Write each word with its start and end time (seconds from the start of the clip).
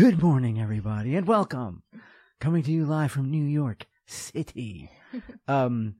Good 0.00 0.22
morning, 0.22 0.58
everybody, 0.58 1.14
and 1.14 1.26
welcome. 1.26 1.82
Coming 2.40 2.62
to 2.62 2.72
you 2.72 2.86
live 2.86 3.12
from 3.12 3.30
New 3.30 3.44
York 3.44 3.84
City. 4.06 4.90
Um, 5.46 5.96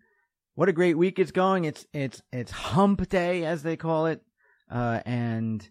what 0.54 0.70
a 0.70 0.72
great 0.72 0.96
week 0.96 1.18
it's 1.18 1.32
going. 1.32 1.66
It's 1.66 1.84
it's 1.92 2.22
it's 2.32 2.50
Hump 2.50 3.06
Day, 3.10 3.44
as 3.44 3.62
they 3.62 3.76
call 3.76 4.06
it, 4.06 4.22
uh, 4.70 5.00
and 5.04 5.68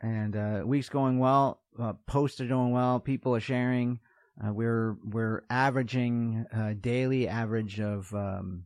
and 0.00 0.34
uh, 0.34 0.62
week's 0.64 0.88
going 0.88 1.18
well. 1.18 1.60
Uh, 1.78 1.92
posts 2.06 2.40
are 2.40 2.48
doing 2.48 2.70
well. 2.70 2.98
People 2.98 3.36
are 3.36 3.40
sharing. 3.40 4.00
Uh, 4.42 4.54
we're 4.54 4.96
we're 5.04 5.42
averaging 5.50 6.46
a 6.50 6.74
daily 6.74 7.28
average 7.28 7.78
of 7.78 8.10
um, 8.14 8.64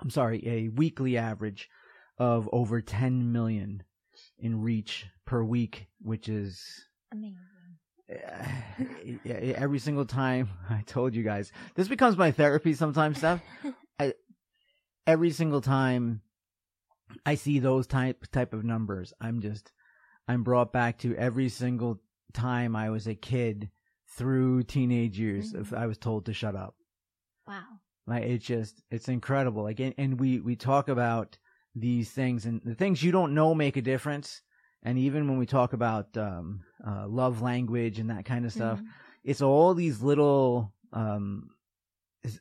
I'm 0.00 0.10
sorry, 0.10 0.46
a 0.46 0.68
weekly 0.68 1.16
average 1.16 1.68
of 2.18 2.48
over 2.52 2.80
10 2.80 3.32
million 3.32 3.82
in 4.38 4.62
reach 4.62 5.06
per 5.26 5.42
week, 5.42 5.88
which 6.00 6.28
is 6.28 6.86
Amazing. 7.12 7.47
every 9.26 9.78
single 9.78 10.06
time 10.06 10.48
I 10.70 10.82
told 10.86 11.14
you 11.14 11.22
guys 11.22 11.52
this 11.74 11.88
becomes 11.88 12.16
my 12.16 12.30
therapy 12.30 12.74
sometimes 12.74 13.18
stuff. 13.18 13.40
I, 14.00 14.14
every 15.06 15.30
single 15.30 15.60
time 15.60 16.22
I 17.26 17.34
see 17.34 17.58
those 17.58 17.86
type 17.86 18.26
type 18.30 18.54
of 18.54 18.64
numbers, 18.64 19.12
I'm 19.20 19.40
just 19.40 19.72
I'm 20.26 20.42
brought 20.42 20.72
back 20.72 20.98
to 20.98 21.16
every 21.16 21.48
single 21.48 22.00
time 22.32 22.76
I 22.76 22.90
was 22.90 23.06
a 23.06 23.14
kid 23.14 23.70
through 24.16 24.64
teenage 24.64 25.18
years 25.18 25.54
if 25.54 25.68
mm-hmm. 25.68 25.76
I 25.76 25.86
was 25.86 25.98
told 25.98 26.26
to 26.26 26.32
shut 26.32 26.56
up. 26.56 26.74
Wow. 27.46 27.62
Like 28.06 28.24
it's 28.24 28.46
just 28.46 28.82
it's 28.90 29.08
incredible. 29.08 29.62
Like 29.62 29.80
and, 29.80 29.94
and 29.98 30.20
we 30.20 30.40
we 30.40 30.56
talk 30.56 30.88
about 30.88 31.38
these 31.74 32.10
things 32.10 32.46
and 32.46 32.60
the 32.64 32.74
things 32.74 33.02
you 33.02 33.12
don't 33.12 33.34
know 33.34 33.54
make 33.54 33.76
a 33.76 33.82
difference. 33.82 34.42
And 34.88 34.98
even 34.98 35.28
when 35.28 35.36
we 35.36 35.44
talk 35.44 35.74
about 35.74 36.16
um, 36.16 36.60
uh, 36.86 37.06
love 37.06 37.42
language 37.42 37.98
and 37.98 38.08
that 38.08 38.24
kind 38.24 38.46
of 38.46 38.52
stuff, 38.52 38.80
Mhm. 38.80 38.86
it's 39.22 39.42
all 39.42 39.74
these 39.74 40.00
little 40.02 40.72
um, 40.94 41.50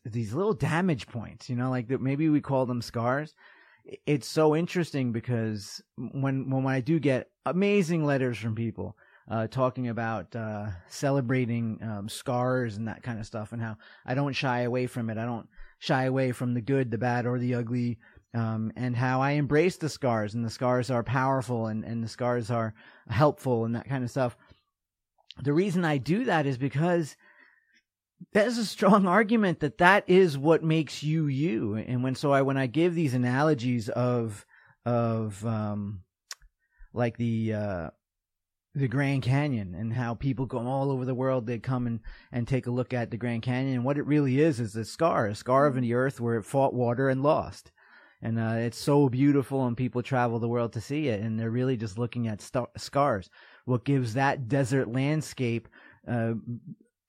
these 0.06 0.34
little 0.34 0.53
damage 0.53 1.08
points. 1.08 1.50
You 1.50 1.58
know, 1.58 1.70
like 1.70 1.90
that 1.90 2.00
maybe 2.00 2.30
we 2.30 2.40
call 2.40 2.66
them 2.66 2.81
scars. 2.81 3.36
It's 4.06 4.28
so 4.28 4.56
interesting 4.56 5.12
because 5.12 5.81
when 5.98 6.50
when 6.50 6.66
I 6.66 6.80
do 6.80 7.00
get 7.00 7.30
amazing 7.45 8.06
letters 8.06 8.38
from 8.38 8.56
people 8.56 8.98
uh, 9.30 9.48
talking 9.48 9.90
about 9.90 10.34
uh, 10.34 10.68
celebrating 10.88 11.84
um, 11.84 12.08
scars 12.08 12.78
and 12.78 12.88
that 12.88 13.03
kind 13.03 13.20
of 13.20 13.25
stuff, 13.25 13.52
and 13.52 13.62
how 13.62 13.75
I 14.06 14.14
don't 14.14 14.31
shy 14.34 14.62
away 14.62 14.88
from 14.88 15.09
it. 15.09 15.18
I 15.18 15.25
don't 15.25 15.50
shy 15.80 16.06
away 16.06 16.31
from 16.31 16.53
the 16.53 16.62
good, 16.62 16.92
the 16.92 16.98
bad, 16.98 17.25
or 17.25 17.40
the 17.40 17.56
ugly. 17.56 18.00
Um, 18.33 18.72
and 18.75 18.95
how 18.95 19.22
I 19.22 19.31
embrace 19.31 19.78
the 19.78 19.89
scars, 19.89 20.36
and 20.36 20.45
the 20.45 20.50
scars 20.50 20.92
are 20.92 21.03
powerful, 21.03 21.67
and, 21.67 21.83
and 21.83 22.03
the 22.03 22.09
scars 22.09 22.52
are 22.52 22.73
helpful, 23.09 23.66
and 23.66 23.75
that 23.75 23.88
kind 23.88 24.03
of 24.03 24.11
stuff. 24.11 24.36
The 25.42 25.53
reason 25.53 25.86
I 25.86 25.97
do 25.97 26.25
that 26.25 26.45
is 26.45 26.58
because 26.58 27.16
there's 28.34 28.57
a 28.57 28.66
strong 28.66 29.07
argument 29.07 29.59
that 29.62 29.78
that 29.78 30.03
is 30.07 30.38
what 30.38 30.63
makes 30.63 31.03
you 31.03 31.28
you. 31.28 31.75
And 31.75 32.03
when 32.03 32.16
so 32.16 32.31
I 32.31 32.41
when 32.41 32.57
I 32.57 32.68
give 32.68 32.96
these 32.96 33.13
analogies 33.13 33.90
of 33.90 34.46
of 34.85 35.46
um, 35.46 36.02
like 36.94 37.18
the 37.18 37.53
uh, 37.53 37.90
the 38.78 38.88
Grand 38.88 39.23
Canyon 39.23 39.75
and 39.75 39.91
how 39.94 40.13
people 40.13 40.46
go 40.46 40.59
all 40.59 40.91
over 40.91 41.03
the 41.03 41.16
world. 41.16 41.46
They 41.47 41.57
come 41.57 41.88
and, 41.88 42.00
and 42.31 42.47
take 42.47 42.68
a 42.68 42.72
look 42.72 42.94
at 42.94 43.09
the 43.09 43.18
Grand 43.18 43.41
Canyon. 43.41 43.75
And 43.75 43.84
what 43.84 43.97
it 43.97 44.06
really 44.06 44.40
is 44.40 44.59
is 44.59 44.75
a 44.75 44.85
scar, 44.85 45.28
a 45.28 45.35
scar 45.35 45.66
of 45.66 45.75
the 45.75 45.94
earth 45.94 46.19
where 46.19 46.35
it 46.35 46.46
fought 46.46 46.73
water 46.73 47.09
and 47.09 47.23
lost. 47.23 47.72
And 48.22 48.39
uh, 48.39 48.55
it's 48.57 48.78
so 48.78 49.09
beautiful, 49.09 49.66
and 49.67 49.78
people 49.78 50.01
travel 50.01 50.39
the 50.39 50.47
world 50.47 50.73
to 50.73 50.81
see 50.81 51.07
it. 51.07 51.22
And 51.22 51.39
they're 51.39 51.51
really 51.51 51.78
just 51.78 51.97
looking 52.00 52.28
at 52.28 52.41
star- 52.41 52.69
scars. 52.75 53.29
What 53.66 53.85
gives 53.85 54.16
that 54.16 54.47
desert 54.47 54.91
landscape 54.91 55.67
uh, 56.07 56.33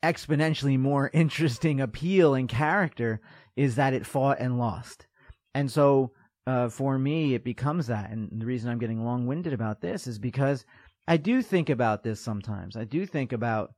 exponentially 0.02 0.78
more 0.78 1.10
interesting 1.14 1.80
appeal 1.80 2.34
and 2.34 2.48
character 2.48 3.20
is 3.56 3.76
that 3.76 3.94
it 3.94 4.06
fought 4.06 4.38
and 4.38 4.58
lost. 4.58 5.06
And 5.54 5.70
so 5.70 6.12
uh, 6.46 6.68
for 6.68 6.98
me, 6.98 7.34
it 7.34 7.44
becomes 7.44 7.86
that. 7.88 8.10
And 8.10 8.40
the 8.40 8.46
reason 8.46 8.70
I'm 8.70 8.78
getting 8.78 9.04
long 9.04 9.26
winded 9.26 9.52
about 9.52 9.80
this 9.80 10.06
is 10.06 10.18
because 10.18 10.64
I 11.06 11.16
do 11.16 11.42
think 11.42 11.70
about 11.70 12.02
this 12.02 12.20
sometimes. 12.20 12.76
I 12.76 12.84
do 12.84 13.06
think 13.06 13.32
about 13.32 13.72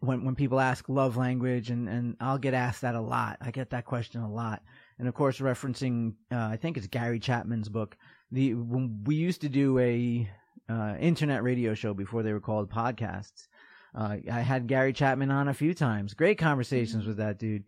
when 0.00 0.24
when 0.24 0.34
people 0.34 0.60
ask 0.60 0.88
love 0.88 1.16
language, 1.16 1.70
and, 1.70 1.88
and 1.88 2.16
I'll 2.20 2.38
get 2.38 2.54
asked 2.54 2.82
that 2.82 2.94
a 2.94 3.00
lot. 3.00 3.38
I 3.40 3.50
get 3.50 3.70
that 3.70 3.86
question 3.86 4.20
a 4.20 4.30
lot. 4.30 4.62
And 5.02 5.08
of 5.08 5.16
course, 5.16 5.40
referencing, 5.40 6.14
uh, 6.30 6.36
I 6.36 6.56
think 6.56 6.76
it's 6.76 6.86
Gary 6.86 7.18
Chapman's 7.18 7.68
book. 7.68 7.96
The 8.30 8.54
when 8.54 9.02
we 9.02 9.16
used 9.16 9.40
to 9.40 9.48
do 9.48 9.76
a 9.80 10.30
uh, 10.68 10.94
internet 11.00 11.42
radio 11.42 11.74
show 11.74 11.92
before 11.92 12.22
they 12.22 12.32
were 12.32 12.38
called 12.38 12.70
podcasts. 12.70 13.48
Uh, 13.96 14.18
I 14.30 14.40
had 14.42 14.68
Gary 14.68 14.92
Chapman 14.92 15.32
on 15.32 15.48
a 15.48 15.54
few 15.54 15.74
times. 15.74 16.14
Great 16.14 16.38
conversations 16.38 17.04
with 17.04 17.16
that 17.16 17.40
dude. 17.40 17.64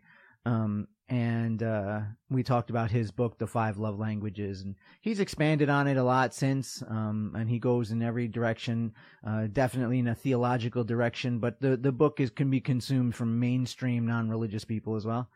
Um, 0.46 0.86
and 1.08 1.60
uh, 1.60 2.02
we 2.30 2.44
talked 2.44 2.70
about 2.70 2.92
his 2.92 3.10
book, 3.10 3.36
The 3.36 3.48
Five 3.48 3.78
Love 3.78 3.98
Languages, 3.98 4.62
and 4.62 4.76
he's 5.00 5.18
expanded 5.18 5.68
on 5.68 5.88
it 5.88 5.96
a 5.96 6.04
lot 6.04 6.34
since. 6.34 6.84
Um, 6.86 7.32
and 7.36 7.50
he 7.50 7.58
goes 7.58 7.90
in 7.90 8.00
every 8.00 8.28
direction, 8.28 8.92
uh, 9.26 9.48
definitely 9.52 9.98
in 9.98 10.06
a 10.06 10.14
theological 10.14 10.84
direction. 10.84 11.40
But 11.40 11.60
the 11.60 11.76
the 11.76 11.90
book 11.90 12.20
is 12.20 12.30
can 12.30 12.48
be 12.48 12.60
consumed 12.60 13.16
from 13.16 13.40
mainstream 13.40 14.06
non-religious 14.06 14.64
people 14.64 14.94
as 14.94 15.04
well. 15.04 15.28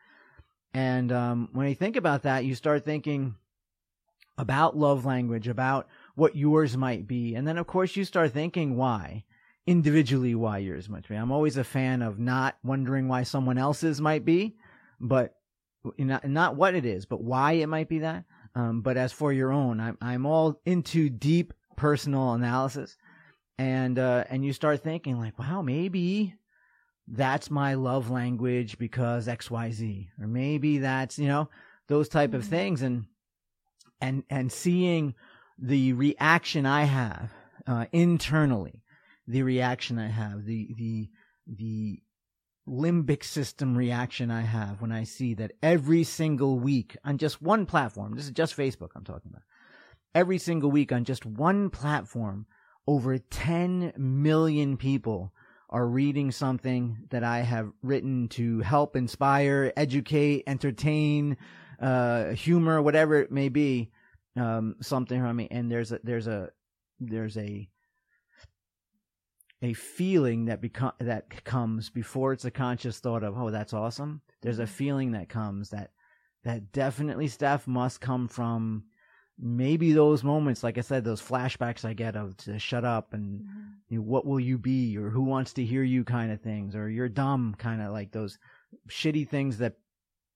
And 0.75 1.11
um, 1.12 1.49
when 1.53 1.69
you 1.69 1.75
think 1.75 1.97
about 1.97 2.23
that, 2.23 2.45
you 2.45 2.55
start 2.55 2.84
thinking 2.84 3.34
about 4.37 4.77
love 4.77 5.05
language, 5.05 5.49
about 5.49 5.89
what 6.15 6.37
yours 6.37 6.77
might 6.77 7.06
be, 7.06 7.34
and 7.34 7.47
then 7.47 7.59
of 7.59 7.67
course 7.67 7.97
you 7.97 8.05
start 8.05 8.33
thinking 8.33 8.77
why 8.77 9.25
individually 9.67 10.34
why 10.34 10.59
yours 10.59 10.89
might 10.89 11.07
be. 11.07 11.15
I'm 11.15 11.31
always 11.33 11.59
a 11.59 11.65
fan 11.65 12.01
of 12.01 12.19
not 12.19 12.57
wondering 12.65 13.07
why 13.07 13.25
someone 13.25 13.59
else's 13.59 14.01
might 14.01 14.25
be, 14.25 14.57
but 14.99 15.34
not, 15.99 16.27
not 16.27 16.57
what 16.57 16.75
it 16.75 16.87
is, 16.87 17.05
but 17.05 17.23
why 17.23 17.53
it 17.53 17.67
might 17.67 17.89
be 17.89 17.99
that. 17.99 18.25
Um, 18.55 18.81
but 18.81 18.97
as 18.97 19.12
for 19.12 19.33
your 19.33 19.53
own, 19.53 19.78
I'm 19.78 19.99
I'm 20.01 20.25
all 20.25 20.61
into 20.65 21.11
deep 21.11 21.53
personal 21.77 22.33
analysis, 22.33 22.97
and 23.59 23.99
uh, 23.99 24.25
and 24.31 24.45
you 24.45 24.53
start 24.53 24.83
thinking 24.83 25.19
like, 25.19 25.39
wow, 25.39 25.62
maybe 25.62 26.34
that's 27.11 27.51
my 27.51 27.75
love 27.75 28.11
language 28.11 28.79
because 28.79 29.29
X 29.29 29.51
Y 29.51 29.71
Z, 29.71 30.09
or 30.21 30.27
maybe 30.27 30.79
that's 30.79 31.19
you 31.19 31.29
know 31.29 31.49
those 31.89 32.09
type 32.09 32.35
of 32.35 32.45
Mhm. 32.45 32.49
things, 32.49 32.83
and 32.83 33.07
and 34.01 34.25
and 34.29 34.53
seeing 34.53 35.15
the 35.59 35.93
reaction 35.95 36.67
I 36.67 36.85
have 36.85 37.33
uh, 37.67 37.87
internally, 37.93 38.83
the 39.27 39.43
reaction 39.43 39.99
I 39.99 40.09
have, 40.09 40.45
the 40.45 40.75
the 40.77 41.11
the 41.47 42.03
limbic 42.69 43.25
system 43.25 43.77
reaction 43.77 44.31
I 44.31 44.43
have 44.43 44.83
when 44.83 44.93
I 44.93 45.05
see 45.05 45.33
that 45.35 45.53
every 45.63 46.05
single 46.05 46.59
week 46.59 46.97
on 47.03 47.17
just 47.17 47.41
one 47.41 47.65
platform, 47.65 48.15
this 48.15 48.27
is 48.27 48.31
just 48.31 48.55
Facebook 48.57 48.91
I'm 48.95 49.05
talking 49.05 49.31
about, 49.31 49.43
every 50.15 50.37
single 50.37 50.71
week 50.71 50.93
on 50.93 51.04
just 51.04 51.25
one 51.25 51.71
platform, 51.71 52.47
over 52.87 53.16
10 53.19 53.95
million 53.97 54.77
people 54.77 55.33
are 55.70 55.86
reading 55.86 56.30
something 56.30 56.98
that 57.10 57.24
I 57.24 57.41
have 57.41 57.70
written 57.82 58.28
to 58.28 58.60
help 58.60 58.97
inspire, 58.97 59.72
educate, 59.76 60.44
entertain, 60.47 61.36
uh, 61.80 62.30
humor, 62.30 62.80
whatever 62.80 63.16
it 63.20 63.30
may 63.30 63.48
be, 63.48 63.91
um, 64.36 64.76
something 64.80 65.20
from 65.20 65.36
me. 65.36 65.48
And 65.50 65.70
there's 65.70 65.92
a, 65.92 66.00
there's 66.03 66.26
a, 66.26 66.50
there's 67.00 67.36
a, 67.36 67.68
a 69.60 69.72
feeling 69.74 70.47
that 70.47 70.60
become 70.60 70.92
that 71.00 71.44
comes 71.44 71.91
before 71.91 72.32
it's 72.32 72.44
a 72.44 72.50
conscious 72.50 73.00
thought 73.00 73.24
of 73.24 73.36
oh 73.36 73.50
that's 73.50 73.72
awesome 73.72 74.20
there's 74.41 74.60
a 74.60 74.66
feeling 74.68 75.10
that 75.12 75.28
comes 75.28 75.70
that 75.70 75.91
that 76.44 76.70
definitely 76.72 77.28
Steph 77.28 77.66
must 77.66 78.00
come 78.00 78.28
from 78.28 78.84
maybe 79.41 79.93
those 79.93 80.25
moments 80.25 80.63
like 80.65 80.79
i 80.79 80.81
said 80.81 81.05
those 81.05 81.23
flashbacks 81.23 81.85
i 81.85 81.93
get 81.93 82.17
of 82.17 82.37
to 82.37 82.59
shut 82.59 82.85
up 82.85 83.15
and 83.15 83.41
Mhm. 83.43 83.45
you 83.89 83.99
know, 83.99 84.05
what 84.05 84.27
will 84.27 84.41
you 84.41 84.59
be 84.59 84.99
or 84.99 85.11
who 85.11 85.23
wants 85.23 85.53
to 85.55 85.65
hear 85.65 85.83
you 85.83 86.05
kind 86.05 86.33
of 86.33 86.41
things 86.41 86.75
or 86.75 86.91
you're 86.91 87.09
dumb 87.09 87.55
kind 87.59 87.81
of 87.81 87.93
like 87.93 88.11
those 88.13 88.39
shitty 88.89 89.29
things 89.29 89.59
that 89.59 89.75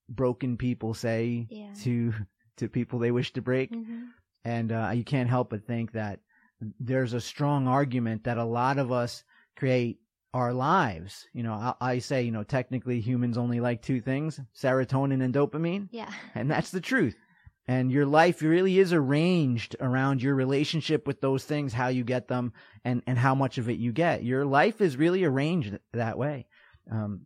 broken 0.09 0.57
people 0.57 0.93
say 0.93 1.47
Yeah. 1.49 1.73
to 1.81 2.13
to 2.57 2.69
people 2.69 2.99
they 2.99 3.11
wish 3.11 3.33
to 3.33 3.41
break 3.41 3.71
Mhm. 3.71 4.09
and 4.45 4.71
uh, 4.71 4.91
you 4.93 5.03
can't 5.03 5.29
help 5.29 5.49
but 5.49 5.65
think 5.65 5.91
that 5.93 6.19
there's 6.79 7.13
a 7.13 7.21
strong 7.21 7.67
argument 7.67 8.23
that 8.23 8.37
a 8.37 8.43
lot 8.45 8.77
of 8.77 8.91
us 8.91 9.23
create 9.55 9.99
our 10.33 10.53
lives. 10.53 11.27
You 11.33 11.43
know, 11.43 11.53
I, 11.53 11.73
I 11.81 11.99
say, 11.99 12.23
you 12.23 12.31
know, 12.31 12.43
technically 12.43 12.99
humans 13.01 13.37
only 13.37 13.59
like 13.59 13.81
two 13.81 13.99
things: 14.01 14.39
serotonin 14.55 15.21
and 15.21 15.33
dopamine, 15.33 15.89
Yeah. 15.91 16.11
and 16.35 16.49
that's 16.49 16.71
the 16.71 16.81
truth. 16.81 17.15
And 17.67 17.91
your 17.91 18.05
life 18.05 18.41
really 18.41 18.77
is 18.77 18.91
arranged 18.91 19.75
around 19.79 20.21
your 20.21 20.35
relationship 20.35 21.07
with 21.07 21.21
those 21.21 21.45
things, 21.45 21.71
how 21.73 21.87
you 21.87 22.03
get 22.03 22.27
them, 22.27 22.51
and 22.83 23.01
and 23.07 23.17
how 23.17 23.35
much 23.35 23.57
of 23.57 23.69
it 23.69 23.79
you 23.79 23.93
get. 23.93 24.23
Your 24.23 24.45
life 24.45 24.81
is 24.81 24.97
really 24.97 25.23
arranged 25.23 25.77
that 25.93 26.17
way. 26.17 26.47
Um, 26.91 27.25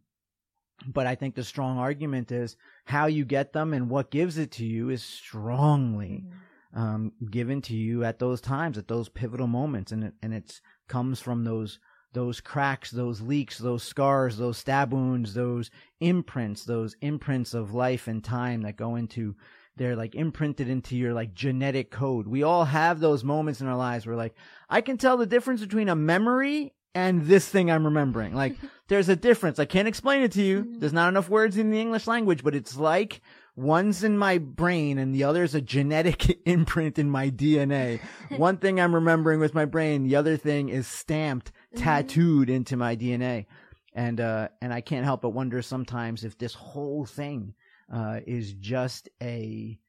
but 0.86 1.08
I 1.08 1.16
think 1.16 1.34
the 1.34 1.44
strong 1.44 1.80
argument 1.80 2.32
is 2.32 2.56
how 2.86 3.08
you 3.08 3.26
get 3.26 3.52
them 3.52 3.74
and 3.74 3.90
what 3.90 4.12
gives 4.12 4.38
it 4.38 4.52
to 4.54 4.66
you 4.66 4.90
is 4.90 5.02
strongly 5.02 6.26
Mhm. 6.28 6.80
um, 6.80 7.12
given 7.32 7.62
to 7.64 7.76
you 7.76 8.04
at 8.04 8.20
those 8.20 8.40
times, 8.42 8.78
at 8.78 8.88
those 8.88 9.10
pivotal 9.10 9.48
moments, 9.48 9.92
and 9.92 10.04
it, 10.04 10.14
and 10.22 10.34
it's 10.34 10.62
comes 10.88 11.20
from 11.20 11.44
those 11.46 11.80
those 12.14 12.42
cracks, 12.42 12.90
those 12.92 13.22
leaks, 13.22 13.58
those 13.58 13.84
scars, 13.84 14.38
those 14.38 14.58
stab 14.58 14.94
wounds, 14.94 15.34
those 15.34 15.70
imprints, 16.00 16.64
those 16.64 16.96
imprints 17.02 17.54
of 17.54 17.74
life 17.74 18.08
and 18.08 18.24
time 18.24 18.62
that 18.62 18.76
go 18.78 18.96
into 18.96 19.36
they're 19.78 19.96
like 19.96 20.16
imprinted 20.16 20.68
into 20.70 20.96
your 20.98 21.14
like 21.14 21.34
genetic 21.34 21.92
code. 21.92 22.28
We 22.28 22.44
all 22.44 22.66
have 22.66 23.00
those 23.00 23.24
moments 23.24 23.62
in 23.62 23.68
our 23.68 23.78
lives 23.78 24.06
where 24.06 24.16
like 24.16 24.36
I 24.70 24.82
can 24.82 24.98
tell 24.98 25.18
the 25.18 25.26
difference 25.26 25.62
between 25.62 25.88
a 25.90 25.96
memory 25.96 26.74
and 26.96 27.24
this 27.26 27.48
thing 27.48 27.70
I'm 27.70 27.86
remembering. 27.86 28.34
Like 28.34 28.56
there's 28.88 29.10
a 29.10 29.16
difference. 29.16 29.60
I 29.60 29.66
can't 29.66 29.88
explain 29.88 30.24
it 30.24 30.32
to 30.34 30.42
you. 30.42 30.64
Mhm. 30.64 30.80
There's 30.80 30.94
not 30.94 31.10
enough 31.10 31.30
words 31.30 31.58
in 31.58 31.70
the 31.72 31.80
English 31.80 32.08
language, 32.08 32.44
but 32.44 32.56
it's 32.56 32.76
like 32.76 33.22
one's 33.56 34.04
in 34.04 34.18
my 34.18 34.38
brain 34.38 34.98
and 35.00 35.14
the 35.16 35.24
other's 35.24 35.56
a 35.56 35.62
genetic 35.62 36.40
imprint 36.46 36.98
in 37.00 37.10
my 37.10 37.30
DNA. 37.30 38.00
One 38.38 38.58
thing 38.58 38.80
I'm 38.80 38.94
remembering 38.96 39.40
with 39.40 39.54
my 39.56 39.66
brain, 39.66 40.04
the 40.04 40.16
other 40.16 40.38
thing 40.38 40.70
is 40.70 40.88
stamped, 40.88 41.52
Mhm. 41.76 41.84
tattooed 41.84 42.50
into 42.50 42.78
my 42.78 42.96
DNA. 42.96 43.46
And 43.94 44.20
uh 44.22 44.50
and 44.62 44.74
I 44.74 44.82
can't 44.82 45.06
help 45.06 45.22
but 45.22 45.30
wonder 45.30 45.62
sometimes 45.62 46.24
if 46.24 46.38
this 46.38 46.54
whole 46.54 47.06
thing 47.06 47.54
uh 47.94 48.20
is 48.26 48.54
just 48.54 49.10
a 49.22 49.80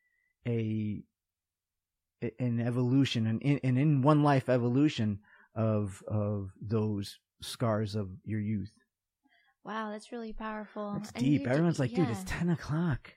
a 0.46 1.02
an 2.38 2.60
evolution 2.60 3.26
an 3.26 3.40
in, 3.40 3.60
an 3.62 3.76
in 3.76 4.02
one 4.02 4.22
life 4.22 4.48
evolution 4.48 5.20
of 5.54 6.02
of 6.08 6.50
those 6.60 7.18
scars 7.40 7.94
of 7.94 8.10
your 8.24 8.40
youth. 8.40 8.72
Wow, 9.64 9.90
that's 9.90 10.12
really 10.12 10.32
powerful. 10.32 10.94
It's 10.96 11.12
And 11.12 11.24
deep. 11.24 11.46
Everyone's 11.46 11.78
like, 11.78 11.94
dude, 11.94 12.10
it's 12.10 12.24
ten 12.24 12.48
o'clock. 12.50 13.12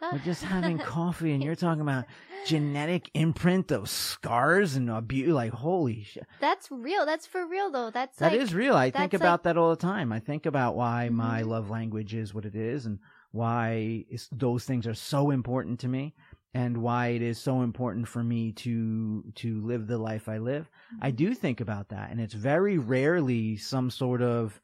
We're 0.12 0.18
just 0.20 0.42
having 0.44 0.78
coffee, 0.78 1.32
and 1.32 1.42
you're 1.42 1.56
talking 1.56 1.80
about 1.80 2.04
genetic 2.46 3.10
imprint 3.14 3.72
of 3.72 3.88
scars 3.88 4.76
and 4.76 4.88
abuse. 4.88 5.32
Like, 5.32 5.52
holy 5.52 6.04
shit. 6.04 6.26
That's 6.40 6.70
real. 6.70 7.04
That's 7.04 7.26
for 7.26 7.46
real 7.46 7.70
though. 7.70 7.90
That's 7.90 8.18
That 8.18 8.32
like, 8.32 8.40
is 8.40 8.54
real. 8.54 8.76
I 8.76 8.90
think 8.90 9.12
that's 9.12 9.20
about 9.20 9.42
that 9.44 9.56
all 9.56 9.70
the 9.70 9.76
time. 9.76 10.12
I 10.12 10.20
think 10.20 10.46
about 10.46 10.76
why 10.76 11.08
my 11.08 11.42
Mhm. 11.42 11.48
love 11.48 11.70
language 11.70 12.14
is 12.14 12.32
what 12.32 12.44
it 12.44 12.54
is 12.54 12.86
and 12.86 13.00
why 13.32 14.04
those 14.32 14.64
things 14.64 14.86
are 14.86 14.94
so 14.94 15.30
important 15.30 15.80
to 15.80 15.88
me 15.88 16.14
and 16.54 16.78
why 16.78 17.08
it 17.08 17.20
is 17.22 17.38
so 17.38 17.60
important 17.62 18.08
for 18.08 18.24
me 18.24 18.52
to 18.52 19.22
to 19.34 19.60
live 19.60 19.86
the 19.86 19.98
life 19.98 20.28
I 20.28 20.38
live. 20.38 20.70
I 21.00 21.08
Mm-hmm. 21.10 21.16
do 21.16 21.34
think 21.34 21.60
about 21.60 21.88
that 21.90 22.10
and 22.10 22.20
it's 22.20 22.34
very 22.34 22.78
rarely 22.78 23.56
some 23.56 23.90
sort 23.90 24.22
of 24.22 24.60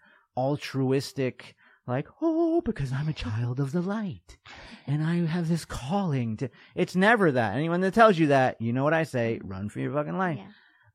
altruistic 0.56 1.54
like, 1.86 2.06
"Oh, 2.20 2.60
because 2.60 2.92
I'm 2.92 3.08
a 3.08 3.12
child 3.12 3.58
of 3.58 3.72
the 3.72 3.80
light 3.82 4.38
and 4.86 5.02
I 5.02 5.16
have 5.26 5.48
this 5.48 5.64
calling 5.64 6.36
to 6.38 6.48
It's 6.76 6.94
never 6.94 7.32
that. 7.32 7.56
Anyone 7.56 7.80
that 7.80 7.92
tells 7.94 8.18
you 8.18 8.28
that, 8.28 8.60
you 8.60 8.72
know 8.72 8.84
what 8.84 8.94
I 8.94 9.02
say, 9.02 9.40
run 9.42 9.68
for 9.68 9.80
your 9.80 9.92
fucking 9.92 10.16
life. 10.16 10.38
Yeah. 10.38 10.46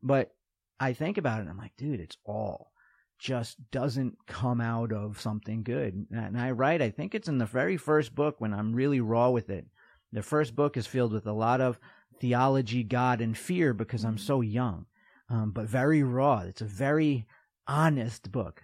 But 0.02 0.32
I 0.80 0.94
think 0.94 1.18
about 1.18 1.42
it 1.42 1.48
I'm 1.50 1.58
like, 1.58 1.76
dude, 1.78 2.00
it's 2.00 2.18
all 2.24 2.72
just 3.20 3.58
doesn't 3.72 4.18
come 4.28 4.62
out 4.62 4.92
of 4.92 5.20
something 5.20 5.64
good. 5.64 6.06
And 6.12 6.40
I 6.40 6.52
write, 6.52 6.82
I 6.82 6.90
think 6.90 7.16
it's 7.16 7.28
in 7.28 7.38
the 7.38 7.46
very 7.46 7.78
first 7.78 8.14
book 8.14 8.36
when 8.40 8.54
I'm 8.54 8.74
really 8.74 9.02
raw 9.02 9.30
with 9.30 9.50
it. 9.50 9.66
The 10.12 10.24
first 10.24 10.56
book 10.56 10.78
is 10.78 10.88
filled 10.88 11.14
with 11.14 11.28
a 11.28 11.34
lot 11.34 11.60
of 11.62 11.80
theology, 12.20 12.84
God, 12.84 13.22
and 13.22 13.38
fear 13.38 13.74
because 13.74 14.04
I'm 14.04 14.18
Mhm. 14.18 14.22
so 14.22 14.42
young, 14.42 14.86
um, 15.30 15.52
but 15.52 15.68
very 15.68 16.04
raw. 16.04 16.40
It's 16.40 16.62
a 16.62 16.66
very 16.66 17.26
honest 17.68 18.32
book 18.32 18.64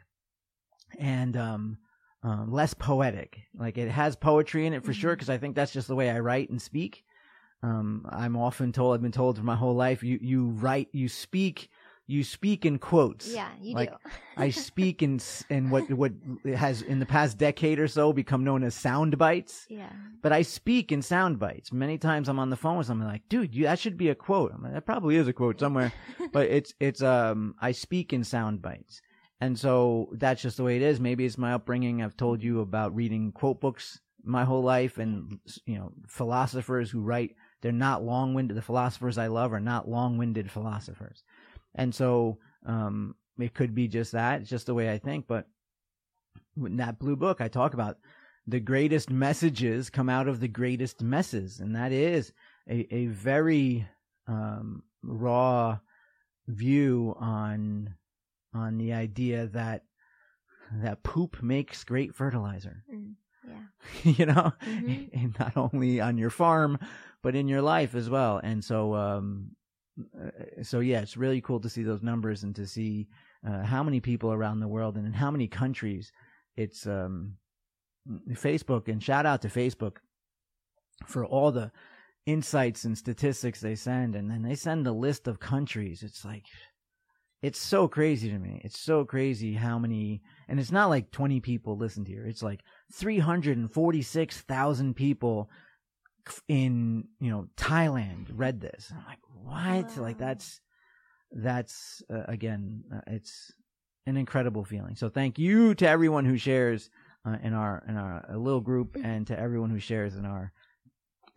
and 1.00 1.36
um, 1.36 1.78
um, 2.24 2.52
less 2.52 2.74
poetic. 2.74 3.42
Like 3.56 3.78
it 3.78 3.90
has 3.90 4.16
poetry 4.16 4.66
in 4.66 4.74
it 4.74 4.84
for 4.84 4.94
sure 4.94 5.16
because 5.16 5.30
I 5.30 5.38
think 5.38 5.56
that's 5.56 5.74
just 5.74 5.88
the 5.88 5.96
way 5.96 6.10
I 6.10 6.20
write 6.20 6.50
and 6.50 6.62
speak. 6.62 7.04
Um, 7.62 8.06
I'm 8.10 8.36
often 8.36 8.72
told, 8.72 8.94
I've 8.94 9.02
been 9.02 9.12
told 9.12 9.38
for 9.38 9.44
my 9.44 9.56
whole 9.56 9.76
life, 9.76 10.04
you, 10.04 10.20
you 10.22 10.48
write, 10.50 10.90
you 10.92 11.08
speak, 11.08 11.70
you 12.06 12.24
speak 12.24 12.66
in 12.66 12.80
quotes. 12.80 13.34
Yeah, 13.34 13.50
you 13.62 13.76
Like, 13.76 13.90
do. 13.90 13.96
I 14.38 14.50
speak 14.50 15.02
in 15.02 15.20
in 15.50 15.70
what 15.70 15.90
what 15.92 16.12
has 16.56 16.82
in 16.82 17.00
the 17.00 17.06
past 17.06 17.38
decade 17.38 17.80
or 17.80 17.88
so 17.88 18.12
become 18.14 18.44
known 18.44 18.64
as 18.64 18.76
sound 18.76 19.18
bites. 19.18 19.66
yeah. 19.70 19.92
But 20.22 20.32
I 20.34 20.42
speak 20.42 20.92
in 20.92 21.02
sound 21.02 21.40
bites. 21.40 21.72
Many 21.72 21.98
times 21.98 22.28
I'm 22.30 22.40
on 22.40 22.50
the 22.50 22.56
phone 22.56 22.78
with 22.78 22.88
someone 22.88 23.08
like, 23.08 23.28
"Dude, 23.30 23.56
you, 23.56 23.64
that 23.64 23.80
should 23.80 23.98
be 23.98 24.10
a 24.10 24.16
quote." 24.16 24.52
I'm 24.54 24.64
like, 24.64 24.74
"That 24.74 24.86
probably 24.86 25.16
is 25.16 25.28
a 25.28 25.34
quote 25.34 25.60
somewhere." 25.60 25.94
but 26.32 26.48
it's 26.48 26.74
it's 26.80 27.02
um 27.02 27.56
I 27.60 27.72
speak 27.72 28.12
in 28.14 28.24
sound 28.24 28.62
bites. 28.62 29.02
And 29.42 29.60
so 29.60 30.10
that's 30.14 30.42
just 30.42 30.56
the 30.58 30.64
way 30.64 30.78
it 30.78 30.82
is. 30.82 31.00
Maybe 31.02 31.26
it's 31.26 31.38
my 31.38 31.54
upbringing. 31.54 32.02
I've 32.02 32.16
told 32.16 32.42
you 32.42 32.62
about 32.62 32.96
reading 32.96 33.32
quote 33.34 33.60
books 33.60 34.00
my 34.24 34.46
whole 34.46 34.64
life 34.64 34.98
and 34.98 35.40
you 35.66 35.76
know, 35.76 35.92
philosophers 36.08 36.90
who 36.90 37.02
write 37.02 37.36
they're 37.62 37.72
not 37.72 38.04
long-winded. 38.04 38.56
The 38.58 38.62
philosophers 38.62 39.18
I 39.18 39.28
love 39.28 39.54
are 39.54 39.60
not 39.60 39.88
long-winded 39.88 40.50
philosophers. 40.52 41.24
And 41.76 41.94
so 41.94 42.40
um 42.66 43.16
it 43.40 43.54
could 43.54 43.74
be 43.74 43.88
just 43.88 44.12
that. 44.12 44.42
It's 44.42 44.50
just 44.50 44.68
the 44.68 44.74
way 44.76 44.92
I 44.92 44.98
think, 45.00 45.26
but 45.28 45.48
in 46.58 46.78
that 46.78 47.00
blue 47.00 47.16
book 47.16 47.42
I 47.42 47.48
talk 47.48 47.74
about 47.74 47.98
the 48.48 48.60
greatest 48.60 49.10
messages 49.10 49.90
come 49.90 50.10
out 50.10 50.28
of 50.28 50.40
the 50.40 50.48
greatest 50.48 51.02
messes 51.02 51.60
and 51.60 51.76
that 51.76 51.92
is 51.92 52.34
a, 52.70 52.94
a 52.94 53.06
very 53.08 53.88
um, 54.28 54.84
raw 55.02 55.80
view 56.48 57.16
on 57.20 57.96
on 58.54 58.78
the 58.78 58.94
idea 58.94 59.48
that 59.48 59.84
that 60.74 61.04
poop 61.04 61.42
makes 61.42 61.84
great 61.84 62.14
fertilizer 62.14 62.84
Mm, 62.94 63.14
yeah. 63.48 63.64
you 64.04 64.26
know 64.26 64.52
Mhm. 64.66 65.10
and 65.14 65.40
not 65.40 65.56
only 65.58 66.02
on 66.02 66.18
your 66.18 66.30
farm 66.30 66.78
but 67.22 67.36
in 67.36 67.48
your 67.48 67.62
life 67.62 67.96
as 67.96 68.10
well 68.10 68.40
and 68.44 68.64
so 68.64 68.94
um 68.96 69.56
so 70.64 70.80
yeah 70.80 71.02
it's 71.02 71.18
really 71.18 71.42
cool 71.42 71.60
to 71.60 71.70
see 71.70 71.84
those 71.84 72.02
numbers 72.02 72.44
and 72.44 72.56
to 72.56 72.66
see 72.66 73.08
uh, 73.48 73.64
how 73.64 73.84
many 73.84 74.00
people 74.00 74.32
around 74.32 74.60
the 74.60 74.68
world 74.68 74.98
and 74.98 75.06
in 75.06 75.14
how 75.14 75.30
many 75.30 75.48
countries 75.48 76.12
it's 76.56 76.88
um 76.88 77.36
Facebook 78.32 78.88
and 78.88 79.02
shout 79.02 79.26
out 79.26 79.42
to 79.44 79.48
Facebook 79.48 79.98
for 81.08 81.26
all 81.26 81.52
the 81.52 81.72
insights 82.26 82.86
and 82.86 82.98
statistics 82.98 83.60
they 83.60 83.76
send. 83.76 84.16
And 84.16 84.32
then 84.32 84.44
they 84.44 84.56
send 84.56 84.88
a 84.88 84.92
list 84.92 85.28
of 85.28 85.40
countries. 85.40 86.02
It's 86.04 86.26
like 86.26 86.46
it's 87.42 87.60
so 87.60 87.88
crazy 87.88 88.30
to 88.30 88.40
me. 88.40 88.62
It's 88.64 88.80
so 88.80 89.06
crazy 89.06 89.54
how 89.54 89.80
many 89.80 90.22
and 90.48 90.60
it's 90.60 90.72
not 90.72 90.90
like 90.90 91.12
20 91.12 91.40
people 91.42 91.78
listened 91.78 92.08
here. 92.08 92.26
It's 92.26 92.44
like 92.44 92.62
346,000 92.94 94.96
people 94.96 95.50
in 96.48 97.08
you 97.20 97.30
know 97.30 97.48
Thailand 97.58 98.28
read 98.34 98.62
this. 98.62 98.92
I'm 98.92 99.06
like 99.06 99.20
what? 99.44 99.98
Like 99.98 100.18
that's 100.18 100.62
that's 101.32 102.02
uh, 102.14 102.24
again 102.28 102.84
uh, 102.94 103.02
it's 103.08 103.52
an 104.06 104.18
incredible 104.18 104.64
feeling. 104.64 104.96
So 104.96 105.10
thank 105.10 105.40
you 105.40 105.76
to 105.76 105.88
everyone 105.88 106.26
who 106.26 106.38
shares 106.38 106.90
uh, 107.26 107.38
in 107.44 107.54
our 107.54 107.84
in 107.88 107.98
our 107.98 108.26
uh, 108.30 108.38
little 108.38 108.62
group 108.62 108.98
and 109.02 109.26
to 109.28 109.40
everyone 109.40 109.70
who 109.70 109.80
shares 109.80 110.16
in 110.16 110.26
our 110.26 110.52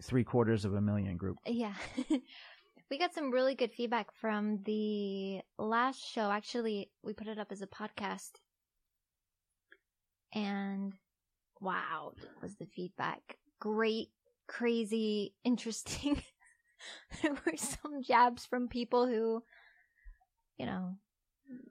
three 0.03 0.25
quarters 0.25 0.65
of 0.65 0.75
a 0.75 0.81
million 0.81 1.17
group. 1.17 1.39
Yeah. 1.47 1.75
we 2.91 2.99
got 2.99 3.15
some 3.15 3.31
really 3.31 3.55
good 3.55 3.73
feedback 3.73 4.13
from 4.13 4.63
the 4.65 5.41
last 5.59 6.01
show. 6.01 6.31
Actually, 6.31 6.91
we 7.03 7.13
put 7.13 7.29
it 7.29 7.39
up 7.39 7.51
as 7.51 7.63
a 7.63 7.67
podcast. 7.67 8.31
And 10.35 10.93
wow, 11.61 12.13
was 12.43 12.57
the 12.57 12.67
feedback. 12.67 13.39
Great, 13.59 14.09
crazy, 14.47 15.35
interesting. 15.45 16.23
there 17.23 17.33
were 17.33 17.57
some 17.57 18.03
jabs 18.03 18.45
from 18.47 18.69
people 18.69 19.07
who, 19.07 19.43
you 20.59 20.67
know, 20.67 20.97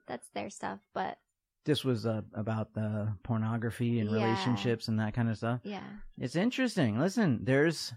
that's 0.06 0.28
their 0.34 0.50
stuff, 0.50 0.80
but 0.94 1.18
this 1.64 1.84
was 1.84 2.06
uh, 2.06 2.22
about 2.34 2.72
the 2.74 3.14
pornography 3.22 3.98
and 4.00 4.08
Yeah. 4.08 4.14
relationships 4.14 4.88
and 4.88 4.98
that 5.00 5.14
kind 5.14 5.28
of 5.28 5.36
stuff 5.36 5.60
yeah. 5.64 5.82
It's 6.18 6.36
interesting. 6.36 6.98
Listen, 6.98 7.40
there's, 7.44 7.92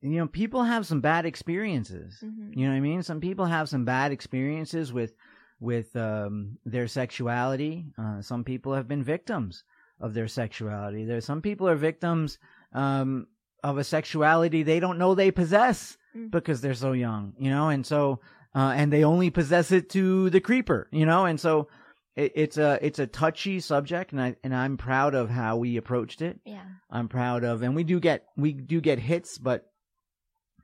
you 0.00 0.10
know, 0.18 0.26
people 0.26 0.62
have 0.64 0.86
some 0.86 1.00
bad 1.00 1.26
experiences. 1.26 2.18
hmm 2.20 2.52
You 2.54 2.64
know 2.66 2.70
what 2.72 2.76
I 2.78 2.80
mean? 2.80 3.02
Some 3.02 3.20
people 3.20 3.44
have 3.46 3.68
some 3.68 3.84
bad 3.84 4.12
experiences 4.12 4.92
with, 4.92 5.14
with 5.60 5.94
um, 5.96 6.58
their 6.64 6.88
sexuality. 6.88 7.86
Uh, 7.98 8.22
some 8.22 8.42
people 8.44 8.74
have 8.74 8.88
been 8.88 9.02
victims 9.04 9.64
of 10.00 10.14
their 10.14 10.28
sexuality. 10.28 11.04
There's 11.04 11.24
some 11.26 11.42
people 11.42 11.68
are 11.68 11.76
victims 11.76 12.38
um, 12.72 13.26
of 13.62 13.78
a 13.78 13.84
sexuality 13.84 14.62
they 14.62 14.80
don't 14.80 14.98
know 14.98 15.14
they 15.14 15.30
possess 15.30 15.96
Mm. 16.16 16.28
because 16.32 16.60
they're 16.60 16.74
so 16.74 16.90
young. 16.90 17.34
You 17.38 17.50
know, 17.50 17.68
and 17.68 17.86
so 17.86 18.18
uh, 18.52 18.72
and 18.74 18.92
they 18.92 19.04
only 19.04 19.30
possess 19.30 19.70
it 19.70 19.88
to 19.90 20.28
the 20.30 20.40
creeper. 20.40 20.88
You 20.90 21.06
know, 21.06 21.24
and 21.24 21.38
so 21.38 21.68
it, 22.16 22.32
it's 22.34 22.58
a 22.58 22.78
it's 22.82 22.98
a 22.98 23.06
touchy 23.06 23.60
subject, 23.60 24.10
and 24.10 24.20
I 24.20 24.34
and 24.42 24.52
I'm 24.52 24.76
proud 24.76 25.14
of 25.14 25.30
how 25.30 25.56
we 25.58 25.76
approached 25.76 26.20
it. 26.20 26.40
Yeah. 26.44 26.64
I'm 26.90 27.06
proud 27.08 27.44
of, 27.44 27.62
and 27.62 27.76
we 27.76 27.84
do 27.84 28.00
get 28.00 28.24
we 28.36 28.52
do 28.52 28.80
get 28.80 28.98
hits, 28.98 29.38
but 29.38 29.66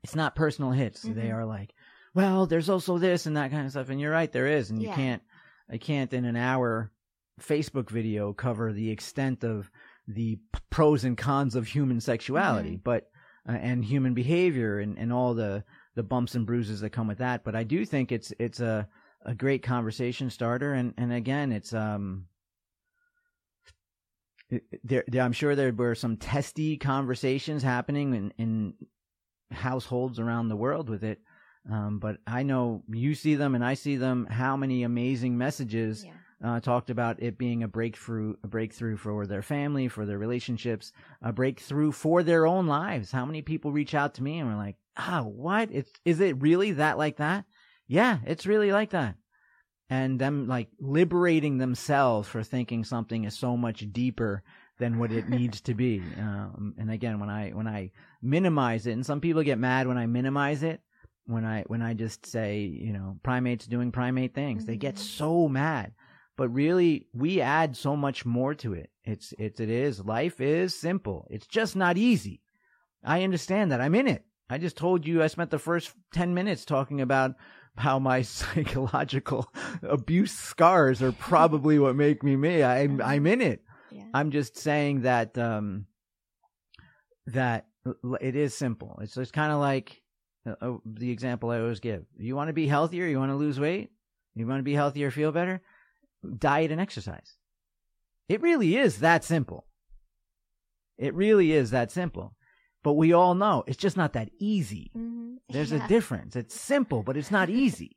it's 0.03 0.17
not 0.17 0.35
personal 0.35 0.73
hits. 0.73 1.03
They 1.03 1.29
Mhm. 1.29 1.35
are 1.35 1.45
like, 1.45 1.73
well, 2.15 2.47
there's 2.47 2.69
also 2.69 2.99
this 2.99 3.27
and 3.27 3.37
that 3.37 3.53
kind 3.53 3.67
of 3.67 3.71
stuff, 3.71 3.89
and 3.89 4.01
you're 4.01 4.11
right, 4.11 4.33
there 4.33 4.49
is, 4.49 4.71
and 4.71 4.83
you 4.83 4.89
can't, 4.91 5.23
I 5.71 5.79
can't 5.79 6.13
in 6.13 6.25
an 6.25 6.37
hour 6.37 6.91
Facebook 7.41 7.91
video 7.91 8.33
cover 8.33 8.73
the 8.73 8.91
extent 8.91 9.45
of 9.45 9.71
the 10.07 10.39
pros 10.71 11.05
and 11.05 11.17
cons 11.17 11.55
of 11.55 11.67
human 11.67 12.01
sexuality, 12.01 12.77
but 12.83 13.09
uh, 13.49 13.53
and 13.53 13.85
human 13.85 14.15
behavior 14.15 14.79
and 14.79 14.99
and 14.99 15.13
all 15.13 15.35
the 15.35 15.65
the 15.95 16.03
bumps 16.03 16.35
and 16.35 16.47
bruises 16.47 16.81
that 16.81 16.91
come 16.91 17.09
with 17.09 17.19
that. 17.19 17.45
But 17.45 17.57
I 17.57 17.65
do 17.65 17.85
think 17.85 18.13
it's 18.13 18.33
it's 18.39 18.61
a 18.61 18.89
a 19.25 19.35
great 19.35 19.63
conversation 19.63 20.31
starter. 20.31 20.73
And 20.73 20.95
and 20.97 21.13
again, 21.13 21.53
it's 21.53 21.73
um. 21.73 22.27
There, 24.85 25.03
there, 25.09 25.23
I'm 25.23 25.33
sure 25.33 25.57
there 25.57 25.73
were 25.73 25.97
some 25.97 26.17
testy 26.19 26.77
conversations 26.77 27.65
happening 27.65 28.15
in, 28.15 28.33
in 28.39 28.75
households 29.51 30.21
around 30.21 30.49
the 30.49 30.57
world 30.57 30.89
with 30.89 31.03
it. 31.03 31.19
Um, 31.69 31.99
but 31.99 32.19
I 32.29 32.45
know 32.45 32.85
you 32.89 33.17
see 33.17 33.35
them 33.35 33.57
and 33.57 33.65
I 33.65 33.75
see 33.75 33.97
them. 33.97 34.25
How 34.31 34.57
many 34.57 34.85
amazing 34.85 35.37
messages 35.37 36.05
Yeah. 36.05 36.13
Uh, 36.45 36.61
talked 36.61 36.91
about 36.91 37.23
it 37.23 37.39
being 37.39 37.63
a 37.63 37.69
breakthrough, 37.69 38.35
a 38.43 38.47
breakthrough 38.47 38.97
for 38.97 39.27
their 39.27 39.43
family, 39.43 39.89
for 39.89 40.05
their 40.05 40.19
relationships, 40.19 40.93
a 41.23 41.33
breakthrough 41.33 41.93
for 41.93 42.23
their 42.23 42.47
own 42.47 42.67
lives. 42.67 43.11
How 43.11 43.25
many 43.25 43.43
people 43.43 43.73
reach 43.73 43.95
out 43.95 44.15
to 44.15 44.23
me 44.23 44.39
and 44.39 44.49
were 44.49 44.57
like, 44.57 44.77
"Ah, 44.97 45.23
what? 45.23 45.71
It's 45.73 45.91
is 46.05 46.21
it 46.21 46.41
really 46.43 46.73
that 46.73 46.99
like 46.99 47.17
that? 47.17 47.45
Yeah, 47.87 48.19
it's 48.27 48.47
really 48.47 48.71
like 48.73 48.91
that." 48.91 49.17
And 49.89 50.19
them 50.19 50.49
like 50.49 50.69
liberating 50.81 51.59
themselves 51.59 52.29
for 52.29 52.43
thinking 52.43 52.83
something 52.85 53.25
is 53.25 53.39
so 53.39 53.57
much 53.57 53.87
deeper 53.93 54.43
than 54.79 54.99
what 54.99 55.13
it 55.13 55.29
needs 55.29 55.61
to 55.63 55.75
be. 55.75 56.01
Um, 56.19 56.75
and 56.77 56.91
again, 56.91 57.21
when 57.21 57.31
I 57.31 57.51
when 57.51 57.69
I 57.69 57.93
minimize 58.21 58.87
it, 58.87 58.93
and 58.93 59.07
some 59.07 59.21
people 59.21 59.43
get 59.43 59.59
mad 59.59 59.87
when 59.87 59.97
I 59.97 60.07
minimize 60.07 60.63
it, 60.63 60.81
when 61.27 61.45
I 61.45 61.63
when 61.69 61.83
I 61.83 61.95
just 61.95 62.27
say, 62.27 62.61
you 62.61 62.93
know, 62.93 63.19
primates 63.23 63.67
doing 63.67 63.93
primate 63.93 64.35
things, 64.35 64.65
they 64.65 64.77
get 64.77 64.97
Mhm. 64.97 64.99
so 64.99 65.49
mad. 65.49 65.93
But 66.37 66.51
really, 66.51 67.07
we 67.15 67.41
add 67.41 67.77
so 67.77 67.97
much 67.97 68.27
more 68.27 68.55
to 68.57 68.75
it. 68.75 68.91
It's 69.05 69.33
it's 69.39 69.61
it 69.61 69.71
is 69.71 70.05
life 70.05 70.41
is 70.41 70.79
simple. 70.79 71.27
It's 71.31 71.47
just 71.47 71.77
not 71.77 71.97
easy. 71.97 72.43
I 73.03 73.23
understand 73.23 73.73
that. 73.73 73.81
I'm 73.81 73.95
in 73.95 74.07
it. 74.07 74.25
I 74.51 74.59
just 74.59 74.77
told 74.77 75.07
you 75.07 75.23
I 75.23 75.29
spent 75.29 75.51
the 75.51 75.59
first 75.59 75.93
ten 76.13 76.35
minutes 76.35 76.65
talking 76.65 77.01
about 77.01 77.35
how 77.77 77.99
my 77.99 78.23
psychological 78.23 79.51
abuse 79.83 80.33
scars 80.33 81.03
are 81.03 81.13
probably 81.13 81.79
what 81.79 81.97
make 81.97 82.23
me 82.23 82.37
me. 82.37 82.63
I'm 82.63 83.01
I'm 83.01 83.27
in 83.27 83.41
it. 83.41 83.63
Yeah. 83.91 84.05
I'm 84.13 84.31
just 84.31 84.59
saying 84.59 85.03
that 85.03 85.39
um, 85.39 85.87
that 87.29 87.67
it 88.21 88.37
is 88.37 88.55
simple. 88.55 88.99
It's 89.01 89.17
it's 89.17 89.31
kind 89.31 89.53
of 89.53 89.61
like 89.61 90.03
uh, 90.47 90.55
uh, 90.61 90.77
the 90.85 91.11
example 91.11 91.51
I 91.51 91.61
always 91.61 91.81
give. 91.81 92.05
You 92.19 92.37
want 92.37 92.49
to 92.49 92.55
be 92.55 92.67
healthier. 92.67 93.07
You 93.07 93.19
want 93.19 93.31
to 93.33 93.37
lose 93.37 93.59
weight. 93.59 93.91
You 94.37 94.47
want 94.47 94.59
to 94.59 94.65
be 94.65 94.75
healthier, 94.75 95.11
feel 95.11 95.33
better. 95.33 95.63
Diet 96.39 96.71
and 96.71 96.81
exercise. 96.81 97.37
It 98.29 98.41
really 98.43 98.77
is 98.77 99.01
that 99.01 99.25
simple. 99.25 99.67
It 100.99 101.15
really 101.15 101.53
is 101.53 101.71
that 101.71 101.91
simple. 101.91 102.35
But 102.83 102.95
we 102.95 103.13
all 103.13 103.35
know 103.35 103.65
it's 103.67 103.77
just 103.77 103.97
not 103.97 104.13
that 104.15 104.31
easy. 104.39 104.91
Mhm. 104.97 105.37
There's 105.49 105.73
Yeah. 105.73 105.85
a 105.85 105.89
difference. 105.89 106.37
It's 106.37 106.59
simple, 106.59 107.03
but 107.03 107.17
it's 107.17 107.31
not 107.31 107.51
easy. 107.51 107.97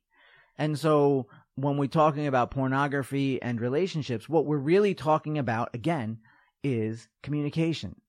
And 0.58 0.78
so 0.78 1.28
when 1.56 1.78
we're 1.78 1.88
talking 1.88 2.28
about 2.28 2.52
pornography 2.52 3.42
and 3.42 3.62
relationships, 3.62 4.28
what 4.28 4.46
we're 4.46 4.58
really 4.58 4.94
talking 4.96 5.38
about, 5.38 5.74
again, 5.74 6.20
is 6.64 7.08
communication, 7.24 8.02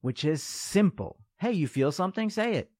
which 0.00 0.24
is 0.24 0.42
simple. 0.42 1.20
Hey, 1.38 1.52
you 1.52 1.68
feel 1.68 1.92
something? 1.92 2.30
Say 2.30 2.54
it. 2.54 2.70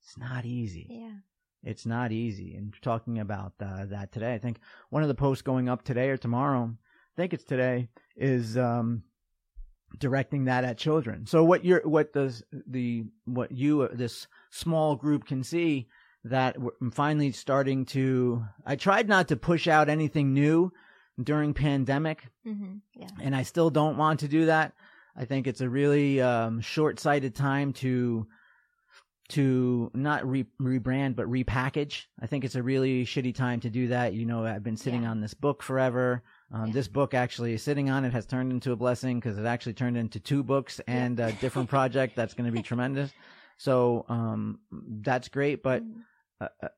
It's 0.00 0.16
not 0.16 0.44
easy. 0.46 0.86
Yeah. 0.88 1.18
It's 1.62 1.86
not 1.86 2.12
easy. 2.12 2.54
And 2.56 2.74
talking 2.82 3.18
about 3.18 3.52
uh, 3.60 3.86
that 3.86 4.12
today, 4.12 4.34
I 4.34 4.38
think 4.38 4.58
one 4.90 5.02
of 5.02 5.08
the 5.08 5.14
posts 5.14 5.42
going 5.42 5.68
up 5.68 5.84
today 5.84 6.08
or 6.10 6.16
tomorrow, 6.16 6.72
I 6.72 7.14
think 7.16 7.32
it's 7.32 7.44
today, 7.44 7.88
is 8.16 8.56
um, 8.58 9.04
directing 9.98 10.46
that 10.46 10.64
at 10.64 10.78
children. 10.78 11.26
So 11.26 11.44
what 11.44 11.64
you're, 11.64 11.82
what 11.86 12.12
does 12.12 12.42
the, 12.66 13.04
what 13.26 13.52
you, 13.52 13.88
this 13.92 14.26
small 14.50 14.96
group 14.96 15.26
can 15.26 15.44
see 15.44 15.88
that 16.24 16.58
we're- 16.58 16.76
I'm 16.80 16.90
finally 16.90 17.32
starting 17.32 17.84
to, 17.86 18.44
I 18.64 18.76
tried 18.76 19.08
not 19.08 19.28
to 19.28 19.36
push 19.36 19.66
out 19.68 19.88
anything 19.88 20.32
new 20.32 20.72
during 21.22 21.52
pandemic 21.54 22.26
hmm 22.42 22.76
Yeah. 22.96 23.08
and 23.20 23.36
I 23.36 23.42
still 23.42 23.70
don't 23.70 23.96
want 23.98 24.20
to 24.20 24.28
do 24.28 24.46
that. 24.46 24.72
I 25.14 25.26
think 25.26 25.46
it's 25.46 25.60
a 25.60 25.68
really 25.68 26.22
um, 26.22 26.60
short-sighted 26.62 27.34
time 27.34 27.74
to 27.74 28.26
to 29.28 29.90
not 29.94 30.28
re- 30.28 30.46
rebrand 30.60 31.16
but 31.16 31.26
repackage. 31.26 32.04
I 32.20 32.26
think 32.26 32.44
it's 32.44 32.54
a 32.54 32.62
really 32.62 33.04
shitty 33.04 33.34
time 33.34 33.60
to 33.60 33.70
do 33.70 33.88
that. 33.88 34.12
You 34.14 34.26
know, 34.26 34.44
I've 34.44 34.62
been 34.64 34.76
sitting 34.76 35.02
Yeah. 35.04 35.10
on 35.10 35.20
this 35.20 35.32
book 35.34 35.62
forever. 35.62 36.22
Um, 36.50 36.66
Yeah. 36.66 36.72
This 36.74 36.88
book 36.88 37.14
actually 37.14 37.56
sitting 37.58 37.88
on 37.88 38.04
it 38.04 38.12
has 38.12 38.26
turned 38.26 38.52
into 38.52 38.72
a 38.72 38.76
blessing 38.76 39.18
because 39.20 39.38
it 39.38 39.46
actually 39.46 39.74
turned 39.74 39.96
into 39.96 40.20
two 40.20 40.42
books 40.42 40.80
and 40.86 41.18
a 41.20 41.32
different 41.32 41.68
project 41.76 42.14
that's 42.16 42.34
going 42.34 42.46
to 42.50 42.52
be 42.56 42.62
tremendous. 42.62 43.12
So 43.56 44.04
um, 44.08 44.58
that's 44.70 45.28
great, 45.28 45.62
but 45.62 45.82
Mhm. 45.82 46.02
uh, 46.40 46.68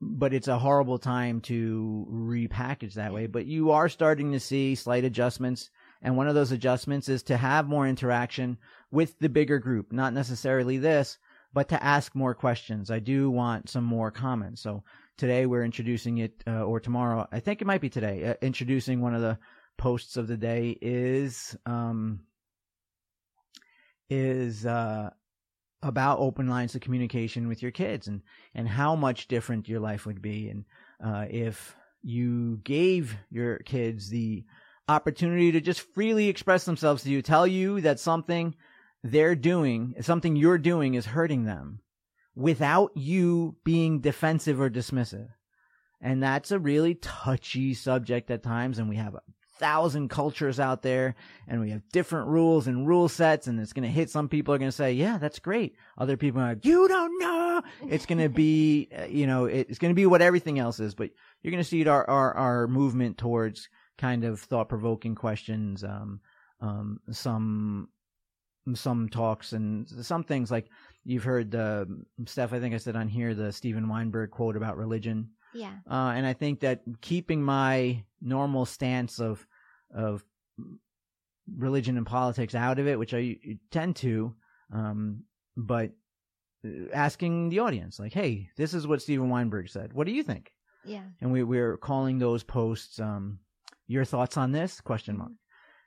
but 0.00 0.34
it's 0.34 0.48
a 0.48 0.58
horrible 0.58 0.98
time 0.98 1.40
to 1.42 2.06
repackage 2.10 2.94
that 2.94 3.12
way. 3.12 3.26
But 3.28 3.46
you 3.46 3.70
are 3.70 3.88
starting 3.88 4.32
to 4.32 4.40
see 4.40 4.74
slight 4.74 5.04
adjustments. 5.04 5.70
And 6.02 6.16
one 6.16 6.28
of 6.28 6.34
those 6.34 6.52
adjustments 6.52 7.08
is 7.08 7.22
to 7.24 7.36
have 7.36 7.68
more 7.68 7.86
interaction 7.86 8.58
with 8.90 9.18
the 9.20 9.28
bigger 9.28 9.58
group, 9.58 9.92
not 9.92 10.12
necessarily 10.12 10.78
this, 10.78 11.16
but 11.54 11.68
to 11.68 11.82
ask 11.82 12.14
more 12.14 12.34
questions. 12.34 12.90
I 12.90 12.98
do 12.98 13.30
want 13.30 13.68
some 13.68 13.84
more 13.84 14.10
comments. 14.10 14.62
So 14.62 14.82
today 15.16 15.46
we're 15.46 15.64
introducing 15.64 16.18
it, 16.18 16.42
uh, 16.46 16.64
or 16.64 16.80
tomorrow, 16.80 17.28
I 17.30 17.40
think 17.40 17.60
it 17.60 17.66
might 17.66 17.80
be 17.80 17.90
today, 17.90 18.24
uh, 18.24 18.34
introducing 18.42 19.00
one 19.00 19.14
of 19.14 19.20
the 19.20 19.38
posts 19.78 20.16
of 20.16 20.26
the 20.26 20.36
day 20.36 20.76
is, 20.82 21.56
um, 21.66 22.20
is, 24.10 24.66
uh, 24.66 25.10
about 25.82 26.20
open 26.20 26.48
lines 26.48 26.74
of 26.74 26.80
communication 26.80 27.48
with 27.48 27.62
your 27.62 27.72
kids 27.72 28.08
and, 28.08 28.22
and 28.54 28.68
how 28.68 28.96
much 28.96 29.28
different 29.28 29.68
your 29.68 29.80
life 29.80 30.06
would 30.06 30.22
be. 30.22 30.48
And, 30.48 30.64
uh, 31.04 31.26
if 31.30 31.76
you 32.02 32.60
gave 32.64 33.16
your 33.30 33.58
kids 33.58 34.08
the 34.08 34.44
opportunity 34.88 35.52
to 35.52 35.60
just 35.60 35.80
freely 35.80 36.28
express 36.28 36.64
themselves 36.64 37.02
to 37.02 37.10
you, 37.10 37.22
tell 37.22 37.46
you 37.46 37.80
that 37.82 38.00
something 38.00 38.54
they're 39.02 39.34
doing, 39.34 39.94
something 40.00 40.36
you're 40.36 40.58
doing 40.58 40.94
is 40.94 41.06
hurting 41.06 41.44
them 41.44 41.80
without 42.34 42.92
you 42.96 43.56
being 43.64 44.00
defensive 44.00 44.60
or 44.60 44.70
dismissive. 44.70 45.28
And 46.00 46.22
that's 46.22 46.50
a 46.50 46.58
really 46.58 46.94
touchy 46.96 47.74
subject 47.74 48.30
at 48.30 48.42
times. 48.42 48.78
And 48.78 48.88
we 48.88 48.96
have 48.96 49.14
a 49.14 49.22
thousand 49.58 50.08
cultures 50.08 50.58
out 50.58 50.82
there 50.82 51.14
and 51.46 51.60
we 51.60 51.70
have 51.70 51.88
different 51.92 52.26
rules 52.26 52.66
and 52.66 52.86
rule 52.88 53.08
sets. 53.08 53.46
And 53.46 53.60
it's 53.60 53.72
going 53.72 53.84
to 53.84 53.88
hit 53.88 54.10
some 54.10 54.28
people 54.28 54.52
are 54.52 54.58
going 54.58 54.70
to 54.70 54.76
say, 54.76 54.94
yeah, 54.94 55.18
that's 55.18 55.38
great. 55.38 55.76
Other 55.96 56.16
people 56.16 56.40
are 56.40 56.48
like, 56.48 56.64
you 56.64 56.88
don't 56.88 57.20
know. 57.20 57.62
It's 57.88 58.06
going 58.06 58.18
to 58.18 58.28
be, 58.28 58.88
uh, 58.96 59.04
you 59.04 59.28
know, 59.28 59.44
it's 59.44 59.78
going 59.78 59.92
to 59.92 59.96
be 59.96 60.06
what 60.06 60.22
everything 60.22 60.58
else 60.58 60.80
is, 60.80 60.94
but 60.96 61.10
you're 61.42 61.52
going 61.52 61.62
to 61.62 61.68
see 61.68 61.86
our, 61.86 62.08
our, 62.08 62.34
our 62.34 62.66
movement 62.66 63.18
towards 63.18 63.68
kind 64.02 64.24
of 64.24 64.40
thought 64.40 64.68
provoking 64.68 65.14
questions, 65.14 65.84
um, 65.84 66.20
um, 66.60 66.98
some, 67.10 67.88
some 68.74 69.08
talks 69.08 69.52
and 69.52 69.88
some 69.88 70.24
things 70.24 70.50
like 70.50 70.66
you've 71.04 71.22
heard 71.22 71.52
the 71.52 71.86
Steph, 72.26 72.52
I 72.52 72.58
think 72.58 72.74
I 72.74 72.78
said 72.78 72.96
on 72.96 73.08
here, 73.08 73.32
the 73.34 73.52
Steven 73.52 73.88
Weinberg 73.88 74.30
quote 74.32 74.56
about 74.56 74.76
religion. 74.76 75.30
Yeah. 75.54 75.74
Uh, 75.88 76.12
and 76.16 76.26
I 76.26 76.32
think 76.32 76.60
that 76.60 76.80
keeping 77.00 77.42
my 77.42 78.02
normal 78.20 78.66
stance 78.66 79.20
of, 79.20 79.46
of 79.94 80.24
religion 81.56 81.96
and 81.96 82.06
politics 82.06 82.56
out 82.56 82.80
of 82.80 82.88
it, 82.88 82.98
which 82.98 83.14
I 83.14 83.36
tend 83.70 83.96
to, 83.96 84.34
um, 84.72 85.22
but 85.56 85.92
asking 86.92 87.50
the 87.50 87.60
audience, 87.60 88.00
like, 88.00 88.12
hey, 88.12 88.48
this 88.56 88.74
is 88.74 88.86
what 88.86 89.02
Steven 89.02 89.28
Weinberg 89.28 89.68
said. 89.68 89.92
What 89.92 90.06
do 90.08 90.12
you 90.12 90.24
think? 90.24 90.52
Yeah. 90.84 91.04
and 91.20 91.30
we 91.30 91.44
we're 91.44 91.76
calling 91.76 92.18
those 92.18 92.42
posts 92.42 92.98
um 92.98 93.38
your 93.92 94.04
thoughts 94.04 94.36
on 94.36 94.52
this? 94.52 94.80
Question 94.80 95.18
mark. 95.18 95.32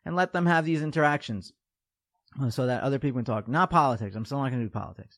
And 0.05 0.15
let 0.15 0.33
them 0.33 0.45
have 0.45 0.65
these 0.65 0.83
interactions 0.83 1.51
uh, 2.41 2.49
so 2.49 2.67
that 2.67 2.83
other 2.83 2.99
people 2.99 3.19
can 3.19 3.25
talk. 3.25 3.47
Not 3.47 3.69
politics. 3.69 4.15
I'm 4.15 4.25
still 4.25 4.37
not 4.37 4.49
going 4.51 4.61
to 4.61 4.67
do 4.67 4.69
politics. 4.69 5.17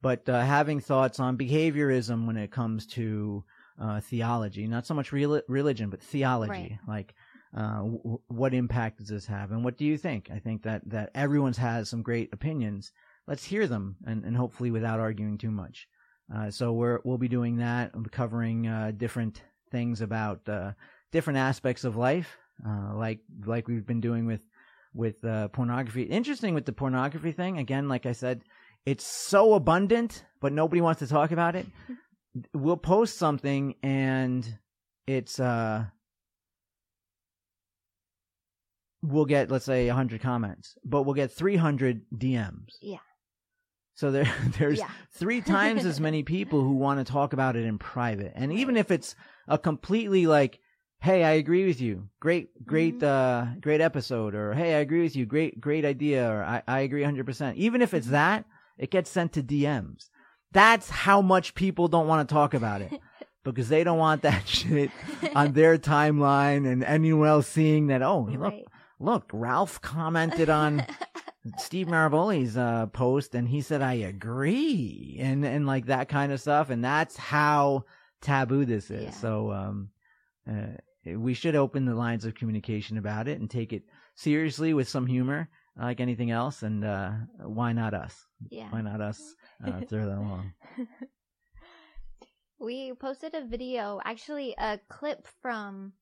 But 0.00 0.28
uh, 0.28 0.42
having 0.42 0.80
thoughts 0.80 1.18
on 1.18 1.38
behaviorism 1.38 2.26
when 2.26 2.36
it 2.36 2.52
comes 2.52 2.86
to 2.88 3.44
uh, 3.80 4.00
theology. 4.00 4.66
Not 4.66 4.86
so 4.86 4.94
much 4.94 5.12
real- 5.12 5.42
religion 5.48 5.90
but 5.90 6.02
theology. 6.02 6.78
Like 6.86 7.14
uh, 7.56 7.78
w- 7.78 8.20
what 8.28 8.54
impact 8.54 8.98
does 8.98 9.08
this 9.08 9.26
have? 9.26 9.52
And 9.52 9.64
what 9.64 9.78
do 9.78 9.84
you 9.84 9.96
think? 9.96 10.30
I 10.32 10.38
think 10.38 10.62
that 10.62 10.82
that 10.90 11.10
everyone's 11.14 11.58
has 11.58 11.88
some 11.88 12.02
great 12.02 12.32
opinions. 12.32 12.92
Let's 13.26 13.44
hear 13.44 13.66
them 13.66 13.96
and, 14.04 14.24
and 14.24 14.36
hopefully 14.36 14.70
without 14.70 15.00
arguing 15.00 15.38
too 15.38 15.50
much. 15.50 15.86
Uh, 16.34 16.50
so 16.50 16.72
we're 16.72 17.00
we'll 17.04 17.18
be 17.18 17.28
doing 17.28 17.56
that, 17.56 17.94
We'll 17.94 18.04
be 18.04 18.10
covering 18.10 18.66
uh, 18.66 18.92
different 18.96 19.42
things 19.70 20.00
about 20.00 20.46
uh, 20.48 20.72
different 21.12 21.38
aspects 21.38 21.84
of 21.84 21.96
life, 21.96 22.36
uh, 22.66 22.94
like 22.94 23.20
like 23.46 23.68
we've 23.68 23.86
been 23.86 24.00
doing 24.00 24.26
with 24.26 24.42
with 24.94 25.24
uh, 25.24 25.48
pornography. 25.48 26.02
Interesting 26.02 26.54
with 26.54 26.64
the 26.64 26.72
pornography 26.72 27.32
thing. 27.32 27.58
Again, 27.58 27.88
like 27.88 28.06
I 28.06 28.12
said, 28.12 28.42
it's 28.86 29.04
so 29.04 29.54
abundant, 29.54 30.24
but 30.40 30.52
nobody 30.52 30.80
wants 30.80 31.00
to 31.00 31.06
talk 31.06 31.30
about 31.30 31.54
it. 31.56 31.66
We'll 32.54 32.76
post 32.76 33.16
something 33.18 33.74
and 33.82 34.58
it's 35.06 35.40
uh 35.40 35.86
we'll 39.02 39.24
get 39.24 39.50
let's 39.50 39.64
say 39.64 39.86
100 39.86 40.20
comments, 40.20 40.74
but 40.84 41.02
we'll 41.02 41.14
get 41.14 41.30
300 41.32 42.02
DMs. 42.14 42.74
Yeah. 42.80 42.98
So 43.94 44.10
there, 44.10 44.32
there's 44.58 44.78
Yeah. 44.78 44.90
three 45.12 45.40
times 45.40 45.84
as 45.84 46.00
many 46.00 46.22
people 46.22 46.62
who 46.62 46.74
want 46.74 47.04
to 47.04 47.10
talk 47.10 47.32
about 47.32 47.56
it 47.56 47.64
in 47.64 47.78
private. 47.78 48.32
And 48.34 48.52
even 48.52 48.76
if 48.76 48.90
it's 48.90 49.14
a 49.46 49.58
completely 49.58 50.26
like, 50.26 50.60
hey, 51.00 51.24
I 51.24 51.32
agree 51.32 51.66
with 51.66 51.80
you. 51.80 52.08
Great, 52.20 52.64
great, 52.66 53.02
uh, 53.02 53.46
great 53.60 53.80
episode. 53.80 54.34
Or 54.34 54.52
hey, 54.54 54.74
I 54.74 54.78
agree 54.78 55.02
with 55.02 55.14
you. 55.16 55.26
Great, 55.26 55.60
great 55.60 55.84
idea. 55.84 56.28
Or 56.30 56.42
I, 56.42 56.62
I 56.66 56.80
agree 56.80 57.02
100%. 57.02 57.54
Even 57.56 57.82
if 57.82 57.94
it's 57.94 58.08
that, 58.08 58.44
it 58.76 58.90
gets 58.90 59.10
sent 59.10 59.32
to 59.34 59.42
DMs. 59.42 60.08
That's 60.52 60.88
how 60.90 61.20
much 61.22 61.54
people 61.54 61.88
don't 61.88 62.06
want 62.08 62.28
to 62.28 62.32
talk 62.32 62.54
about 62.54 62.80
it 62.80 62.92
because 63.44 63.68
they 63.68 63.84
don't 63.84 63.98
want 63.98 64.22
that 64.22 64.46
shit 64.56 64.90
on 65.34 65.52
their 65.52 65.78
timeline 65.94 66.70
and 66.70 66.82
anyone 66.84 67.28
else 67.28 67.46
seeing 67.48 67.88
that. 67.88 68.02
Oh, 68.02 68.20
look, 68.30 68.40
Right. 68.40 68.64
look, 68.98 69.30
Ralph 69.32 69.80
commented 69.80 70.48
on 70.48 70.84
Steve 71.58 71.86
Maraboli's 71.86 72.56
uh, 72.56 72.86
post, 72.86 73.34
and 73.34 73.48
he 73.48 73.60
said, 73.62 73.80
"I 73.80 73.94
agree," 73.94 75.16
and 75.20 75.44
and 75.44 75.66
like 75.66 75.86
that 75.86 76.08
kind 76.08 76.30
of 76.32 76.40
stuff, 76.40 76.68
and 76.70 76.84
that's 76.84 77.16
how 77.16 77.84
taboo 78.20 78.64
this 78.66 78.90
is. 78.90 79.04
Yeah. 79.04 79.10
So, 79.12 79.52
um, 79.52 79.88
uh, 80.50 80.76
we 81.16 81.34
should 81.34 81.56
open 81.56 81.84
the 81.84 81.94
lines 81.94 82.24
of 82.24 82.34
communication 82.34 82.98
about 82.98 83.28
it 83.28 83.40
and 83.40 83.50
take 83.50 83.72
it 83.72 83.82
seriously 84.14 84.74
with 84.74 84.88
some 84.88 85.06
humor, 85.06 85.48
like 85.76 86.00
anything 86.00 86.30
else. 86.30 86.62
And 86.62 86.84
uh, 86.84 87.12
why 87.38 87.72
not 87.72 87.94
us? 87.94 88.26
Yeah. 88.50 88.68
Why 88.70 88.80
not 88.80 89.00
us 89.00 89.34
uh, 89.66 89.80
throw 89.88 90.06
that 90.06 90.18
along? 90.18 90.52
We 92.60 92.92
posted 92.94 93.34
a 93.34 93.44
video, 93.44 94.00
actually 94.04 94.54
a 94.58 94.80
clip 94.88 95.28
from. 95.40 95.92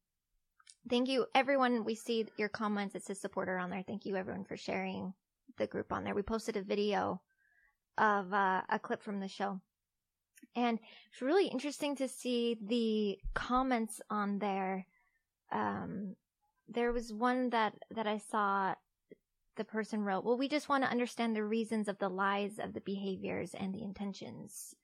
Thank 0.89 1.09
you, 1.09 1.27
everyone. 1.35 1.85
We 1.85 1.95
see 1.95 2.27
your 2.39 2.49
comments. 2.49 2.95
It 2.95 3.03
says 3.05 3.21
supporter 3.21 3.59
on 3.59 3.71
there. 3.71 3.85
Thank 3.87 4.07
you, 4.07 4.17
everyone, 4.17 4.45
for 4.45 4.57
sharing 4.57 5.13
the 5.59 5.67
group 5.67 5.93
on 5.93 6.05
there. 6.05 6.15
We 6.15 6.23
posted 6.23 6.57
a 6.57 6.63
video 6.63 7.21
of 7.99 8.33
uh, 8.33 8.63
a 8.71 8.79
clip 8.79 9.03
from 9.03 9.21
the 9.21 9.29
show, 9.29 9.61
and 10.55 10.79
it's 11.13 11.21
really 11.21 11.49
interesting 11.49 11.95
to 11.97 12.09
see 12.09 12.57
the 12.63 13.19
comments 13.35 14.01
on 14.09 14.39
there. 14.39 14.87
Um, 15.53 16.17
there 16.69 16.93
was 16.93 17.13
one 17.13 17.51
that 17.51 17.75
that 17.95 18.07
I 18.07 18.19
saw. 18.19 18.75
The 19.57 19.65
person 19.65 20.03
wrote, 20.05 20.25
"Well, 20.25 20.37
we 20.37 20.49
just 20.49 20.69
want 20.69 20.85
to 20.85 20.91
understand 20.91 21.35
the 21.35 21.45
reasons 21.45 21.89
of 21.89 21.99
the 21.99 22.11
lies, 22.11 22.59
of 22.59 22.75
the 22.75 22.81
behaviors, 22.83 23.55
and 23.55 23.75
the 23.75 23.83
intentions." 23.83 24.75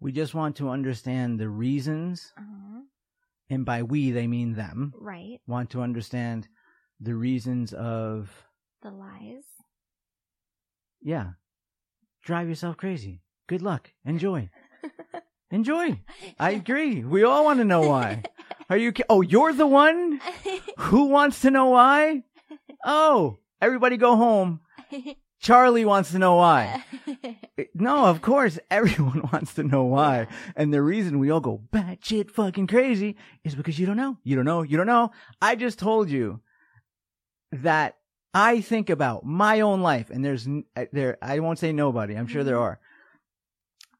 We 0.00 0.10
just 0.12 0.34
want 0.34 0.56
to 0.56 0.68
understand 0.68 1.38
the 1.38 1.48
reasons, 1.48 2.32
Uh-huh. 2.36 2.82
and 3.48 3.64
by 3.64 3.82
we 3.82 4.10
they 4.10 4.26
mean 4.26 4.54
them. 4.54 4.92
Right. 4.98 5.40
Want 5.46 5.70
to 5.70 5.80
understand 5.82 6.48
the 7.00 7.14
reasons 7.14 7.72
of 7.72 8.44
The 8.82 8.90
lies. 8.90 9.44
Yeah. 11.00 11.32
Drive 12.22 12.48
yourself 12.48 12.76
crazy. 12.76 13.22
Good 13.46 13.62
luck. 13.62 13.92
Enjoy. 14.04 14.50
Enjoy. 15.50 16.00
I 16.38 16.50
agree. 16.52 17.04
We 17.04 17.24
all 17.24 17.44
want 17.44 17.58
to 17.60 17.64
know 17.64 17.82
why. 17.88 18.22
Are 18.70 18.76
you? 18.76 18.92
Oh, 19.08 19.20
you're 19.20 19.52
the 19.52 19.66
one 19.66 20.20
who 20.78 21.04
wants 21.06 21.40
to 21.42 21.50
know 21.50 21.66
why. 21.66 22.24
Oh, 22.84 23.38
everybody 23.60 23.96
go 23.96 24.16
home. 24.16 24.60
Charlie 25.38 25.84
wants 25.84 26.10
to 26.12 26.18
know 26.18 26.34
why. 26.36 26.82
No, 27.74 28.06
of 28.06 28.22
course, 28.22 28.58
everyone 28.70 29.28
wants 29.32 29.54
to 29.54 29.62
know 29.62 29.84
why. 29.84 30.26
And 30.56 30.72
the 30.74 30.82
reason 30.82 31.18
we 31.20 31.30
all 31.30 31.40
go 31.40 31.60
batshit 31.72 32.30
fucking 32.30 32.66
crazy 32.66 33.16
is 33.44 33.54
because 33.54 33.78
you 33.78 33.86
don't 33.86 33.96
know. 33.96 34.16
You 34.24 34.34
don't 34.34 34.44
know. 34.46 34.62
You 34.62 34.76
don't 34.76 34.86
know. 34.86 35.12
I 35.40 35.54
just 35.54 35.78
told 35.78 36.10
you 36.10 36.40
that 37.52 37.96
I 38.34 38.60
think 38.60 38.90
about 38.90 39.24
my 39.24 39.60
own 39.60 39.80
life, 39.82 40.10
and 40.10 40.24
there's 40.24 40.48
uh, 40.76 40.86
there. 40.92 41.18
I 41.22 41.38
won't 41.38 41.58
say 41.58 41.72
nobody. 41.72 42.14
I'm 42.14 42.26
sure 42.26 42.42
there 42.42 42.56
Mhm. 42.56 42.62
are. 42.62 42.80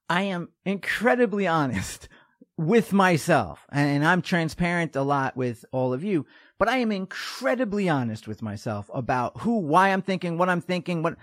I 0.09 0.23
am 0.23 0.51
incredibly 0.64 1.47
honest 1.47 2.09
with 2.57 2.92
myself, 2.92 3.66
and, 3.71 4.07
I'm 4.07 4.23
transparent 4.23 4.97
a 4.97 5.03
lot 5.03 5.37
with 5.37 5.64
all 5.73 5.92
of 5.92 6.03
you. 6.03 6.27
But 6.59 6.69
I 6.69 6.79
am 6.79 6.90
incredibly 6.90 7.88
honest 7.88 8.27
with 8.27 8.40
myself 8.40 8.90
about 8.95 9.40
who, 9.40 9.59
why 9.59 9.90
I'm 9.90 10.01
thinking, 10.01 10.38
what 10.38 10.49
I'm 10.49 10.62
thinking, 10.62 11.03
what, 11.03 11.16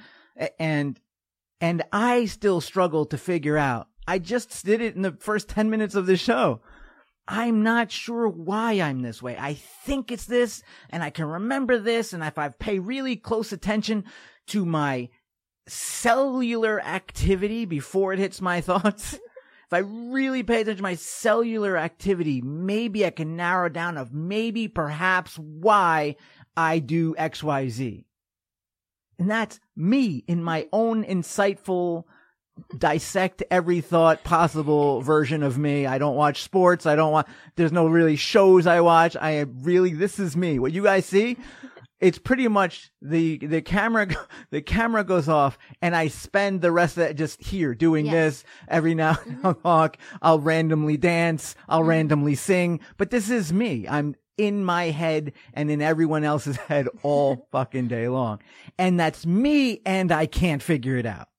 and 0.60 1.00
and 1.60 1.82
I 1.92 2.26
still 2.26 2.62
struggle 2.62 3.06
to 3.06 3.18
figure 3.18 3.58
out. 3.58 3.88
I 4.06 4.20
just 4.20 4.66
did 4.66 4.82
it 4.82 4.96
in 4.96 5.02
the 5.02 5.14
first 5.14 5.48
10 5.48 5.70
minutes 5.70 5.96
of 5.96 6.06
the 6.06 6.18
show. 6.18 6.60
I'm 7.26 7.64
not 7.64 7.90
sure 7.90 8.28
why 8.28 8.74
I'm 8.74 9.02
this 9.02 9.24
way. 9.24 9.38
I 9.40 9.54
think 9.54 10.12
it's 10.12 10.26
this, 10.26 10.62
and 10.90 11.02
I 11.02 11.10
can 11.10 11.26
remember 11.26 11.80
this, 11.80 12.12
and 12.12 12.22
if 12.22 12.38
I 12.38 12.50
pay 12.50 12.80
really 12.80 13.16
close 13.16 13.54
attention 13.54 14.04
to 14.48 14.66
my 14.66 15.10
cellular 15.68 16.82
activity 16.82 17.66
before 17.66 18.14
it 18.14 18.20
hits 18.20 18.42
my 18.42 18.62
thoughts, 18.62 19.14
if 19.14 19.74
I 19.74 19.80
really 19.80 20.44
pay 20.44 20.62
attention 20.62 20.78
to 20.78 20.84
my 20.84 20.96
cellular 20.96 21.78
activity, 21.78 22.42
maybe 22.42 23.06
I 23.06 23.10
can 23.10 23.36
narrow 23.36 23.70
down 23.70 23.98
of 23.98 24.14
maybe 24.14 24.68
perhaps 24.68 25.38
why 25.38 26.16
I 26.56 26.80
do 26.80 27.16
XYZ. 27.16 28.06
And 29.20 29.30
that's 29.30 29.60
me 29.76 30.24
in 30.28 30.44
my 30.44 30.68
own 30.74 31.04
insightful, 31.04 32.04
dissect 32.78 33.44
every 33.50 33.82
thought 33.82 34.24
possible 34.24 35.02
version 35.02 35.44
of 35.44 35.58
me. 35.58 35.86
I 35.86 35.98
don't 35.98 36.16
watch 36.16 36.44
sports. 36.44 36.86
I 36.86 36.96
don't 36.96 37.12
want, 37.12 37.28
there's 37.56 37.72
no 37.72 37.88
really 37.88 38.16
shows 38.16 38.68
I 38.68 38.82
watch. 38.82 39.16
I 39.16 39.40
really, 39.40 39.94
this 39.94 40.20
is 40.20 40.36
me. 40.36 40.60
What 40.60 40.72
you 40.72 40.84
guys 40.84 41.06
see, 41.06 41.38
it's 42.04 42.20
pretty 42.20 42.50
much 42.50 42.92
the, 43.02 43.38
the 43.38 43.62
camera, 43.62 44.08
the 44.52 44.62
camera 44.62 45.06
goes 45.06 45.30
off 45.30 45.58
and 45.82 45.96
I 45.96 46.10
spend 46.10 46.62
the 46.62 46.72
rest 46.72 46.98
of 46.98 47.04
it 47.04 47.16
just 47.16 47.42
here 47.42 47.74
doing 47.74 48.06
Yes. 48.06 48.14
this 48.14 48.44
every 48.68 48.94
now 48.94 49.18
and 49.26 49.40
I'll 49.44 49.54
talk. 49.54 49.98
I'll 50.22 50.40
randomly 50.40 50.98
dance. 50.98 51.56
I'll 51.70 51.80
mm-hmm. 51.80 51.90
randomly 51.90 52.36
sing, 52.36 52.82
but 52.98 53.10
this 53.10 53.30
is 53.30 53.54
me. 53.54 53.88
I'm 53.88 54.16
in 54.38 54.66
my 54.66 54.86
head 54.86 55.32
and 55.54 55.72
in 55.72 55.82
everyone 55.82 56.26
else's 56.26 56.58
head 56.68 56.90
all 57.04 57.48
fucking 57.52 57.88
day 57.88 58.10
long. 58.10 58.40
And 58.78 59.00
that's 59.00 59.26
me 59.26 59.82
and 59.86 60.12
I 60.12 60.26
can't 60.26 60.62
figure 60.62 60.98
it 60.98 61.06
out. 61.06 61.30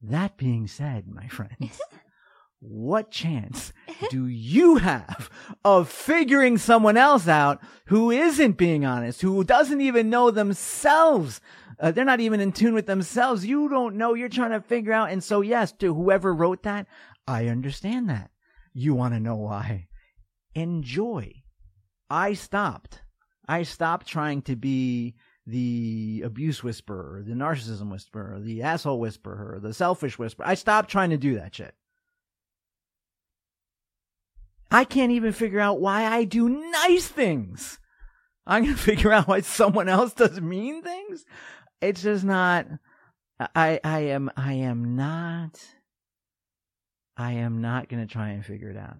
That 0.00 0.38
being 0.38 0.66
said, 0.68 1.06
my 1.06 1.28
friends, 1.28 1.80
what 2.66 3.10
chance 3.10 3.72
do 4.10 4.26
you 4.26 4.76
have 4.76 5.30
of 5.64 5.88
figuring 5.88 6.58
someone 6.58 6.96
else 6.96 7.28
out 7.28 7.60
who 7.86 8.10
isn't 8.10 8.56
being 8.56 8.84
honest, 8.84 9.20
who 9.20 9.44
doesn't 9.44 9.80
even 9.80 10.10
know 10.10 10.30
themselves? 10.30 11.40
Uh, 11.78 11.90
they're 11.90 12.04
not 12.04 12.20
even 12.20 12.40
in 12.40 12.52
tune 12.52 12.74
with 12.74 12.86
themselves. 12.86 13.44
You 13.44 13.68
don't 13.68 13.96
know. 13.96 14.14
You're 14.14 14.28
trying 14.28 14.52
to 14.52 14.60
figure 14.60 14.92
out. 14.92 15.10
And 15.10 15.22
so, 15.22 15.40
yes, 15.40 15.72
to 15.72 15.92
whoever 15.92 16.32
wrote 16.32 16.62
that, 16.62 16.86
I 17.26 17.48
understand 17.48 18.08
that. 18.08 18.30
You 18.72 18.94
want 18.94 19.14
to 19.14 19.20
know 19.20 19.36
why. 19.36 19.88
Enjoy. 20.54 21.32
I 22.08 22.34
stopped. 22.34 23.00
I 23.46 23.64
stopped 23.64 24.06
trying 24.06 24.42
to 24.42 24.56
be 24.56 25.16
the 25.46 26.22
abuse 26.24 26.62
whisperer, 26.62 27.22
the 27.26 27.34
narcissism 27.34 27.90
whisperer, 27.90 28.40
the 28.40 28.62
asshole 28.62 29.00
whisperer, 29.00 29.58
the 29.60 29.74
selfish 29.74 30.18
whisperer. 30.18 30.46
I 30.46 30.54
stopped 30.54 30.90
trying 30.90 31.10
to 31.10 31.18
do 31.18 31.34
that 31.34 31.54
shit. 31.54 31.74
I 34.74 34.82
can't 34.82 35.12
even 35.12 35.30
figure 35.30 35.60
out 35.60 35.80
why 35.80 36.04
I 36.04 36.24
do 36.24 36.48
nice 36.48 37.06
things. 37.06 37.78
I'm 38.44 38.64
gonna 38.64 38.76
figure 38.90 39.12
out 39.12 39.28
why 39.28 39.40
someone 39.42 39.88
else 39.88 40.14
does 40.14 40.40
mean 40.40 40.82
things. 40.82 41.24
It's 41.80 42.02
just 42.02 42.24
not. 42.24 42.66
I 43.38 43.78
I 43.84 44.00
am 44.00 44.32
I 44.36 44.54
am 44.54 44.96
not. 44.96 45.64
I 47.16 47.34
am 47.34 47.60
not 47.60 47.88
gonna 47.88 48.08
try 48.08 48.30
and 48.30 48.44
figure 48.44 48.68
it 48.68 48.76
out. 48.76 48.96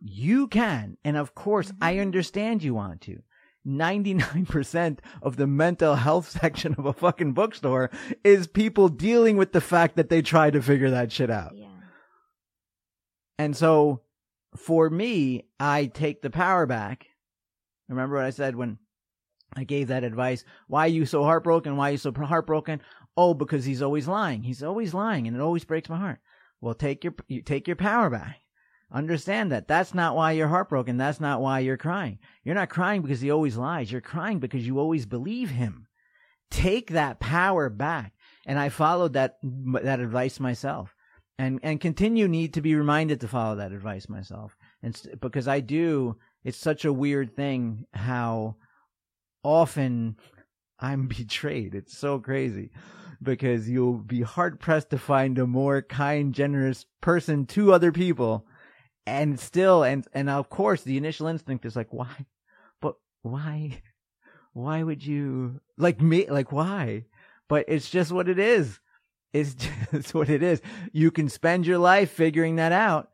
You 0.00 0.48
can, 0.48 0.96
and 1.04 1.16
of 1.16 1.36
course, 1.36 1.70
I 1.80 1.92
mm-hmm. 1.92 2.02
understand 2.02 2.64
you 2.64 2.74
want 2.74 3.02
to. 3.02 3.22
99% 3.64 4.98
of 5.22 5.36
the 5.36 5.46
mental 5.46 5.94
health 5.94 6.28
section 6.40 6.74
of 6.76 6.84
a 6.84 6.92
fucking 6.92 7.32
bookstore 7.32 7.90
is 8.24 8.48
people 8.48 8.88
dealing 8.88 9.36
with 9.36 9.52
the 9.52 9.60
fact 9.60 9.94
that 9.94 10.08
they 10.08 10.20
try 10.20 10.50
to 10.50 10.60
figure 10.60 10.90
that 10.90 11.12
shit 11.12 11.30
out. 11.30 11.52
Yeah. 11.54 11.68
And 13.38 13.56
so 13.56 14.00
for 14.56 14.90
me, 14.90 15.44
I 15.58 15.86
take 15.86 16.22
the 16.22 16.30
power 16.30 16.66
back. 16.66 17.06
Remember 17.88 18.16
what 18.16 18.24
I 18.24 18.30
said 18.30 18.56
when 18.56 18.78
I 19.54 19.64
gave 19.64 19.88
that 19.88 20.04
advice? 20.04 20.44
Why 20.66 20.86
are 20.86 20.88
you 20.88 21.06
so 21.06 21.24
heartbroken? 21.24 21.76
Why 21.76 21.88
are 21.88 21.92
you 21.92 21.98
so 21.98 22.12
heartbroken? 22.12 22.80
Oh, 23.16 23.34
because 23.34 23.64
he's 23.64 23.82
always 23.82 24.08
lying. 24.08 24.42
He's 24.42 24.62
always 24.62 24.94
lying 24.94 25.26
and 25.26 25.36
it 25.36 25.40
always 25.40 25.64
breaks 25.64 25.88
my 25.88 25.98
heart. 25.98 26.20
Well, 26.60 26.74
take 26.74 27.04
your, 27.04 27.14
you 27.28 27.42
take 27.42 27.66
your 27.66 27.76
power 27.76 28.08
back. 28.08 28.38
Understand 28.90 29.52
that. 29.52 29.68
That's 29.68 29.94
not 29.94 30.14
why 30.14 30.32
you're 30.32 30.48
heartbroken. 30.48 30.96
That's 30.98 31.20
not 31.20 31.40
why 31.40 31.60
you're 31.60 31.78
crying. 31.78 32.18
You're 32.44 32.54
not 32.54 32.68
crying 32.68 33.00
because 33.00 33.20
he 33.20 33.30
always 33.30 33.56
lies. 33.56 33.90
You're 33.90 34.02
crying 34.02 34.38
because 34.38 34.66
you 34.66 34.78
always 34.78 35.06
believe 35.06 35.50
him. 35.50 35.86
Take 36.50 36.90
that 36.90 37.18
power 37.18 37.70
back. 37.70 38.12
And 38.44 38.58
I 38.58 38.68
followed 38.68 39.14
that, 39.14 39.38
that 39.42 40.00
advice 40.00 40.38
myself 40.38 40.94
and, 41.38 41.60
and 41.62 41.80
continue 41.80 42.28
need 42.28 42.54
to 42.54 42.60
be 42.60 42.74
reminded 42.74 43.20
to 43.20 43.28
follow 43.28 43.56
that 43.56 43.72
advice 43.72 44.08
myself. 44.08 44.56
And 44.82 45.00
because 45.20 45.48
I 45.48 45.60
do, 45.60 46.16
it's 46.44 46.58
such 46.58 46.84
a 46.84 46.92
weird 46.92 47.34
thing 47.34 47.86
how 47.92 48.56
often 49.42 50.16
I'm 50.78 51.06
betrayed. 51.08 51.74
It's 51.74 51.96
so 51.96 52.18
crazy 52.18 52.70
because 53.22 53.68
you'll 53.68 53.98
be 53.98 54.22
hard 54.22 54.60
pressed 54.60 54.90
to 54.90 54.98
find 54.98 55.38
a 55.38 55.46
more 55.46 55.82
kind, 55.82 56.34
generous 56.34 56.86
person 57.00 57.46
to 57.46 57.72
other 57.72 57.92
people. 57.92 58.46
And 59.06 59.38
still, 59.38 59.82
and, 59.82 60.06
and 60.12 60.28
of 60.28 60.48
course, 60.48 60.82
the 60.82 60.96
initial 60.96 61.26
instinct 61.26 61.64
is 61.64 61.76
like, 61.76 61.92
why? 61.92 62.26
But 62.80 62.96
why? 63.22 63.82
Why 64.52 64.82
would 64.82 65.04
you, 65.04 65.60
like 65.78 66.00
me, 66.00 66.28
like 66.28 66.52
why? 66.52 67.06
But 67.48 67.64
it's 67.68 67.90
just 67.90 68.12
what 68.12 68.28
it 68.28 68.38
is. 68.38 68.78
It's 69.32 69.54
just 69.92 70.14
what 70.14 70.28
it 70.28 70.42
is. 70.42 70.60
You 70.92 71.10
can 71.10 71.28
spend 71.28 71.66
your 71.66 71.78
life 71.78 72.10
figuring 72.10 72.56
that 72.56 72.72
out. 72.72 73.08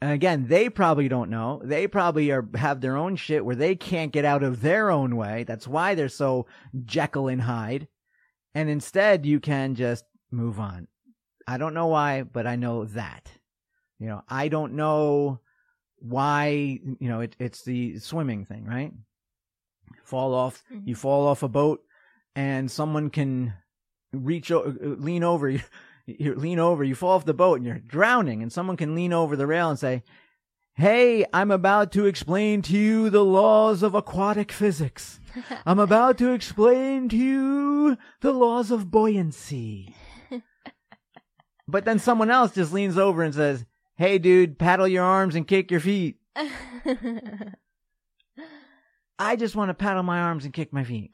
And 0.00 0.12
again, 0.12 0.46
they 0.46 0.68
probably 0.70 1.08
don't 1.08 1.28
know. 1.30 1.60
They 1.64 1.88
probably 1.88 2.30
are 2.30 2.48
have 2.54 2.80
their 2.80 2.96
own 2.96 3.16
shit 3.16 3.44
where 3.44 3.56
they 3.56 3.74
can't 3.74 4.12
get 4.12 4.24
out 4.24 4.44
of 4.44 4.60
their 4.60 4.90
own 4.90 5.16
way. 5.16 5.42
That's 5.42 5.66
why 5.66 5.94
they're 5.96 6.08
so 6.08 6.46
Jekyll 6.84 7.26
and 7.28 7.42
Hyde. 7.42 7.88
And 8.54 8.68
instead, 8.68 9.26
you 9.26 9.40
can 9.40 9.74
just 9.74 10.04
move 10.30 10.60
on. 10.60 10.86
I 11.48 11.58
don't 11.58 11.74
know 11.74 11.88
why, 11.88 12.22
but 12.22 12.46
I 12.46 12.54
know 12.56 12.84
that. 12.84 13.28
You 13.98 14.06
know, 14.06 14.22
I 14.28 14.46
don't 14.46 14.74
know 14.74 15.40
why, 15.98 16.46
you 17.00 17.08
know, 17.08 17.20
it, 17.20 17.34
it's 17.40 17.64
the 17.64 17.98
swimming 17.98 18.44
thing, 18.44 18.64
right? 18.64 18.92
Fall 20.04 20.32
off, 20.34 20.62
Mm-hmm. 20.72 20.88
you 20.88 20.94
fall 20.94 21.26
off 21.26 21.42
a 21.42 21.48
boat 21.48 21.82
and 22.36 22.70
someone 22.70 23.10
can 23.10 23.54
reach, 24.12 24.50
o- 24.50 24.62
uh, 24.62 24.74
lean 24.98 25.22
over 25.24 25.48
you, 25.48 25.60
you 26.06 26.34
lean 26.34 26.58
over, 26.58 26.82
you 26.84 26.94
fall 26.94 27.10
off 27.12 27.24
the 27.24 27.34
boat 27.34 27.58
and 27.58 27.66
you're 27.66 27.78
drowning 27.78 28.42
and 28.42 28.52
someone 28.52 28.76
can 28.76 28.94
lean 28.94 29.12
over 29.12 29.36
the 29.36 29.46
rail 29.46 29.68
and 29.70 29.78
say, 29.78 30.02
Hey, 30.74 31.24
I'm 31.32 31.50
about 31.50 31.90
to 31.92 32.06
explain 32.06 32.62
to 32.62 32.72
you 32.76 33.10
the 33.10 33.24
laws 33.24 33.82
of 33.82 33.94
aquatic 33.96 34.52
physics. 34.52 35.18
I'm 35.66 35.80
about 35.80 36.18
to 36.18 36.30
explain 36.32 37.08
to 37.08 37.16
you 37.16 37.98
the 38.20 38.32
laws 38.32 38.70
of 38.70 38.88
buoyancy. 38.90 39.94
but 41.66 41.84
then 41.84 41.98
someone 41.98 42.30
else 42.30 42.52
just 42.54 42.72
leans 42.72 42.96
over 42.96 43.22
and 43.24 43.34
says, 43.34 43.66
Hey 43.96 44.18
dude, 44.18 44.56
paddle 44.58 44.86
your 44.86 45.02
arms 45.04 45.34
and 45.34 45.48
kick 45.48 45.70
your 45.72 45.80
feet. 45.80 46.16
I 49.18 49.34
just 49.34 49.56
want 49.56 49.70
to 49.70 49.74
paddle 49.74 50.04
my 50.04 50.20
arms 50.20 50.44
and 50.44 50.54
kick 50.54 50.72
my 50.72 50.84
feet. 50.84 51.12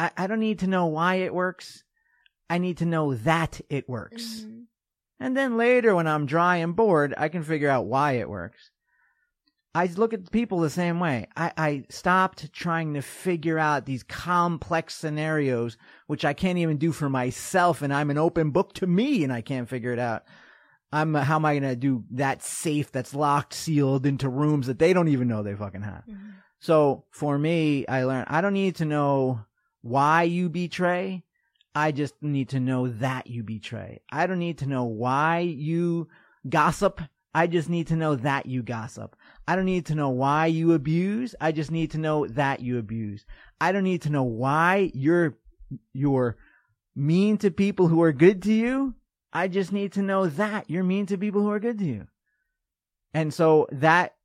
I, 0.00 0.10
I 0.16 0.26
don't 0.26 0.40
need 0.40 0.60
to 0.60 0.66
know 0.66 0.86
why 0.86 1.16
it 1.16 1.34
works. 1.34 1.84
I 2.48 2.58
need 2.58 2.78
to 2.78 2.86
know 2.86 3.14
that 3.14 3.60
it 3.68 3.88
works. 3.88 4.40
Mhm. 4.40 4.64
And 5.20 5.36
then 5.36 5.56
later, 5.58 5.94
when 5.94 6.06
I'm 6.06 6.24
dry 6.24 6.56
and 6.56 6.74
bored, 6.74 7.12
I 7.16 7.28
can 7.28 7.42
figure 7.42 7.68
out 7.68 7.86
why 7.86 8.12
it 8.12 8.30
works. 8.30 8.70
I 9.74 9.86
look 9.86 10.12
at 10.12 10.32
people 10.32 10.58
the 10.60 10.70
same 10.70 10.98
way. 10.98 11.28
I, 11.36 11.52
I 11.56 11.84
stopped 11.90 12.52
trying 12.52 12.94
to 12.94 13.02
figure 13.02 13.58
out 13.58 13.86
these 13.86 14.02
complex 14.02 14.96
scenarios, 14.96 15.76
which 16.08 16.24
I 16.24 16.32
can't 16.32 16.58
even 16.58 16.78
do 16.78 16.90
for 16.90 17.08
myself, 17.08 17.82
and 17.82 17.92
I'm 17.94 18.10
an 18.10 18.18
open 18.18 18.50
book 18.50 18.72
to 18.74 18.86
me, 18.86 19.22
and 19.22 19.32
I 19.32 19.42
can't 19.42 19.68
figure 19.68 19.92
it 19.92 20.00
out. 20.00 20.24
I'm 20.92 21.14
how 21.14 21.36
am 21.36 21.44
I 21.44 21.54
gonna 21.54 21.76
do 21.76 22.04
that 22.12 22.42
safe 22.42 22.90
that's 22.90 23.14
locked, 23.14 23.54
sealed 23.54 24.06
into 24.06 24.28
rooms 24.28 24.66
that 24.66 24.80
they 24.80 24.92
don't 24.92 25.06
even 25.08 25.28
know 25.28 25.42
they 25.44 25.54
fucking 25.54 25.82
have? 25.82 26.04
Mhm. 26.08 26.32
So 26.58 27.04
for 27.10 27.38
me, 27.38 27.86
I 27.86 28.02
learned 28.04 28.26
I 28.28 28.40
don't 28.40 28.54
need 28.54 28.76
to 28.76 28.84
know 28.84 29.44
why 29.82 30.24
you 30.24 30.48
betray. 30.48 31.24
I 31.74 31.92
just 31.92 32.14
need 32.20 32.48
to 32.50 32.60
know 32.60 32.88
that 32.88 33.28
you 33.28 33.42
betray. 33.42 34.00
I 34.10 34.26
don't 34.26 34.40
need 34.40 34.58
to 34.58 34.66
know 34.66 34.84
why 34.84 35.40
you 35.40 36.08
gossip. 36.48 37.00
I 37.32 37.46
just 37.46 37.68
need 37.68 37.86
to 37.88 37.96
know 37.96 38.16
that 38.16 38.46
you 38.46 38.62
gossip. 38.62 39.14
I 39.46 39.54
don't 39.54 39.66
need 39.66 39.86
to 39.86 39.94
know 39.94 40.08
why 40.08 40.46
you 40.46 40.72
abuse. 40.72 41.34
I 41.40 41.52
just 41.52 41.70
need 41.70 41.92
to 41.92 41.98
know 41.98 42.26
that 42.26 42.60
you 42.60 42.78
abuse. 42.78 43.24
I 43.60 43.70
don't 43.70 43.84
need 43.84 44.02
to 44.02 44.10
know 44.10 44.24
why 44.24 44.90
you're 44.94 45.38
you're 45.92 46.36
mean 46.96 47.38
to 47.38 47.50
people 47.52 47.86
who 47.86 48.02
are 48.02 48.12
good 48.12 48.42
to 48.42 48.52
you. 48.52 48.94
I 49.32 49.46
just 49.46 49.72
need 49.72 49.92
to 49.92 50.02
know 50.02 50.26
that 50.26 50.68
you're 50.68 50.82
mean 50.82 51.06
to 51.06 51.18
people 51.18 51.42
who 51.42 51.50
are 51.50 51.60
good 51.60 51.78
to 51.78 51.84
you. 51.84 52.08
And 53.14 53.32
so 53.32 53.68
that 53.70 54.16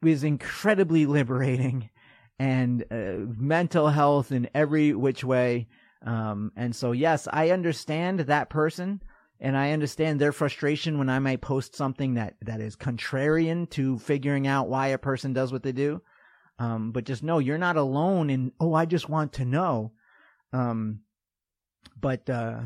was 0.00 0.24
incredibly 0.24 1.04
liberating 1.06 1.90
and 2.38 2.84
uh, 2.90 3.32
mental 3.38 3.88
health 3.88 4.32
in 4.32 4.48
every 4.54 4.92
which 4.94 5.24
way. 5.24 5.68
Um, 6.04 6.52
and 6.56 6.74
so, 6.74 6.92
yes, 6.92 7.28
I 7.32 7.50
understand 7.50 8.20
that 8.20 8.50
person 8.50 9.02
and 9.40 9.56
I 9.56 9.72
understand 9.72 10.20
their 10.20 10.32
frustration 10.32 10.98
when 10.98 11.08
I 11.08 11.18
might 11.18 11.40
post 11.40 11.76
something 11.76 12.14
that, 12.14 12.34
that 12.42 12.60
is 12.60 12.76
contrarian 12.76 13.68
to 13.70 13.98
figuring 13.98 14.46
out 14.46 14.68
why 14.68 14.88
a 14.88 14.98
person 14.98 15.32
does 15.32 15.52
what 15.52 15.62
they 15.62 15.72
do. 15.72 16.02
Um, 16.58 16.92
but 16.92 17.04
just 17.04 17.22
know 17.22 17.38
you're 17.38 17.58
not 17.58 17.76
alone 17.76 18.30
in, 18.30 18.52
oh, 18.60 18.74
I 18.74 18.84
just 18.84 19.08
want 19.08 19.34
to 19.34 19.44
know. 19.44 19.92
Um, 20.52 21.00
but, 22.00 22.28
uh, 22.30 22.60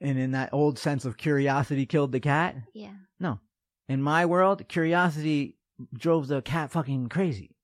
and 0.00 0.18
in 0.18 0.30
that 0.32 0.52
old 0.52 0.78
sense 0.78 1.04
of 1.04 1.16
curiosity 1.16 1.86
killed 1.86 2.12
the 2.12 2.20
cat, 2.20 2.56
Yeah. 2.72 2.92
No. 3.20 3.40
In 3.88 4.02
my 4.02 4.26
world, 4.26 4.68
curiosity 4.68 5.56
drove 5.92 6.28
the 6.28 6.42
cat 6.42 6.70
fucking 6.70 7.08
crazy. 7.08 7.56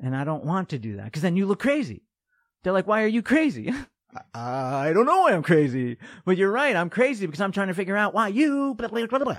And 0.00 0.14
I 0.14 0.24
don't 0.24 0.44
want 0.44 0.70
to 0.70 0.78
do 0.78 0.96
that 0.96 1.06
because 1.06 1.22
then 1.22 1.36
you 1.36 1.46
look 1.46 1.60
crazy. 1.60 2.02
They're 2.62 2.72
like, 2.72 2.86
why 2.86 3.02
are 3.02 3.08
you 3.08 3.22
crazy? 3.22 3.72
I 4.34 4.92
don't 4.92 5.06
know 5.06 5.22
why 5.22 5.32
I'm 5.32 5.42
crazy. 5.42 5.98
But 6.24 6.36
you're 6.36 6.50
right. 6.50 6.74
I'm 6.74 6.90
crazy 6.90 7.26
because 7.26 7.40
I'm 7.40 7.52
trying 7.52 7.68
to 7.68 7.74
figure 7.74 7.96
out 7.96 8.14
why 8.14 8.28
you, 8.28 8.74
blah, 8.74 8.88
blah, 8.88 9.06
blah, 9.06 9.18
blah. 9.18 9.38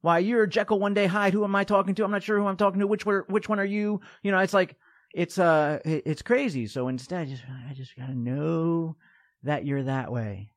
Why 0.00 0.18
you're 0.18 0.46
Jekyll 0.46 0.78
one 0.78 0.94
day 0.94 1.06
Hyde. 1.06 1.32
Who 1.32 1.44
am 1.44 1.56
I 1.56 1.64
talking 1.64 1.94
to? 1.94 2.04
I'm 2.04 2.10
not 2.10 2.22
sure 2.22 2.38
who 2.38 2.46
I'm 2.46 2.56
talking 2.56 2.80
to. 2.80 2.86
Which 2.86 3.04
one, 3.04 3.22
which 3.28 3.48
one 3.48 3.58
are 3.58 3.64
you? 3.64 4.00
You 4.22 4.32
know, 4.32 4.38
it's 4.38 4.54
like, 4.54 4.76
it's, 5.14 5.38
uh, 5.38 5.80
it's 5.84 6.22
crazy. 6.22 6.66
So 6.66 6.88
instead, 6.88 7.22
I 7.22 7.24
just, 7.24 7.42
I 7.70 7.74
just 7.74 7.96
gotta 7.96 8.14
know 8.14 8.96
that 9.42 9.64
you're 9.64 9.82
that 9.84 10.12
way. 10.12 10.50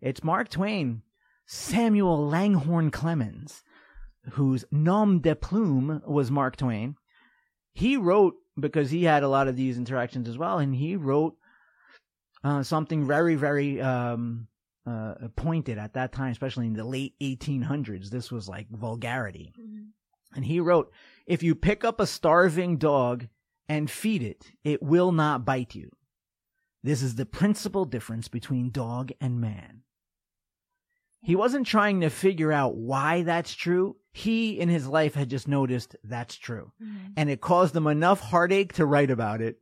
It's 0.00 0.24
Mark 0.24 0.48
Twain, 0.48 1.02
Samuel 1.46 2.26
Langhorne 2.28 2.90
Clemens 2.90 3.62
whose 4.32 4.64
nom 4.70 5.20
de 5.20 5.34
plume 5.34 6.02
was 6.06 6.30
Mark 6.30 6.56
Twain. 6.56 6.96
He 7.72 7.96
wrote 7.96 8.34
because 8.58 8.90
he 8.90 9.04
had 9.04 9.22
a 9.22 9.28
lot 9.28 9.48
of 9.48 9.56
these 9.56 9.78
interactions 9.78 10.28
as 10.28 10.38
well, 10.38 10.58
and 10.58 10.74
he 10.74 10.96
wrote 10.96 11.36
uh, 12.44 12.62
something 12.62 13.06
very, 13.06 13.34
very 13.34 13.80
um, 13.80 14.48
uh, 14.86 15.14
pointed 15.36 15.78
at 15.78 15.94
that 15.94 16.12
time, 16.12 16.32
especially 16.32 16.66
in 16.66 16.74
the 16.74 16.84
late 16.84 17.14
1800s. 17.20 18.10
This 18.10 18.30
was 18.30 18.48
like 18.48 18.68
vulgarity. 18.70 19.52
Mhm. 19.58 19.88
And 20.34 20.44
he 20.44 20.60
wrote, 20.60 20.92
If 21.26 21.42
you 21.42 21.54
pick 21.54 21.84
up 21.84 22.00
a 22.00 22.06
starving 22.06 22.78
dog 22.78 23.28
and 23.68 23.90
feed 23.90 24.22
it, 24.22 24.52
it 24.64 24.82
will 24.82 25.12
not 25.12 25.44
bite 25.44 25.74
you. 25.74 25.90
This 26.82 27.02
is 27.02 27.16
the 27.16 27.26
principal 27.26 27.84
difference 27.84 28.28
between 28.28 28.70
dog 28.70 29.10
and 29.20 29.40
man. 29.40 29.82
He 31.20 31.34
wasn't 31.34 31.66
trying 31.66 32.00
to 32.00 32.10
figure 32.10 32.52
out 32.52 32.76
why 32.76 33.22
that's 33.22 33.54
true. 33.54 33.96
He 34.18 34.58
in 34.58 34.68
his 34.68 34.86
life 34.88 35.14
had 35.14 35.30
just 35.30 35.46
noticed 35.46 35.94
that's 36.02 36.34
true. 36.36 36.72
Mhm. 36.82 37.12
And 37.16 37.30
it 37.30 37.40
caused 37.40 37.76
him 37.76 37.86
enough 37.86 38.20
heartache 38.20 38.72
to 38.74 38.84
write 38.86 39.10
about 39.10 39.40
it. 39.40 39.60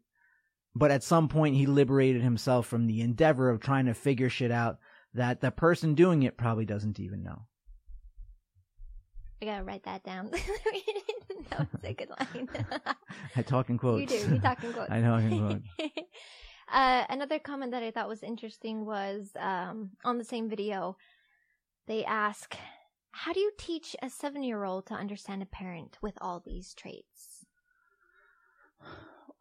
But 0.75 0.91
at 0.91 1.03
some 1.03 1.29
point, 1.29 1.57
he 1.57 1.67
liberated 1.67 2.23
himself 2.23 2.67
from 2.67 2.87
the 2.87 3.01
endeavor 3.03 3.51
of 3.51 3.61
trying 3.61 3.87
to 3.87 3.95
figure 3.95 4.31
shit 4.31 4.51
out 4.51 4.79
that 5.15 5.41
the 5.41 5.51
person 5.51 5.95
doing 5.95 6.23
it 6.23 6.37
probably 6.39 6.65
doesn't 6.65 6.99
even 7.01 7.23
know. 7.23 7.43
I 9.43 9.45
gotta 9.45 9.65
write 9.65 9.85
that 9.85 10.03
down. 10.05 10.31
that 11.51 11.69
was 11.73 11.85
a 11.85 11.93
good 11.93 12.09
line. 12.19 12.49
I 13.37 13.43
talk 13.43 13.69
in 13.69 13.77
quotes. 13.79 14.01
You 14.01 14.19
do. 14.19 14.35
You 14.35 14.41
talk 14.41 14.65
in 14.65 14.73
quotes. 14.73 14.91
I 14.97 15.01
know. 15.01 15.17
in 15.17 15.39
quotes. 15.79 15.91
uh, 16.73 17.05
another 17.11 17.39
comment 17.39 17.73
that 17.73 17.83
I 17.83 17.91
thought 17.91 18.09
was 18.09 18.23
interesting 18.23 18.87
was 18.87 19.31
um, 19.39 19.91
on 20.05 20.17
the 20.19 20.25
same 20.25 20.49
video. 20.49 20.97
They 21.87 22.05
ask, 22.05 22.57
"How 23.21 23.33
do 23.33 23.41
you 23.41 23.51
teach 23.57 23.97
a 24.03 24.11
seven-year-old 24.11 24.87
to 24.87 24.95
understand 24.95 25.43
a 25.43 25.47
parent 25.47 25.97
with 26.03 26.19
all 26.21 26.39
these 26.39 26.75
traits?" 26.75 27.47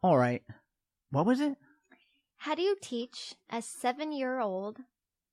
All 0.02 0.16
right. 0.16 0.42
What 1.10 1.26
was 1.26 1.40
it? 1.40 1.56
How 2.38 2.54
do 2.54 2.62
you 2.62 2.76
teach 2.80 3.34
a 3.50 3.60
seven-year-old 3.60 4.78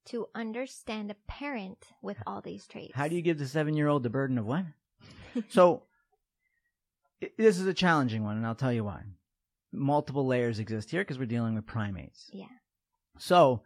to 0.08 0.28
understand 0.36 1.10
a 1.10 1.16
parent 1.26 1.94
with 2.02 2.18
all 2.28 2.42
these 2.42 2.68
traits? 2.68 2.94
How 2.94 3.08
do 3.08 3.16
you 3.16 3.22
give 3.22 3.40
the 3.40 3.48
seven 3.48 3.76
year 3.76 3.88
old 3.88 4.04
the 4.04 4.10
burden 4.10 4.38
of 4.38 4.46
what? 4.46 4.66
so, 5.50 5.84
this 7.38 7.60
is 7.60 7.66
a 7.66 7.74
challenging 7.74 8.24
one, 8.24 8.36
and 8.36 8.46
I'll 8.46 8.56
tell 8.56 8.74
you 8.74 8.84
why. 8.84 9.04
Multiple 9.72 10.28
layers 10.28 10.60
exist 10.60 10.92
here 10.92 11.02
because 11.02 11.18
we're 11.18 11.26
dealing 11.26 11.56
with 11.56 11.66
primates. 11.66 12.30
Yeah. 12.34 12.46
So, 13.18 13.64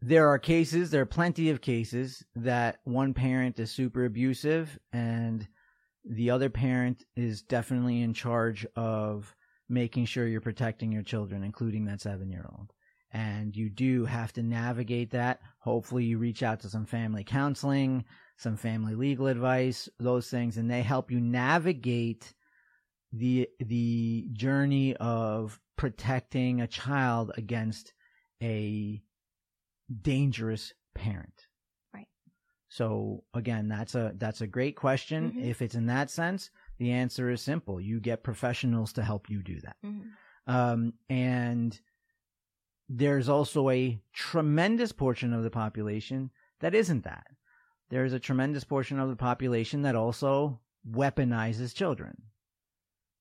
there 0.00 0.28
are 0.28 0.38
cases, 0.38 0.90
there 0.90 1.02
are 1.02 1.06
plenty 1.06 1.50
of 1.50 1.60
cases 1.60 2.24
that 2.36 2.78
one 2.84 3.14
parent 3.14 3.58
is 3.58 3.70
super 3.70 4.04
abusive 4.04 4.78
and 4.92 5.46
the 6.04 6.30
other 6.30 6.48
parent 6.48 7.04
is 7.16 7.42
definitely 7.42 8.02
in 8.02 8.14
charge 8.14 8.66
of 8.76 9.34
making 9.68 10.06
sure 10.06 10.26
you're 10.26 10.40
protecting 10.40 10.92
your 10.92 11.02
children, 11.02 11.42
including 11.42 11.84
that 11.86 12.00
seven 12.00 12.30
year 12.30 12.48
old. 12.56 12.72
And 13.10 13.56
you 13.56 13.70
do 13.70 14.04
have 14.04 14.32
to 14.34 14.42
navigate 14.42 15.10
that. 15.10 15.40
Hopefully, 15.60 16.04
you 16.04 16.18
reach 16.18 16.42
out 16.42 16.60
to 16.60 16.68
some 16.68 16.84
family 16.84 17.24
counseling, 17.24 18.04
some 18.36 18.56
family 18.56 18.94
legal 18.94 19.26
advice, 19.26 19.88
those 19.98 20.28
things, 20.28 20.58
and 20.58 20.70
they 20.70 20.82
help 20.82 21.10
you 21.10 21.18
navigate 21.18 22.34
the 23.12 23.48
the 23.60 24.28
journey 24.32 24.94
of 24.96 25.58
protecting 25.76 26.60
a 26.60 26.66
child 26.66 27.32
against 27.36 27.94
a 28.42 29.02
dangerous 30.02 30.72
parent. 30.94 31.46
Right. 31.94 32.08
So 32.68 33.24
again, 33.34 33.68
that's 33.68 33.94
a 33.94 34.12
that's 34.16 34.40
a 34.40 34.46
great 34.46 34.76
question. 34.76 35.32
Mhm. 35.32 35.44
If 35.44 35.62
it's 35.62 35.74
in 35.74 35.86
that 35.86 36.10
sense, 36.10 36.50
the 36.78 36.90
answer 36.92 37.30
is 37.30 37.40
simple. 37.40 37.80
You 37.80 38.00
get 38.00 38.22
professionals 38.22 38.92
to 38.94 39.02
help 39.02 39.30
you 39.30 39.42
do 39.42 39.60
that. 39.60 39.76
Mhm. 39.84 40.10
Um, 40.46 40.92
and 41.08 41.80
there's 42.88 43.28
also 43.28 43.68
a 43.70 44.00
tremendous 44.12 44.92
portion 44.92 45.32
of 45.32 45.42
the 45.42 45.50
population 45.50 46.30
that 46.60 46.74
isn't 46.74 47.04
that. 47.04 47.26
There's 47.90 48.12
a 48.12 48.20
tremendous 48.20 48.64
portion 48.64 48.98
of 48.98 49.08
the 49.08 49.16
population 49.16 49.82
that 49.82 49.94
also 49.94 50.60
weaponizes 50.88 51.74
children. 51.74 52.22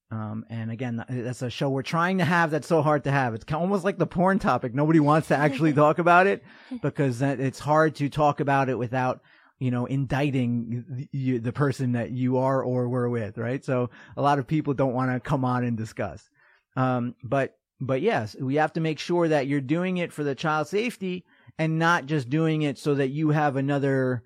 Um, 0.10 0.46
and 0.50 0.72
again, 0.72 1.04
that's 1.10 1.42
a 1.42 1.50
show 1.50 1.70
we're 1.70 1.82
trying 1.82 2.20
to 2.20 2.26
have 2.26 2.52
that's 2.52 2.68
so 2.68 2.82
hard 2.82 3.04
to 3.04 3.12
have. 3.12 3.34
It's 3.34 3.52
almost 3.52 3.84
like 3.84 3.98
the 3.98 4.08
porn 4.08 4.40
topic. 4.40 4.74
Nobody 4.74 5.00
wants 5.00 5.28
to 5.30 5.36
actually 5.36 5.74
talk 5.74 6.00
about 6.00 6.28
it 6.28 6.44
because 6.82 7.22
it's 7.22 7.60
hard 7.60 7.96
to 7.96 8.08
talk 8.08 8.40
about 8.40 8.70
it 8.70 8.78
without, 8.78 9.22
you 9.60 9.70
know, 9.70 9.86
indicting 9.86 11.08
the, 11.12 11.40
the 11.40 11.52
person 11.52 11.92
that 11.94 12.12
you 12.12 12.38
are 12.38 12.64
or 12.64 12.88
were 12.88 13.10
with, 13.10 13.38
right? 13.38 13.66
So 13.66 13.90
a 14.16 14.22
lot 14.22 14.40
of 14.40 14.48
people 14.48 14.74
don't 14.74 14.94
want 14.94 15.12
to 15.12 15.20
come 15.20 15.44
on 15.44 15.66
and 15.66 15.76
discuss. 15.76 16.30
Um, 16.78 17.16
but, 17.22 17.58
but 17.82 18.02
yes, 18.02 18.36
we 18.40 18.56
have 18.56 18.74
to 18.74 18.80
make 18.80 19.00
sure 19.00 19.28
that 19.28 19.48
you're 19.48 19.60
doing 19.60 19.98
it 19.98 20.14
for 20.14 20.24
the 20.24 20.36
child's 20.36 20.70
safety 20.70 21.26
and 21.60 21.80
not 21.80 22.06
just 22.06 22.30
doing 22.30 22.62
it 22.62 22.78
so 22.78 22.96
that 22.96 23.10
you 23.10 23.32
have 23.32 23.58
another, 23.58 24.24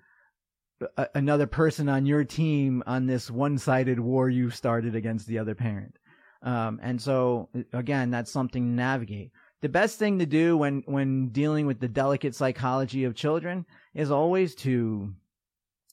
a, 0.96 1.08
another 1.14 1.46
person 1.46 1.88
on 1.88 2.06
your 2.06 2.24
team 2.24 2.82
on 2.86 3.06
this 3.06 3.30
one-sided 3.30 3.98
war 4.00 4.28
you 4.28 4.50
started 4.50 4.94
against 4.94 5.26
the 5.26 5.38
other 5.38 5.54
parent. 5.54 5.98
Um, 6.42 6.80
and 6.82 7.00
so 7.00 7.48
again, 7.72 8.10
that's 8.10 8.30
something 8.32 8.62
to 8.64 8.74
navigate. 8.74 9.30
The 9.60 9.68
best 9.68 9.98
thing 9.98 10.18
to 10.18 10.26
do 10.26 10.56
when, 10.56 10.82
when 10.86 11.28
dealing 11.28 11.66
with 11.66 11.78
the 11.78 11.88
delicate 11.88 12.34
psychology 12.34 13.04
of 13.04 13.14
children 13.14 13.64
is 13.94 14.10
always 14.10 14.54
to, 14.56 15.14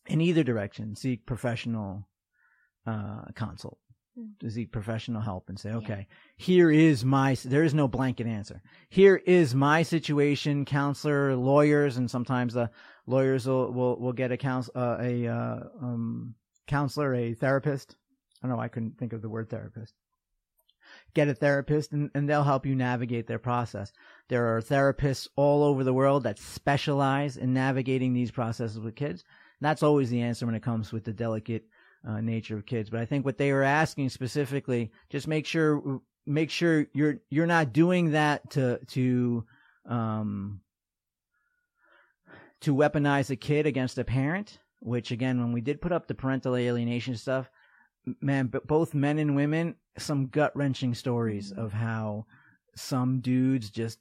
in 0.08 0.21
either 0.21 0.43
direction, 0.43 0.95
seek 0.95 1.25
professional, 1.25 2.08
uh, 2.88 3.25
consult 3.36 3.78
Mm. 4.19 4.39
to 4.39 4.49
seek 4.49 4.71
professional 4.71 5.21
help 5.21 5.49
and 5.49 5.60
say, 5.60 5.69
Yeah. 5.69 5.78
okay, 5.78 6.08
here 6.36 6.71
is 6.71 7.06
my, 7.06 7.36
there 7.45 7.63
is 7.63 7.73
no 7.73 7.88
blanket 7.88 8.28
answer. 8.28 8.62
Here 8.89 9.17
is 9.17 9.54
my 9.54 9.84
situation, 9.84 10.65
counselor, 10.65 11.36
lawyers, 11.36 11.97
and 11.97 12.10
sometimes 12.10 12.54
the 12.54 12.71
lawyers 13.10 13.48
will, 13.48 13.72
will, 13.72 14.00
will 14.00 14.13
get 14.13 14.32
a 14.32 14.38
counsel, 14.38 14.74
uh, 14.76 14.98
a, 15.00 15.28
uh, 15.28 15.60
um, 15.82 16.36
counselor, 16.67 17.13
a 17.15 17.34
therapist. 17.34 17.95
I 18.41 18.48
don't 18.48 18.56
know. 18.56 18.62
I 18.62 18.67
couldn't 18.67 18.98
think 18.98 19.13
of 19.13 19.22
the 19.22 19.30
word 19.30 19.50
therapist. 19.50 19.93
Get 21.13 21.28
a 21.28 21.34
therapist 21.34 21.91
and, 21.91 22.10
and 22.13 22.30
they'll 22.30 22.43
help 22.43 22.65
you 22.65 22.76
navigate 22.76 23.28
their 23.28 23.39
process. 23.39 23.91
There 24.28 24.56
are 24.56 24.62
therapists 24.62 25.28
all 25.36 25.63
over 25.63 25.84
the 25.84 25.93
world 25.93 26.24
that 26.24 26.39
specialize 26.39 27.38
in 27.38 27.54
navigating 27.54 28.13
these 28.13 28.32
processes 28.32 28.80
with 28.80 28.95
kids. 28.95 29.24
That's 29.60 29.84
always 29.84 30.10
the 30.10 30.22
answer 30.22 30.45
when 30.45 30.56
it 30.56 30.63
comes 30.63 30.93
with 30.93 31.04
the 31.04 31.13
delicate 31.13 31.65
uh, 32.08 32.22
nature 32.22 32.56
of 32.56 32.65
kids. 32.65 32.89
But 32.89 33.02
I 33.02 33.06
think 33.06 33.26
what 33.26 33.38
they 33.38 33.52
were 33.52 33.63
asking 33.63 34.10
specifically, 34.10 34.91
just 35.10 35.28
make 35.28 35.45
sure 35.45 36.02
make 36.26 36.50
sure 36.50 36.86
you're 36.93 37.17
you're 37.30 37.48
not 37.48 37.74
doing 37.74 38.12
that 38.12 38.50
to 38.52 38.80
to 38.88 39.45
um 39.86 40.62
to 42.62 42.76
weaponize 42.76 43.30
a 43.30 43.36
kid 43.36 43.65
against 43.65 43.98
a 43.98 44.04
parent. 44.04 44.60
Which 44.82 45.12
again, 45.12 45.39
when 45.41 45.52
we 45.52 45.60
did 45.62 45.82
put 45.82 45.91
up 45.91 46.08
the 46.08 46.15
parental 46.15 46.56
alienation 46.56 47.17
stuff, 47.17 47.50
man, 48.22 48.48
but 48.48 48.65
both 48.65 48.93
men 48.93 49.19
and 49.19 49.36
women, 49.36 49.76
some 49.98 50.28
gut 50.28 50.56
wrenching 50.56 50.93
stories 50.93 51.52
of 51.52 51.74
how 51.74 52.26
some 52.76 53.19
dudes 53.19 53.69
just 53.69 54.00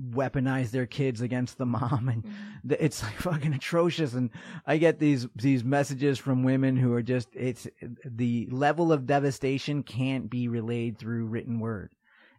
weaponize 0.00 0.70
their 0.70 0.86
kids 0.86 1.20
against 1.20 1.56
the 1.58 1.66
mom 1.78 2.08
and 2.08 2.24
Mhm. 2.24 2.68
th- 2.68 2.80
it's 2.80 3.02
like 3.02 3.14
fucking 3.14 3.54
atrocious 3.54 4.14
and 4.14 4.30
i 4.66 4.76
get 4.76 4.98
these 4.98 5.28
these 5.36 5.62
messages 5.62 6.18
from 6.18 6.42
women 6.42 6.76
who 6.76 6.92
are 6.94 7.02
just 7.02 7.28
it's 7.32 7.68
the 8.04 8.48
level 8.50 8.92
of 8.92 9.06
devastation 9.06 9.84
can't 9.84 10.28
be 10.28 10.48
relayed 10.48 10.98
through 10.98 11.26
written 11.26 11.60
word 11.60 11.92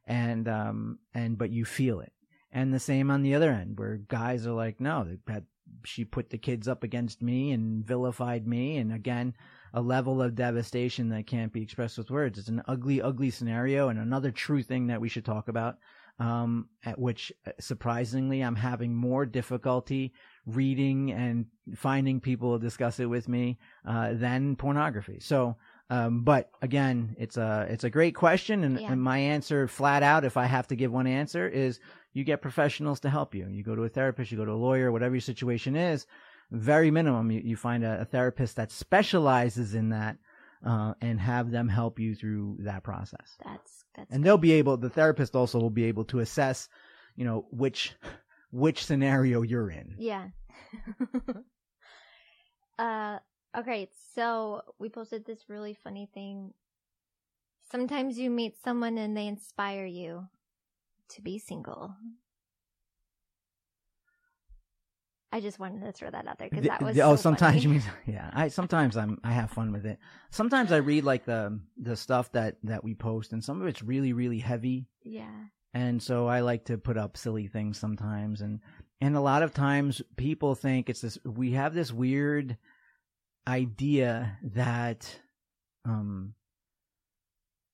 and 0.05 0.49
um 0.49 0.99
and 1.13 1.37
but 1.37 1.49
you 1.49 1.63
feel 1.63 2.01
it 2.01 2.11
and 2.55 2.73
the 2.73 2.79
same 2.79 3.11
on 3.11 3.21
the 3.21 3.35
other 3.35 3.51
end 3.51 3.77
where 3.77 3.97
guys 4.07 4.47
are 4.47 4.53
like 4.53 4.79
no 4.81 5.05
had 5.27 5.45
she 5.83 6.03
put 6.05 6.29
the 6.31 6.37
kids 6.37 6.67
up 6.67 6.83
against 6.83 7.21
me 7.21 7.51
and 7.51 7.85
vilified 7.85 8.47
me 8.47 8.77
and 8.77 8.91
again 8.91 9.35
a 9.73 9.81
level 9.81 10.21
of 10.21 10.33
devastation 10.35 11.09
that 11.09 11.27
can't 11.27 11.53
be 11.53 11.61
expressed 11.61 11.97
with 11.97 12.09
words 12.09 12.39
it's 12.39 12.47
an 12.47 12.63
ugly 12.67 13.01
ugly 13.01 13.29
scenario 13.29 13.89
and 13.89 13.99
another 13.99 14.31
true 14.31 14.63
thing 14.63 14.87
that 14.87 15.01
we 15.01 15.09
should 15.09 15.25
talk 15.25 15.47
about 15.47 15.77
um, 16.19 16.69
at 16.85 16.97
which 16.97 17.31
uh, 17.45 17.51
surprisingly 17.59 18.41
I'm 18.41 18.55
having 18.55 18.95
more 18.95 19.25
difficulty 19.25 20.13
reading 20.45 21.11
and 21.11 21.45
finding 21.75 22.21
people 22.21 22.57
to 22.57 22.63
discuss 22.63 22.99
it 22.99 23.05
with 23.07 23.27
me 23.27 23.57
uh, 23.85 24.13
than 24.13 24.55
pornography. 24.55 25.19
So, 25.19 25.57
um, 25.89 26.21
but 26.21 26.49
again, 26.61 27.15
it's 27.19 27.35
a 27.37 27.67
it's 27.69 27.83
a 27.83 27.89
great 27.89 28.15
question, 28.15 28.63
and, 28.63 28.79
Yeah. 28.79 28.91
and 28.93 29.01
my 29.01 29.17
answer, 29.17 29.67
flat 29.67 30.03
out, 30.03 30.23
if 30.23 30.37
I 30.37 30.45
have 30.45 30.67
to 30.67 30.75
give 30.75 30.91
one 30.91 31.07
answer, 31.07 31.47
is 31.47 31.79
you 32.15 32.23
get 32.23 32.41
professionals 32.41 33.01
to 33.01 33.09
help 33.09 33.35
you. 33.35 33.47
You 33.49 33.61
go 33.61 33.75
to 33.75 33.83
a 33.83 33.89
therapist, 33.89 34.31
you 34.31 34.37
go 34.37 34.45
to 34.45 34.53
a 34.53 34.53
lawyer, 34.53 34.89
whatever 34.89 35.13
your 35.13 35.21
situation 35.21 35.75
is. 35.75 36.07
Very 36.49 36.89
minimum, 36.89 37.29
you, 37.29 37.41
you 37.43 37.57
find 37.57 37.83
a, 37.83 38.01
a 38.01 38.05
therapist 38.05 38.55
that 38.55 38.71
specializes 38.71 39.75
in 39.75 39.89
that. 39.89 40.17
Uh, 40.65 40.93
and 41.01 41.19
have 41.19 41.51
them 41.51 41.67
help 41.67 41.99
you 41.99 42.15
through 42.15 42.57
that 42.61 42.81
process 42.81 43.37
That's 43.43 43.83
that's 43.95 44.11
and 44.11 44.23
they'll 44.23 44.37
be 44.37 44.53
able 44.53 44.77
the 44.77 44.89
therapist 44.89 45.35
also 45.35 45.59
will 45.59 45.69
be 45.69 45.83
able 45.83 46.05
to 46.05 46.21
assess 46.21 46.69
you 47.15 47.23
know 47.23 47.45
which 47.51 47.93
which 48.51 48.83
scenario 48.83 49.43
you're 49.43 49.69
in 49.69 49.93
Yeah. 49.99 50.29
uh 52.79 53.19
okay, 53.55 53.89
so 54.15 54.61
we 54.79 54.89
posted 54.89 55.25
this 55.25 55.49
really 55.49 55.77
funny 55.83 56.09
thing. 56.13 56.53
Sometimes 57.69 58.17
you 58.17 58.31
meet 58.31 58.55
someone 58.63 58.97
and 58.97 59.15
they 59.15 59.27
inspire 59.27 59.85
you 59.85 60.27
to 61.09 61.21
be 61.21 61.37
single. 61.39 61.93
I 65.31 65.41
just 65.41 65.59
wanted 65.59 65.83
to 65.83 65.91
throw 65.91 66.09
that 66.09 66.25
out 66.27 66.37
there 66.39 66.49
because 66.49 66.65
that 66.65 66.81
was 66.81 66.95
the- 66.95 67.01
oh 67.01 67.15
so 67.17 67.21
sometimes 67.23 67.61
you 67.63 67.69
mean 67.69 67.83
yeah 68.05 68.31
i 68.33 68.47
sometimes 68.47 68.95
i'm 68.95 69.19
i 69.23 69.33
have 69.33 69.51
fun 69.51 69.73
with 69.73 69.85
it. 69.85 69.99
Sometimes 70.29 70.71
i 70.71 70.77
read 70.77 71.03
like 71.03 71.25
the 71.25 71.59
the 71.77 71.97
stuff 71.97 72.31
that 72.31 72.55
that 72.63 72.83
we 72.85 72.93
post 72.95 73.33
and 73.33 73.43
some 73.43 73.61
of 73.61 73.67
it's 73.67 73.83
really 73.83 74.13
really 74.13 74.39
heavy. 74.39 74.87
Yeah. 75.03 75.29
And 75.73 76.01
so 76.01 76.27
i 76.27 76.39
like 76.39 76.65
to 76.65 76.77
put 76.77 76.97
up 76.97 77.17
silly 77.17 77.47
things 77.47 77.77
sometimes 77.77 78.39
and 78.41 78.61
and 79.01 79.17
a 79.17 79.21
lot 79.21 79.43
of 79.43 79.53
times 79.53 80.01
people 80.15 80.55
think 80.55 80.89
it's 80.89 81.01
this 81.01 81.17
we 81.25 81.51
have 81.51 81.73
this 81.73 81.91
weird 81.91 82.57
idea 83.45 84.37
that 84.53 85.19
um 85.83 86.33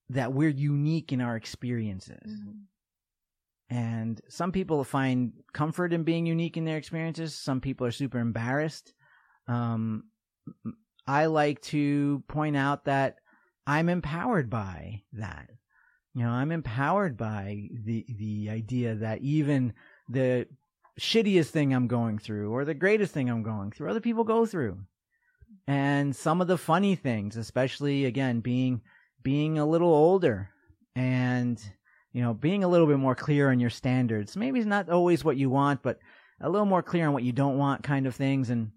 that 0.10 0.34
we're 0.34 0.50
unique 0.50 1.14
in 1.14 1.22
our 1.22 1.36
experiences. 1.36 2.28
Mhm. 2.28 2.64
And 3.72 4.20
some 4.28 4.52
people 4.52 4.84
find 4.84 5.32
comfort 5.54 5.94
in 5.94 6.04
being 6.04 6.26
unique 6.26 6.58
in 6.58 6.66
their 6.66 6.76
experiences. 6.78 7.34
Some 7.34 7.62
people 7.62 7.88
are 7.88 7.92
super 7.92 8.20
embarrassed. 8.20 8.94
Um 9.48 10.04
i 11.08 11.26
like 11.26 11.62
to 11.62 12.24
point 12.28 12.56
out 12.58 12.86
that 12.86 13.18
i'm 13.66 13.90
empowered 13.90 14.50
by 14.50 15.02
that. 15.14 15.50
You 16.14 16.24
know 16.24 16.32
i'm 16.32 16.52
empowered 16.52 17.16
by 17.16 17.70
the 17.86 18.06
the 18.10 18.50
idea 18.50 18.96
that 18.96 19.22
even 19.22 19.74
the 20.10 20.48
shittiest 21.00 21.48
thing 21.48 21.74
i'm 21.74 21.88
going 21.88 22.20
through 22.20 22.52
or 22.52 22.66
the 22.66 22.74
greatest 22.74 23.14
thing 23.14 23.30
i'm 23.30 23.44
going 23.44 23.72
through 23.72 23.90
other 23.90 24.02
people 24.02 24.26
go 24.26 24.46
through. 24.46 24.80
And 25.68 26.14
some 26.14 26.42
of 26.42 26.48
the 26.48 26.58
funny 26.58 26.96
things 26.96 27.38
especially 27.38 28.04
again 28.04 28.42
being 28.42 28.82
being 29.24 29.58
a 29.58 29.66
little 29.66 29.94
older 29.94 30.50
and 30.94 31.62
you 32.14 32.22
know, 32.22 32.34
being 32.34 32.64
a 32.64 32.68
little 32.68 32.88
bit 32.88 32.98
more 32.98 33.16
clear 33.16 33.52
on 33.52 33.60
your 33.60 33.70
standards. 33.70 34.36
Maybe 34.36 34.60
it's 34.60 34.68
not 34.68 34.90
always 34.90 35.24
what 35.24 35.38
you 35.38 35.50
want, 35.50 35.82
but 35.82 36.00
a 36.40 36.50
little 36.50 36.66
more 36.66 36.84
clear 36.84 37.08
on 37.08 37.14
what 37.14 37.24
you 37.24 37.32
don't 37.32 37.58
want 37.58 37.84
kind 37.84 38.06
of 38.08 38.16
things. 38.16 38.50
And, 38.50 38.72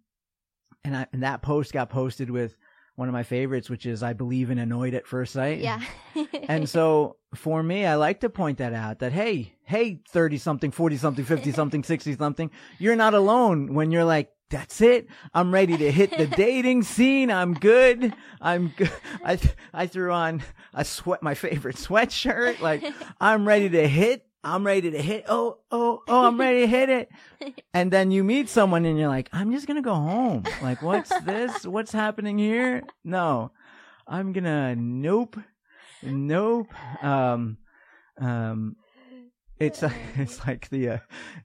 and, 0.85 0.97
I, 0.97 1.07
and 1.13 1.23
that 1.23 1.43
post 1.43 1.73
got 1.73 1.91
posted 1.91 2.31
with 2.31 2.57
one 2.97 3.09
of 3.09 3.13
my 3.13 3.25
favorites, 3.25 3.69
which 3.69 3.87
is 3.87 4.03
I 4.05 4.13
believe 4.13 4.51
in 4.51 4.59
annoyed 4.59 4.95
at 4.95 5.07
first 5.07 5.33
sight. 5.33 5.59
Yeah. 5.59 5.81
And 6.49 6.69
so 6.69 7.17
for 7.35 7.61
me, 7.63 7.87
I 7.87 7.97
like 7.97 8.21
to 8.21 8.31
point 8.31 8.59
that 8.59 8.73
out 8.73 9.01
that, 9.01 9.13
hey, 9.13 9.55
hey, 9.65 10.01
30 10.11 10.39
something, 10.39 10.71
40 10.71 10.97
something, 10.99 11.25
50 11.25 11.51
something, 11.51 11.83
60 11.83 12.17
something, 12.17 12.51
you're 12.79 12.95
not 12.95 13.15
alone 13.15 13.75
when 13.75 13.91
you're 13.91 14.05
like, 14.05 14.31
that's 14.51 14.81
it. 14.81 15.09
I'm 15.33 15.53
ready 15.53 15.77
to 15.77 15.91
hit 15.91 16.17
the 16.17 16.27
dating 16.37 16.83
scene. 16.83 17.31
I'm 17.31 17.55
good. 17.55 18.15
I'm 18.41 18.73
good. 18.77 18.93
I, 19.25 19.37
th- 19.37 19.55
I 19.73 19.87
threw 19.87 20.13
on 20.13 20.43
a 20.73 20.85
sweat, 20.85 21.23
my 21.23 21.35
favorite 21.35 21.77
sweatshirt. 21.77 22.61
Like 22.61 22.85
I'm 23.21 23.47
ready 23.47 23.69
to 23.71 23.89
hit. 23.89 24.27
I'm 24.43 24.67
ready 24.67 24.91
to 24.91 25.01
hit. 25.01 25.25
Oh, 25.27 25.59
oh, 25.71 26.03
oh, 26.07 26.27
I'm 26.27 26.39
ready 26.39 26.61
to 26.61 26.67
hit 26.67 26.89
it. 26.89 27.09
And 27.75 27.91
then 27.91 28.11
you 28.11 28.23
meet 28.25 28.49
someone 28.49 28.85
and 28.85 28.99
you're 28.99 29.09
like, 29.09 29.29
I'm 29.33 29.51
just 29.53 29.67
going 29.67 29.77
to 29.77 29.83
go 29.83 29.95
home. 29.95 30.45
Like, 30.63 30.81
what's 30.81 31.11
this? 31.25 31.67
What's 31.67 31.91
happening 31.93 32.39
here? 32.39 32.85
No, 33.03 33.51
I'm 34.07 34.33
going 34.33 34.45
to, 34.45 34.77
nope. 34.77 35.37
nope. 36.03 36.73
Um, 37.03 37.59
um, 38.19 38.77
it's 39.59 39.83
it's 40.17 40.47
like 40.47 40.69
the 40.71 40.89
uh, 40.89 40.99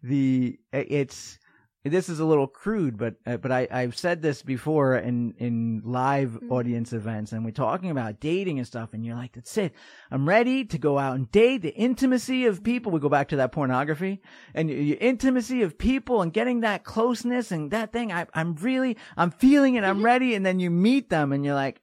the 0.04 0.60
it's 0.72 1.40
this 1.86 2.10
is 2.10 2.20
a 2.20 2.26
little 2.26 2.46
crude, 2.48 2.98
but 2.98 3.16
uh, 3.26 3.38
but 3.38 3.52
I 3.54 3.68
I've 3.72 3.98
said 3.98 4.22
this 4.22 4.42
before 4.42 4.98
in 4.98 5.34
in 5.38 5.82
live 5.86 6.32
Mhm. 6.42 6.52
audience 6.52 6.92
events, 6.92 7.32
and 7.32 7.46
we're 7.46 7.52
talking 7.52 7.90
about 7.90 8.20
dating 8.20 8.58
and 8.60 8.68
stuff, 8.68 8.94
and 8.94 9.06
you're 9.06 9.16
like, 9.16 9.32
that's 9.34 9.58
it. 9.58 9.74
I'm 10.12 10.28
ready 10.28 10.66
to 10.66 10.78
go 10.78 11.00
out 11.00 11.16
and 11.16 11.32
date. 11.32 11.62
The 11.62 11.74
intimacy 11.76 12.46
of 12.46 12.64
people. 12.64 12.92
We 12.92 13.00
go 13.00 13.08
back 13.08 13.30
to 13.30 13.38
that 13.38 13.54
pornography 13.54 14.22
and 14.54 14.70
your 14.70 14.98
intimacy 15.00 15.62
of 15.62 15.78
people 15.78 16.22
and 16.22 16.34
getting 16.34 16.60
that 16.62 16.84
closeness 16.84 17.50
and 17.52 17.72
that 17.72 17.94
thing. 17.94 18.12
I 18.12 18.28
I'm 18.34 18.56
really 18.56 18.98
I'm 19.16 19.32
feeling 19.32 19.76
it. 19.76 19.86
I'm 19.86 20.04
ready, 20.04 20.36
and 20.36 20.46
then 20.46 20.60
you 20.60 20.70
meet 20.70 21.10
them, 21.10 21.32
and 21.32 21.46
you're 21.46 21.56
like, 21.56 21.82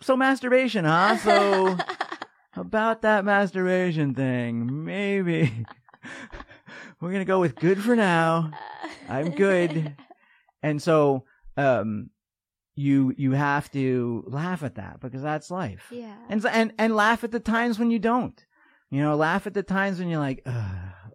so 0.00 0.16
masturbation, 0.16 0.84
huh? 0.84 1.16
So 1.16 1.76
about 2.56 3.02
that 3.02 3.24
masturbation 3.24 4.14
thing, 4.14 4.84
maybe. 4.84 5.64
We're 7.00 7.12
gonna 7.12 7.24
go 7.24 7.40
with 7.40 7.56
good 7.56 7.82
for 7.82 7.94
now. 7.96 8.50
I'm 9.08 9.30
good. 9.30 9.96
And 10.62 10.80
so, 10.82 11.24
um, 11.56 12.10
you 12.76 13.14
you 13.16 13.32
have 13.32 13.70
to 13.72 14.24
laugh 14.26 14.62
at 14.62 14.74
that 14.76 15.00
because 15.00 15.22
that's 15.22 15.50
life. 15.50 15.86
Yeah. 15.90 16.16
And 16.28 16.44
and 16.46 16.72
and 16.78 16.96
laugh 16.96 17.22
at 17.24 17.30
the 17.30 17.40
times 17.40 17.78
when 17.78 17.90
you 17.90 17.98
don't. 17.98 18.44
You 18.90 19.02
know, 19.02 19.16
laugh 19.16 19.46
at 19.46 19.54
the 19.54 19.62
times 19.62 19.98
when 19.98 20.08
you're 20.08 20.20
like, 20.20 20.46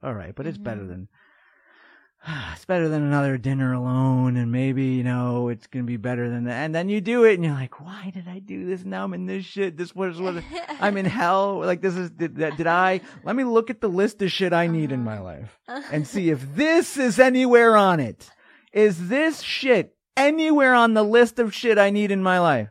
all 0.03 0.13
right, 0.13 0.33
but 0.35 0.45
it's 0.47 0.57
better 0.57 0.81
Mhm. 0.81 0.87
than 0.89 1.07
it's 2.53 2.65
better 2.65 2.89
than 2.89 3.03
another 3.03 3.37
dinner 3.37 3.73
alone, 3.73 4.35
and 4.35 4.51
maybe 4.51 4.83
you 4.83 5.03
know 5.03 5.49
it's 5.49 5.67
gonna 5.67 5.85
be 5.85 5.97
better 5.97 6.29
than 6.29 6.45
that. 6.45 6.63
And 6.63 6.75
then 6.75 6.89
you 6.89 7.01
do 7.01 7.23
it, 7.23 7.35
and 7.35 7.43
you're 7.43 7.53
like, 7.53 7.79
why 7.79 8.11
did 8.13 8.27
I 8.27 8.39
do 8.39 8.65
this? 8.65 8.83
Now 8.83 9.05
I'm 9.05 9.13
in 9.13 9.25
this 9.25 9.45
shit. 9.45 9.77
This 9.77 9.95
was 9.95 10.19
what 10.19 10.43
I'm 10.79 10.97
in 10.97 11.05
hell. 11.05 11.63
Like 11.69 11.81
this 11.81 11.95
is 11.95 12.09
did, 12.09 12.35
did 12.35 12.67
I? 12.67 13.01
Let 13.23 13.35
me 13.35 13.43
look 13.43 13.69
at 13.69 13.79
the 13.79 13.89
list 13.89 14.21
of 14.21 14.31
shit 14.31 14.53
I 14.53 14.65
need 14.67 14.91
in 14.91 15.03
my 15.03 15.17
uh-huh. 15.17 15.23
life 15.23 15.59
and 15.91 16.07
see 16.07 16.31
if 16.31 16.55
this 16.55 16.97
is 16.97 17.19
anywhere 17.19 17.77
on 17.77 17.99
it. 17.99 18.31
Is 18.73 19.09
this 19.09 19.41
shit 19.41 19.95
anywhere 20.17 20.73
on 20.73 20.95
the 20.95 21.03
list 21.03 21.37
of 21.37 21.53
shit 21.53 21.77
I 21.77 21.91
need 21.91 22.11
in 22.11 22.23
my 22.23 22.39
life? 22.39 22.69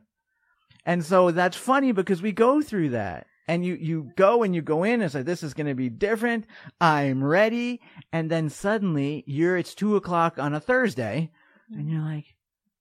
And 0.84 1.04
so 1.04 1.30
that's 1.30 1.56
funny 1.56 1.92
because 1.92 2.22
we 2.22 2.32
go 2.32 2.60
through 2.60 2.90
that. 2.90 3.27
And 3.48 3.64
you, 3.64 3.74
you 3.74 4.12
go 4.14 4.42
and 4.42 4.54
you 4.54 4.60
go 4.60 4.84
in 4.84 5.00
and 5.00 5.10
say, 5.10 5.22
this 5.22 5.42
is 5.42 5.54
going 5.54 5.66
to 5.66 5.74
be 5.74 5.88
different. 5.88 6.46
I'm 6.80 7.24
ready. 7.24 7.80
And 8.12 8.30
then 8.30 8.50
suddenly 8.50 9.24
you're, 9.26 9.56
it's 9.56 9.74
two 9.74 9.96
o'clock 9.96 10.38
on 10.38 10.54
a 10.54 10.60
Thursday 10.60 11.30
and 11.72 11.90
you're 11.90 12.02
like, 12.02 12.26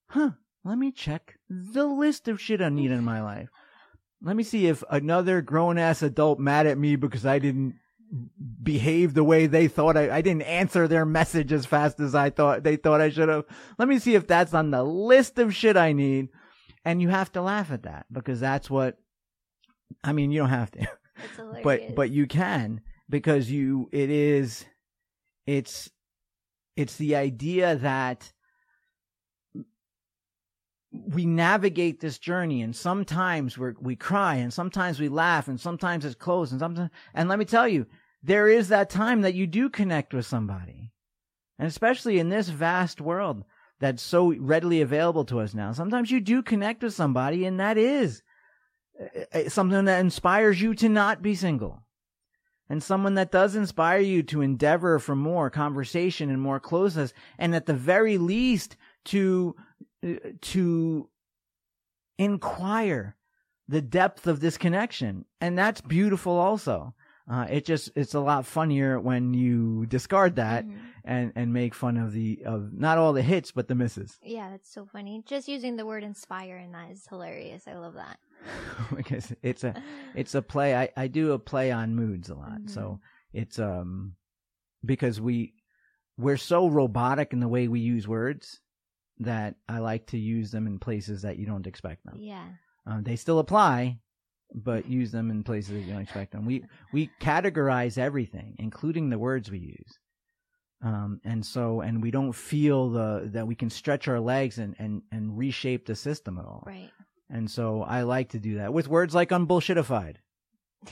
huh, 0.09 0.31
let 0.63 0.77
me 0.77 0.91
check 0.91 1.37
the 1.49 1.85
list 1.85 2.27
of 2.27 2.41
shit 2.41 2.61
I 2.61 2.69
need 2.69 2.91
in 2.91 3.03
my 3.03 3.21
life. 3.21 3.49
Let 4.21 4.35
me 4.35 4.43
see 4.43 4.67
if 4.67 4.83
another 4.89 5.41
grown 5.41 5.77
ass 5.77 6.01
adult 6.01 6.39
mad 6.39 6.67
at 6.67 6.77
me 6.77 6.95
because 6.95 7.25
I 7.25 7.39
didn't 7.39 7.75
behave 8.63 9.13
the 9.13 9.23
way 9.23 9.47
they 9.47 9.67
thought 9.67 9.97
I, 9.97 10.17
I 10.17 10.21
didn't 10.21 10.43
answer 10.43 10.87
their 10.87 11.05
message 11.05 11.51
as 11.51 11.65
fast 11.65 11.99
as 11.99 12.15
I 12.15 12.29
thought 12.29 12.63
they 12.63 12.77
thought 12.77 13.01
I 13.01 13.09
should 13.09 13.29
have. 13.29 13.45
Let 13.77 13.87
me 13.87 13.99
see 13.99 14.15
if 14.15 14.27
that's 14.27 14.53
on 14.53 14.71
the 14.71 14.83
list 14.83 15.37
of 15.39 15.55
shit 15.55 15.77
I 15.77 15.93
need. 15.93 16.29
And 16.85 17.01
you 17.01 17.09
have 17.09 17.31
to 17.33 17.41
laugh 17.41 17.71
at 17.71 17.83
that 17.83 18.05
because 18.11 18.39
that's 18.39 18.69
what, 18.69 18.97
I 20.03 20.13
mean, 20.13 20.31
you 20.31 20.39
don't 20.39 20.49
have 20.49 20.71
to, 20.71 20.87
but, 21.63 21.95
but 21.95 22.11
you 22.11 22.27
can 22.27 22.81
because 23.09 23.49
you, 23.49 23.89
it 23.91 24.09
is, 24.09 24.65
it's, 25.45 25.89
it's 26.75 26.97
the 26.97 27.15
idea 27.15 27.75
that 27.77 28.31
we 30.91 31.25
navigate 31.25 31.99
this 31.99 32.17
journey 32.17 32.61
and 32.61 32.75
sometimes 32.75 33.57
we 33.57 33.71
we 33.79 33.95
cry 33.95 34.35
and 34.35 34.53
sometimes 34.53 34.99
we 34.99 35.09
laugh 35.09 35.47
and 35.47 35.59
sometimes 35.59 36.05
it's 36.05 36.15
close 36.15 36.51
and 36.51 36.59
sometimes 36.59 36.89
and 37.13 37.29
let 37.29 37.39
me 37.39 37.45
tell 37.45 37.67
you 37.67 37.85
there 38.23 38.47
is 38.47 38.69
that 38.69 38.89
time 38.89 39.21
that 39.21 39.33
you 39.33 39.45
do 39.45 39.69
connect 39.69 40.13
with 40.13 40.25
somebody 40.25 40.91
and 41.59 41.67
especially 41.67 42.19
in 42.19 42.29
this 42.29 42.49
vast 42.49 43.01
world 43.01 43.43
that's 43.79 44.01
so 44.01 44.33
readily 44.39 44.81
available 44.81 45.25
to 45.25 45.39
us 45.39 45.53
now 45.53 45.71
sometimes 45.71 46.09
you 46.09 46.19
do 46.19 46.41
connect 46.41 46.81
with 46.81 46.93
somebody 46.93 47.45
and 47.45 47.59
that 47.59 47.77
is 47.77 48.21
something 49.47 49.85
that 49.85 49.99
inspires 49.99 50.61
you 50.61 50.73
to 50.75 50.89
not 50.89 51.21
be 51.21 51.35
single. 51.35 51.81
And 52.69 52.83
someone 52.83 53.15
that 53.15 53.31
does 53.31 53.55
inspire 53.55 53.99
you 53.99 54.23
to 54.23 54.41
endeavor 54.41 54.99
for 54.99 55.15
more 55.15 55.49
conversation 55.49 56.29
and 56.29 56.41
more 56.41 56.59
closeness 56.59 57.13
and 57.37 57.55
at 57.55 57.65
the 57.65 57.73
very 57.73 58.17
least 58.17 58.75
to 59.05 59.55
uh, 60.05 60.15
to 60.41 61.09
inquire 62.17 63.15
the 63.67 63.81
depth 63.81 64.27
of 64.27 64.39
this 64.39 64.57
connection. 64.57 65.25
And 65.39 65.57
that's 65.57 65.81
beautiful 65.81 66.33
also 66.33 66.93
uh, 67.29 67.45
it 67.49 67.65
just 67.65 67.91
it's 67.95 68.13
a 68.13 68.19
lot 68.19 68.45
funnier 68.45 68.99
when 68.99 69.33
you 69.33 69.85
discard 69.87 70.35
that 70.37 70.65
Mhm. 70.65 70.77
and 71.03 71.33
and 71.35 71.53
make 71.53 71.73
fun 71.73 71.97
of 71.97 72.11
the 72.13 72.43
of 72.45 72.73
not 72.73 72.97
all 72.97 73.13
the 73.13 73.21
hits 73.21 73.51
but 73.51 73.67
the 73.67 73.75
misses 73.75 74.17
Yeah, 74.23 74.49
that's 74.51 74.71
so 74.73 74.85
funny. 74.85 75.23
Just 75.25 75.47
using 75.47 75.75
the 75.75 75.85
word 75.85 76.03
inspire 76.03 76.57
in 76.57 76.71
that 76.73 76.91
is 76.91 77.05
hilarious. 77.07 77.67
I 77.67 77.73
love 77.75 77.95
that. 77.95 78.19
because 78.95 79.33
it's 79.41 79.63
a 79.63 79.81
it's 80.15 80.35
a 80.35 80.41
play 80.41 80.75
I, 80.75 80.89
I 80.95 81.07
do 81.07 81.33
a 81.33 81.39
play 81.39 81.71
on 81.71 81.95
moods 81.95 82.29
a 82.29 82.35
lot 82.35 82.61
Mhm. 82.61 82.69
so 82.69 82.99
it's 83.33 83.57
um 83.59 84.15
because 84.85 85.19
we 85.19 85.53
we're 86.17 86.37
so 86.37 86.67
robotic 86.69 87.33
in 87.33 87.39
the 87.39 87.47
way 87.47 87.67
we 87.67 87.79
use 87.79 88.07
words 88.07 88.61
that 89.19 89.55
i 89.67 89.79
like 89.79 90.05
to 90.07 90.17
use 90.17 90.51
them 90.51 90.67
in 90.67 90.77
places 90.79 91.23
that 91.23 91.37
you 91.37 91.45
don't 91.47 91.65
expect 91.67 92.05
them 92.05 92.17
yeah. 92.19 92.45
um, 92.85 93.03
they 93.03 93.15
still 93.15 93.39
apply 93.39 93.99
but 94.53 94.87
use 94.89 95.11
them 95.11 95.29
in 95.31 95.43
places 95.43 95.71
that 95.73 95.79
you 95.81 95.91
don't 95.93 96.01
expect 96.01 96.31
them 96.31 96.45
we 96.45 96.63
we 96.93 97.09
categorize 97.21 97.97
everything 97.97 98.55
including 98.59 99.09
the 99.09 99.17
words 99.19 99.51
we 99.51 99.59
use 99.59 99.99
um 100.83 101.19
and 101.25 101.45
so 101.45 101.81
and 101.81 102.01
we 102.01 102.11
don't 102.11 102.33
feel 102.33 102.89
the 102.89 103.29
that 103.33 103.47
we 103.47 103.55
can 103.55 103.69
stretch 103.69 104.07
our 104.07 104.19
legs 104.19 104.57
and 104.57 104.75
and 104.79 105.01
and 105.11 105.37
reshape 105.37 105.85
the 105.85 105.95
system 105.95 106.37
at 106.37 106.45
all 106.45 106.63
Right. 106.65 106.91
and 107.29 107.49
so 107.49 107.81
I 107.81 108.03
like 108.03 108.29
to 108.29 108.39
do 108.39 108.55
that 108.57 108.73
with 108.73 108.87
words 108.87 109.13
like 109.15 109.29
unbullshitafied, 109.29 110.15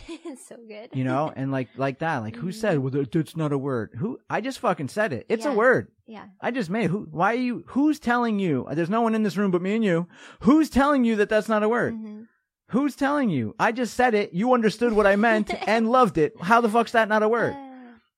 it's 0.09 0.47
so 0.49 0.57
good. 0.67 0.89
you 0.93 1.03
know, 1.03 1.31
and 1.35 1.51
like 1.51 1.69
like 1.77 1.99
that. 1.99 2.17
Like 2.17 2.35
who 2.35 2.51
said 2.51 2.79
well, 2.79 2.89
that- 2.91 3.11
that's 3.11 3.37
not 3.37 3.51
a 3.53 3.57
word? 3.57 3.91
Who? 3.99 4.17
I 4.29 4.41
just 4.41 4.59
fucking 4.59 4.87
said 4.89 5.13
it. 5.13 5.27
It's 5.29 5.45
Yeah. 5.45 5.51
a 5.53 5.55
word. 5.55 5.91
Yeah. 6.07 6.25
I 6.41 6.49
just 6.51 6.69
made. 6.69 6.85
it. 6.85 6.91
Who? 6.91 7.07
Why 7.11 7.31
are 7.33 7.35
you? 7.37 7.63
Who's 7.67 7.99
telling 7.99 8.39
you? 8.39 8.67
There's 8.73 8.89
no 8.89 9.01
one 9.01 9.15
in 9.15 9.23
this 9.23 9.37
room 9.37 9.51
but 9.51 9.61
me 9.61 9.75
and 9.75 9.83
you. 9.85 10.07
Who's 10.41 10.69
telling 10.69 11.03
you 11.05 11.15
that 11.17 11.29
that's 11.29 11.47
not 11.47 11.63
a 11.63 11.69
word? 11.69 11.93
Mhm. 11.93 12.25
Who's 12.69 12.95
telling 12.95 13.29
you? 13.29 13.55
I 13.59 13.71
just 13.71 13.93
said 13.93 14.13
it. 14.15 14.33
You 14.33 14.53
understood 14.53 14.93
what 14.93 15.07
I 15.07 15.15
meant 15.15 15.51
and 15.67 15.89
loved 15.89 16.17
it. 16.17 16.33
How 16.41 16.61
the 16.61 16.69
fuck's 16.69 16.93
that 16.93 17.09
not 17.09 17.23
a 17.23 17.29
word? 17.29 17.53
Uh, 17.53 17.61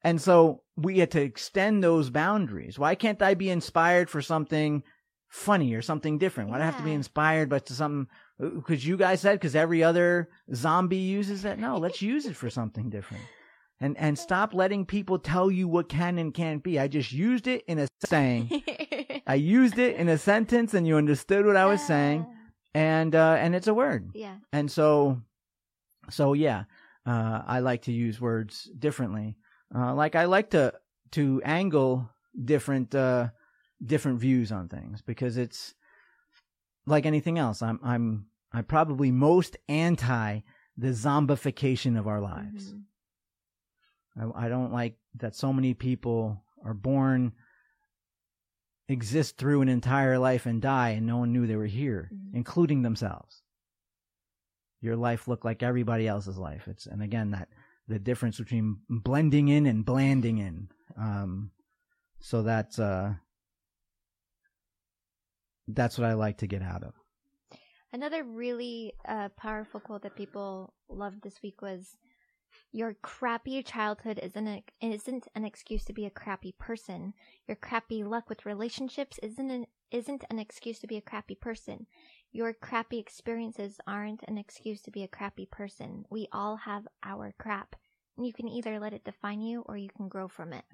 And 0.03 0.21
so 0.21 0.61
we 0.77 0.99
had 0.99 1.11
to 1.11 1.21
extend 1.21 1.83
those 1.83 2.09
boundaries. 2.09 2.79
Why 2.79 2.95
can't 2.95 3.21
I 3.21 3.33
be 3.33 3.49
inspired 3.49 4.09
for 4.09 4.21
something 4.21 4.83
funny 5.27 5.73
or 5.73 5.81
something 5.81 6.17
different? 6.17 6.49
Why 6.49 6.57
do 6.57 6.63
I 6.63 6.65
have 6.65 6.77
to 6.77 6.83
be 6.83 6.93
inspired 6.93 7.49
by 7.49 7.61
something? 7.65 8.07
Because 8.39 8.85
you 8.85 8.95
guys 8.95 9.19
said 9.21 9.33
because 9.33 9.55
every 9.55 9.83
other 9.83 10.29
zombie 10.53 10.97
uses 10.97 11.43
it. 11.43 11.59
No, 11.59 11.77
let's 11.77 12.01
use 12.01 12.25
it 12.25 12.35
for 12.35 12.49
something 12.49 12.89
different. 12.89 13.23
And 13.79 13.97
and 13.97 14.17
stop 14.17 14.53
letting 14.53 14.85
people 14.85 15.19
tell 15.19 15.51
you 15.51 15.67
what 15.67 15.89
can 15.89 16.17
and 16.17 16.33
can't 16.33 16.63
be. 16.63 16.79
I 16.79 16.87
just 16.87 17.11
used 17.11 17.47
it 17.47 17.63
in 17.67 17.77
a 17.79 17.87
saying. 18.05 18.63
I 19.27 19.35
used 19.35 19.77
it 19.77 19.97
in 19.97 20.07
a 20.09 20.17
sentence, 20.17 20.73
and 20.73 20.87
you 20.87 20.95
understood 20.97 21.45
what 21.45 21.57
I 21.57 21.65
was 21.65 21.81
saying. 21.85 22.25
And 22.77 23.15
uh, 23.15 23.37
and 23.39 23.55
it's 23.55 23.67
a 23.67 23.73
word. 23.73 24.11
Yeah. 24.13 24.35
And 24.53 24.71
so, 24.71 25.21
so 26.09 26.33
yeah, 26.33 26.65
uh, 27.05 27.41
I 27.45 27.59
like 27.59 27.83
to 27.83 27.91
use 27.91 28.21
words 28.21 28.69
differently. 28.77 29.35
Uh, 29.73 29.95
like 29.95 30.15
I 30.15 30.25
like 30.25 30.51
to 30.51 30.73
to 31.11 31.41
angle 31.43 32.09
different 32.45 32.93
uh, 32.93 33.29
different 33.83 34.19
views 34.19 34.51
on 34.51 34.69
things 34.69 35.01
because 35.01 35.37
it's 35.37 35.73
like 36.85 37.05
anything 37.05 37.37
else. 37.39 37.61
I'm 37.61 37.79
I'm 37.83 38.27
I'm 38.53 38.65
probably 38.65 39.11
most 39.11 39.57
anti 39.67 40.41
the 40.77 40.89
zombification 40.89 41.97
of 41.97 42.07
our 42.07 42.21
lives. 42.21 42.73
Mhm. 42.73 42.83
I, 44.35 44.45
I 44.45 44.49
don't 44.49 44.71
like 44.71 44.95
that 45.15 45.35
so 45.35 45.51
many 45.51 45.73
people 45.73 46.43
are 46.63 46.73
born, 46.73 47.33
exist 48.89 49.37
through 49.37 49.61
an 49.61 49.69
entire 49.69 50.17
life 50.17 50.45
and 50.45 50.61
die, 50.61 50.89
and 50.91 51.05
no 51.05 51.17
one 51.17 51.33
knew 51.33 51.45
they 51.47 51.55
were 51.55 51.65
here, 51.65 52.09
Mhm. 52.13 52.35
including 52.35 52.81
themselves. 52.83 53.43
Your 54.81 54.95
life 54.95 55.27
looked 55.27 55.43
like 55.45 55.63
everybody 55.63 56.07
else's 56.07 56.37
life. 56.37 56.67
It's 56.67 56.85
and 56.85 57.01
again 57.01 57.31
that 57.31 57.49
the 57.87 57.99
difference 57.99 58.37
between 58.37 58.81
blending 58.89 59.47
in 59.47 59.65
and 59.65 59.85
blanding 59.85 60.37
in. 60.37 60.69
Um, 60.95 61.51
so 62.19 62.43
that's 62.43 62.77
uh, 62.79 63.15
that's 65.67 65.97
what 65.97 66.07
I 66.07 66.13
like 66.13 66.37
to 66.37 66.47
get 66.47 66.61
out 66.61 66.83
of. 66.83 66.93
Another 67.91 68.23
really 68.23 68.93
uh, 69.05 69.29
powerful 69.29 69.79
quote 69.79 70.03
that 70.03 70.15
people 70.15 70.73
loved 70.89 71.23
this 71.23 71.41
week 71.41 71.61
was, 71.61 71.97
"Your 72.77 72.93
crappy 73.01 73.63
childhood 73.63 74.19
isn't 74.21 74.47
a, 74.47 74.63
isn't 74.81 75.27
an 75.33 75.43
excuse 75.43 75.83
to 75.85 75.93
be 75.93 76.05
a 76.05 76.11
crappy 76.11 76.51
person. 76.59 77.15
Your 77.47 77.55
crappy 77.55 78.03
luck 78.03 78.29
with 78.29 78.45
relationships 78.45 79.19
isn't 79.23 79.49
an, 79.49 79.65
isn't 79.89 80.23
an 80.29 80.37
excuse 80.37 80.77
to 80.81 80.85
be 80.85 80.95
a 80.95 81.01
crappy 81.01 81.33
person. 81.33 81.87
Your 82.31 82.53
crappy 82.53 82.99
experiences 82.99 83.79
aren't 83.87 84.21
an 84.27 84.37
excuse 84.37 84.79
to 84.83 84.91
be 84.91 85.01
a 85.01 85.07
crappy 85.07 85.47
person. 85.47 86.05
We 86.11 86.27
all 86.31 86.55
have 86.55 86.87
our 87.01 87.33
crap. 87.39 87.75
And 88.15 88.27
you 88.27 88.31
can 88.31 88.47
either 88.47 88.79
let 88.79 88.93
it 88.93 89.03
define 89.03 89.41
you 89.41 89.63
or 89.65 89.75
you 89.75 89.89
can 89.89 90.07
grow 90.07 90.27
from 90.27 90.53
it. 90.53 90.65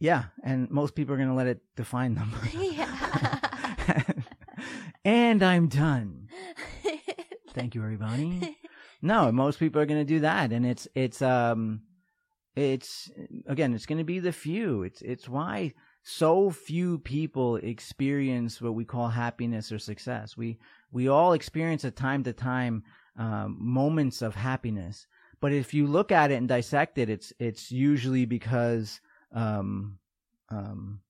Yeah, 0.00 0.24
and 0.42 0.68
most 0.68 0.96
people 0.96 1.14
are 1.14 1.18
going 1.18 1.28
to 1.28 1.34
let 1.36 1.46
it 1.46 1.62
define 1.76 2.16
them. 2.16 2.34
yeah. 2.58 3.38
and 5.04 5.44
I'm 5.44 5.68
done. 5.68 6.28
Thank 7.54 7.76
you, 7.76 7.84
everybody. 7.84 8.56
No, 9.02 9.32
most 9.32 9.58
people 9.58 9.80
are 9.80 9.86
going 9.86 10.00
to 10.00 10.14
do 10.14 10.20
that, 10.20 10.52
and 10.52 10.66
it's 10.66 10.86
it's 10.94 11.22
um, 11.22 11.82
it's 12.54 13.10
again, 13.46 13.74
it's 13.74 13.86
going 13.86 13.98
to 13.98 14.04
be 14.04 14.18
the 14.18 14.32
few. 14.32 14.82
It's 14.82 15.00
it's 15.02 15.28
why 15.28 15.72
so 16.02 16.50
few 16.50 16.98
people 16.98 17.56
experience 17.56 18.60
what 18.60 18.74
we 18.74 18.84
call 18.84 19.08
happiness 19.08 19.70
or 19.72 19.78
success. 19.78 20.36
We 20.36 20.58
we 20.90 21.08
all 21.08 21.32
experience 21.32 21.84
at 21.84 21.96
time 21.96 22.24
to 22.24 22.32
time 22.32 22.82
um, 23.16 23.56
moments 23.60 24.20
of 24.22 24.34
happiness, 24.34 25.06
but 25.40 25.52
if 25.52 25.72
you 25.72 25.86
look 25.86 26.12
at 26.12 26.30
it 26.30 26.34
and 26.34 26.48
dissect 26.48 26.98
it, 26.98 27.08
it's 27.08 27.32
it's 27.38 27.70
usually 27.70 28.26
because 28.26 29.00
um, 29.32 29.98
um, 30.50 31.00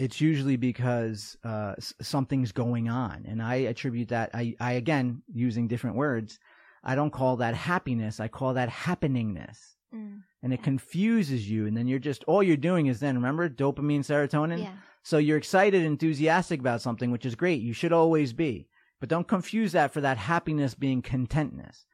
it's 0.00 0.20
usually 0.20 0.56
because 0.56 1.36
uh, 1.44 1.74
something's 2.00 2.52
going 2.52 2.88
on, 2.88 3.24
and 3.28 3.40
I 3.42 3.56
attribute 3.72 4.08
that. 4.08 4.30
I, 4.34 4.56
I 4.58 4.72
again 4.72 5.22
using 5.32 5.68
different 5.68 5.96
words. 5.96 6.38
I 6.82 6.94
don't 6.94 7.12
call 7.12 7.36
that 7.36 7.54
happiness. 7.54 8.18
I 8.18 8.28
call 8.28 8.54
that 8.54 8.70
happeningness, 8.70 9.58
Mm. 9.94 10.22
and 10.42 10.52
it 10.54 10.62
confuses 10.62 11.50
you. 11.50 11.66
And 11.66 11.76
then 11.76 11.88
you're 11.88 11.98
just 12.10 12.22
all 12.24 12.42
you're 12.44 12.56
doing 12.56 12.86
is 12.86 13.00
then 13.00 13.16
remember 13.16 13.48
dopamine, 13.48 14.00
serotonin. 14.00 14.60
Yeah. 14.62 14.76
So 15.02 15.18
you're 15.18 15.36
excited, 15.36 15.82
enthusiastic 15.82 16.60
about 16.60 16.80
something, 16.80 17.10
which 17.10 17.26
is 17.26 17.34
great. 17.34 17.60
You 17.60 17.72
should 17.72 17.92
always 17.92 18.32
be, 18.32 18.68
but 19.00 19.08
don't 19.08 19.26
confuse 19.26 19.72
that 19.72 19.92
for 19.92 20.00
that 20.02 20.16
happiness 20.16 20.74
being 20.74 21.02
contentness, 21.02 21.86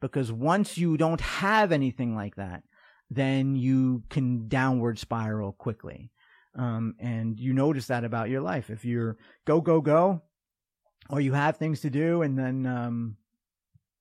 because 0.00 0.30
once 0.30 0.76
you 0.76 0.96
don't 0.96 1.20
have 1.22 1.72
anything 1.72 2.14
like 2.14 2.36
that, 2.36 2.62
then 3.10 3.56
you 3.56 4.02
can 4.10 4.46
downward 4.48 4.98
spiral 4.98 5.52
quickly. 5.52 6.10
Um, 6.54 6.94
and 6.98 7.38
you 7.38 7.52
notice 7.52 7.86
that 7.86 8.04
about 8.04 8.30
your 8.30 8.40
life. 8.40 8.70
If 8.70 8.84
you're 8.84 9.16
go, 9.44 9.60
go, 9.60 9.80
go, 9.80 10.22
or 11.10 11.20
you 11.20 11.32
have 11.32 11.56
things 11.56 11.80
to 11.82 11.90
do 11.90 12.22
and 12.22 12.38
then, 12.38 12.66
um, 12.66 13.16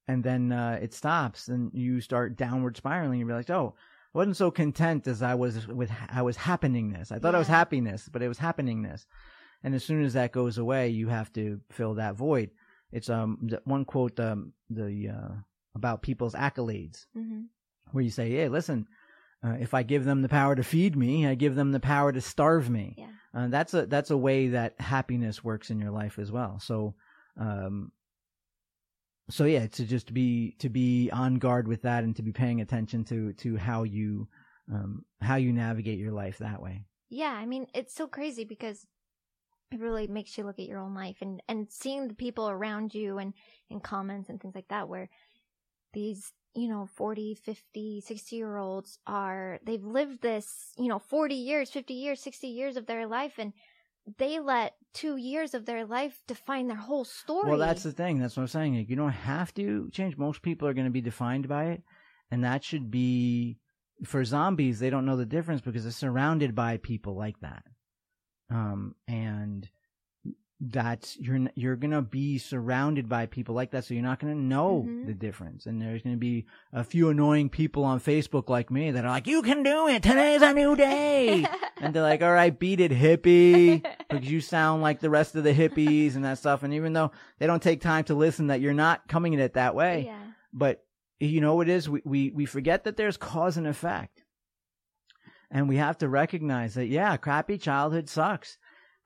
and 0.07 0.23
then, 0.23 0.51
uh, 0.51 0.79
it 0.81 0.93
stops 0.93 1.49
and 1.49 1.71
you 1.73 2.01
start 2.01 2.37
downward 2.37 2.77
spiraling. 2.77 3.19
You 3.19 3.25
realize, 3.25 3.49
oh, 3.49 3.75
I 4.13 4.17
wasn't 4.17 4.37
so 4.37 4.49
content 4.49 5.07
as 5.07 5.21
I 5.21 5.35
was 5.35 5.67
with, 5.67 5.91
I 6.09 6.21
was 6.21 6.37
happeningness. 6.37 7.11
I 7.11 7.19
thought 7.19 7.35
I 7.35 7.39
was 7.39 7.47
happiness, 7.47 8.09
but 8.11 8.21
it 8.21 8.27
was 8.27 8.39
happeningness. 8.39 9.05
And 9.63 9.75
as 9.75 9.83
soon 9.83 10.03
as 10.03 10.13
that 10.13 10.31
goes 10.31 10.57
away, 10.57 10.89
you 10.89 11.09
have 11.09 11.31
to 11.33 11.59
fill 11.71 11.95
that 11.95 12.15
void. 12.15 12.51
It's, 12.91 13.09
um, 13.09 13.49
one 13.65 13.85
quote, 13.85 14.19
um, 14.19 14.53
the, 14.69 15.09
uh, 15.09 15.35
about 15.75 16.01
people's 16.01 16.33
accolades 16.33 17.05
hmm 17.13 17.41
where 17.91 18.03
you 18.03 18.09
say, 18.09 18.29
"Hey, 18.31 18.49
listen, 18.49 18.85
uh, 19.43 19.55
if 19.59 19.73
I 19.73 19.83
give 19.83 20.05
them 20.05 20.21
the 20.21 20.29
power 20.29 20.55
to 20.55 20.63
feed 20.63 20.95
me, 20.95 21.27
I 21.27 21.35
give 21.35 21.55
them 21.55 21.71
the 21.71 21.79
power 21.79 22.11
to 22.11 22.21
starve 22.21 22.69
me." 22.69 22.95
Yeah. 22.97 23.07
Uh, 23.33 23.47
that's 23.47 23.73
a 23.73 23.85
that's 23.85 24.11
a 24.11 24.17
way 24.17 24.49
that 24.49 24.79
happiness 24.79 25.43
works 25.43 25.69
in 25.69 25.79
your 25.79 25.91
life 25.91 26.17
as 26.19 26.31
well. 26.31 26.59
So, 26.59 26.95
um, 27.39 27.91
so 29.29 29.45
yeah, 29.45 29.67
to 29.67 29.85
just 29.85 30.13
be 30.13 30.55
to 30.59 30.69
be 30.69 31.09
on 31.11 31.35
guard 31.35 31.67
with 31.67 31.83
that 31.83 32.03
and 32.03 32.15
to 32.15 32.23
be 32.23 32.31
paying 32.31 32.61
attention 32.61 33.03
to 33.05 33.33
to 33.33 33.57
how 33.57 33.83
you 33.83 34.27
um, 34.71 35.05
how 35.21 35.35
you 35.35 35.53
navigate 35.53 35.99
your 35.99 36.11
life 36.11 36.39
that 36.39 36.61
way. 36.61 36.85
Yeah, 37.09 37.31
I 37.31 37.45
mean, 37.45 37.67
it's 37.73 37.95
so 37.95 38.07
crazy 38.07 38.43
because 38.43 38.85
it 39.71 39.79
really 39.79 40.07
makes 40.07 40.37
you 40.37 40.43
look 40.43 40.59
at 40.59 40.65
your 40.65 40.79
own 40.79 40.93
life 40.93 41.17
and, 41.21 41.41
and 41.47 41.67
seeing 41.69 42.07
the 42.07 42.13
people 42.13 42.49
around 42.49 42.93
you 42.93 43.17
and 43.17 43.33
in 43.69 43.79
comments 43.79 44.29
and 44.29 44.41
things 44.41 44.55
like 44.55 44.67
that 44.69 44.87
where 44.87 45.09
these, 45.93 46.31
you 46.57 46.67
know, 46.67 46.87
40, 46.95 47.35
50, 47.35 48.01
60 48.01 48.35
year 48.35 48.57
olds 48.57 48.97
are, 49.05 49.59
they've 49.63 49.83
lived 49.83 50.21
this, 50.21 50.73
you 50.77 50.87
know, 50.87 50.97
40 50.97 51.35
years, 51.35 51.69
50 51.69 51.93
years, 51.93 52.19
60 52.19 52.47
years 52.47 52.77
of 52.77 52.87
their 52.87 53.05
life 53.05 53.33
and 53.37 53.53
they 54.17 54.39
let 54.39 54.73
two 54.93 55.17
years 55.17 55.53
of 55.53 55.65
their 55.65 55.85
life 55.85 56.21
define 56.27 56.67
their 56.67 56.77
whole 56.77 57.05
story. 57.05 57.49
Well, 57.49 57.59
that's 57.59 57.83
the 57.83 57.91
thing. 57.91 58.19
That's 58.19 58.37
what 58.37 58.43
I'm 58.43 58.47
saying. 58.47 58.75
Like, 58.75 58.89
you 58.89 58.95
don't 58.95 59.11
have 59.11 59.53
to 59.55 59.89
change. 59.91 60.17
Most 60.17 60.41
people 60.41 60.67
are 60.67 60.73
going 60.73 60.85
to 60.85 60.91
be 60.91 61.01
defined 61.01 61.47
by 61.47 61.65
it, 61.65 61.83
and 62.31 62.43
that 62.43 62.63
should 62.63 62.89
be 62.89 63.57
for 64.05 64.23
zombies. 64.23 64.79
They 64.79 64.89
don't 64.89 65.05
know 65.05 65.17
the 65.17 65.25
difference 65.25 65.61
because 65.61 65.83
they're 65.83 65.91
surrounded 65.91 66.55
by 66.55 66.77
people 66.77 67.17
like 67.17 67.39
that. 67.41 67.63
Um, 68.49 68.95
and 69.09 69.69
that's 70.59 71.15
you're 71.19 71.39
you're 71.53 71.75
gonna 71.75 72.01
be 72.01 72.39
surrounded 72.39 73.07
by 73.07 73.27
people 73.27 73.53
like 73.53 73.69
that, 73.71 73.85
so 73.85 73.93
you're 73.93 74.01
not 74.01 74.19
gonna 74.19 74.33
know 74.33 74.85
Mhm. 74.87 75.05
the 75.05 75.13
difference. 75.13 75.67
And 75.67 75.79
there's 75.79 76.01
gonna 76.01 76.17
be 76.17 76.47
a 76.73 76.83
few 76.83 77.09
annoying 77.09 77.49
people 77.49 77.83
on 77.83 77.99
Facebook 77.99 78.49
like 78.49 78.71
me 78.71 78.89
that 78.89 79.05
are 79.05 79.09
like, 79.09 79.27
"You 79.27 79.43
can 79.43 79.61
do 79.61 79.87
it. 79.87 80.01
Today's 80.01 80.41
a 80.41 80.53
new 80.53 80.75
day." 80.75 81.45
and 81.79 81.93
they're 81.93 82.01
like, 82.01 82.23
"All 82.23 82.31
right, 82.33 82.57
beat 82.57 82.79
it, 82.79 82.91
hippie," 82.91 83.85
because 84.09 84.31
you 84.31 84.41
sound 84.41 84.81
like 84.81 84.99
the 84.99 85.11
rest 85.11 85.35
of 85.35 85.43
the 85.43 85.53
hippies 85.53 86.15
and 86.15 86.25
that 86.25 86.39
stuff. 86.39 86.63
And 86.63 86.73
even 86.73 86.93
though 86.93 87.11
they 87.37 87.45
don't 87.45 87.61
take 87.61 87.81
time 87.81 88.03
to 88.05 88.15
listen, 88.15 88.47
that 88.47 88.59
you're 88.59 88.73
not 88.73 89.07
coming 89.07 89.35
at 89.35 89.39
it 89.39 89.53
that 89.53 89.75
way, 89.75 90.05
yeah. 90.07 90.23
but 90.51 90.83
you 91.19 91.39
know 91.39 91.53
what 91.53 91.69
it 91.69 91.73
is? 91.73 91.87
We, 91.87 92.01
we 92.03 92.31
we 92.31 92.45
forget 92.47 92.83
that 92.85 92.97
there's 92.97 93.15
cause 93.17 93.57
and 93.57 93.67
effect, 93.67 94.23
and 95.51 95.69
we 95.69 95.77
have 95.77 95.99
to 95.99 96.09
recognize 96.09 96.73
that 96.73 96.87
yeah, 96.87 97.15
crappy 97.17 97.57
childhood 97.59 98.09
sucks, 98.09 98.57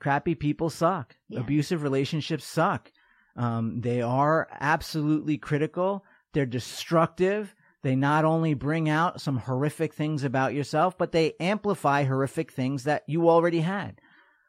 crappy 0.01 0.33
people 0.35 0.69
suck, 0.69 1.15
Yeah. 1.29 1.39
abusive 1.41 1.83
relationships 1.83 2.43
suck. 2.43 2.91
Um, 3.35 3.79
they 3.81 4.01
are 4.01 4.47
absolutely 4.59 5.37
critical. 5.37 6.03
They're 6.33 6.45
destructive. 6.47 7.53
They 7.83 7.95
not 7.95 8.25
only 8.25 8.53
bring 8.55 8.89
out 8.89 9.21
some 9.21 9.37
horrific 9.37 9.93
things 9.93 10.23
about 10.23 10.53
yourself, 10.53 10.97
but 10.97 11.11
they 11.11 11.33
amplify 11.39 12.03
horrific 12.03 12.51
things 12.51 12.83
that 12.83 13.03
you 13.07 13.29
already 13.29 13.61
had. 13.61 14.01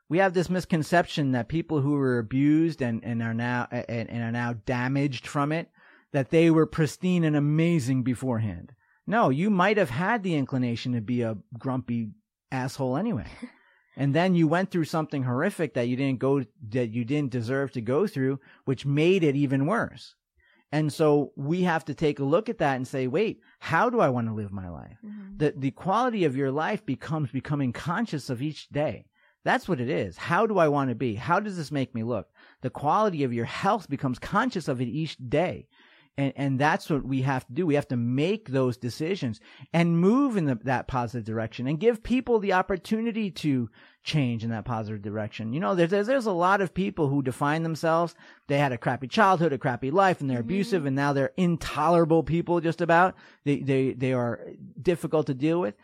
We 0.09 0.19
have 0.19 0.35
this 0.35 0.51
misconception 0.51 1.33
that 1.33 1.49
people 1.49 1.81
who 1.81 1.93
were 1.93 2.19
abused 2.19 2.83
and, 2.83 3.03
and 3.05 3.23
are 3.23 3.35
now 3.35 3.69
and, 3.71 4.11
and 4.11 4.23
are 4.23 4.33
now 4.33 4.55
damaged 4.67 5.27
from 5.27 5.53
it, 5.53 5.71
that 6.13 6.31
they 6.31 6.51
were 6.51 6.67
pristine 6.67 7.25
and 7.25 7.37
amazing 7.37 8.03
beforehand. 8.03 8.73
No, 9.07 9.31
you 9.31 9.49
might 9.51 9.77
have 9.79 9.91
had 9.91 10.23
the 10.23 10.35
inclination 10.35 10.93
to 10.93 11.01
be 11.01 11.23
a 11.23 11.37
grumpy 11.59 12.11
asshole 12.51 12.97
anyway. 12.97 13.27
and 13.97 14.15
then 14.15 14.35
you 14.35 14.49
went 14.49 14.71
through 14.71 14.85
something 14.85 15.23
horrific 15.25 15.75
that 15.75 15.89
you 15.89 15.97
didn't 15.97 16.19
go 16.19 16.45
that 16.71 16.91
you 16.91 17.05
didn't 17.05 17.31
deserve 17.31 17.73
to 17.73 17.81
go 17.81 18.07
through, 18.07 18.41
which 18.65 18.87
made 18.87 19.23
it 19.25 19.37
even 19.37 19.67
worse. 19.67 20.15
And 20.75 20.91
so 20.91 21.33
we 21.37 21.63
have 21.63 21.85
to 21.85 21.95
take 21.95 22.19
a 22.19 22.25
look 22.25 22.49
at 22.49 22.59
that 22.59 22.77
and 22.77 22.89
say, 22.89 23.07
wait, 23.07 23.41
how 23.59 23.91
do 23.91 24.01
I 24.01 24.09
want 24.09 24.29
to 24.29 24.35
live 24.35 24.53
my 24.53 24.71
life? 24.71 24.97
Mhm. 25.05 25.39
The 25.39 25.55
the 25.57 25.71
quality 25.71 26.25
of 26.25 26.37
your 26.37 26.51
life 26.51 26.85
becomes 26.87 27.31
becoming 27.31 27.73
conscious 27.73 28.31
of 28.31 28.41
each 28.41 28.69
day. 28.71 29.05
That's 29.45 29.69
what 29.69 29.81
it 29.81 29.91
is. 29.91 30.17
How 30.17 30.47
do 30.47 30.59
I 30.59 30.69
want 30.69 30.89
to 30.91 30.95
be? 30.95 31.17
How 31.17 31.41
does 31.41 31.57
this 31.57 31.73
make 31.73 31.95
me 31.95 32.05
look? 32.05 32.29
The 32.63 32.71
quality 32.71 33.25
of 33.25 33.33
your 33.33 33.45
health 33.45 33.89
becomes 33.91 34.19
conscious 34.19 34.69
of 34.69 34.81
it 34.81 34.89
each 34.89 35.17
day. 35.19 35.67
And, 36.19 36.33
and 36.37 36.59
that's 36.59 36.91
what 36.91 37.05
we 37.07 37.23
have 37.23 37.47
to 37.47 37.53
do. 37.55 37.67
We 37.67 37.75
have 37.75 37.89
to 37.89 37.97
make 37.97 38.51
those 38.51 38.77
decisions 38.77 39.41
and 39.73 39.99
move 39.99 40.37
in 40.37 40.45
the, 40.45 40.57
that 40.65 40.87
positive 40.87 41.25
direction 41.25 41.67
and 41.67 41.81
give 41.81 42.03
people 42.03 42.39
the 42.39 42.53
opportunity 42.53 43.31
to 43.31 43.71
change 44.05 44.45
in 44.45 44.51
that 44.51 44.67
positive 44.67 45.01
direction. 45.01 45.55
You 45.55 45.61
know, 45.61 45.75
there's, 45.75 45.89
there's, 45.89 46.07
there's 46.09 46.27
a 46.27 46.33
lot 46.33 46.61
of 46.61 46.75
people 46.75 47.09
who 47.09 47.23
define 47.23 47.63
themselves. 47.63 48.15
They 48.47 48.59
had 48.59 48.73
a 48.73 48.79
crappy 48.79 49.09
childhood, 49.09 49.55
a 49.55 49.59
crappy 49.59 49.91
life, 49.91 50.21
and 50.21 50.29
they're 50.29 50.39
Mhm. 50.39 50.51
abusive, 50.53 50.85
and 50.85 50.95
now 50.95 51.15
they're 51.15 51.33
intolerable 51.39 52.23
people 52.23 52.61
just 52.61 52.83
about. 52.83 53.15
They, 53.45 53.61
they, 53.61 53.93
they 53.95 54.13
are 54.13 54.41
difficult 54.81 55.29
to 55.29 55.35
deal 55.35 55.61
with. 55.61 55.77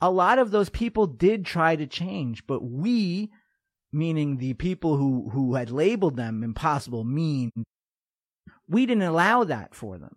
A 0.00 0.10
lot 0.10 0.38
of 0.38 0.52
those 0.52 0.68
people 0.68 1.08
did 1.08 1.44
try 1.44 1.74
to 1.74 1.86
change, 1.86 2.46
but 2.46 2.62
we, 2.62 3.30
meaning 3.92 4.36
the 4.36 4.54
people 4.54 4.96
who, 4.98 5.30
who 5.30 5.54
had 5.54 5.70
labeled 5.70 6.16
them 6.16 6.44
impossible, 6.44 7.02
mean, 7.02 7.50
we 8.68 8.86
didn't 8.86 9.02
allow 9.02 9.44
that 9.44 9.74
for 9.74 9.98
them. 9.98 10.16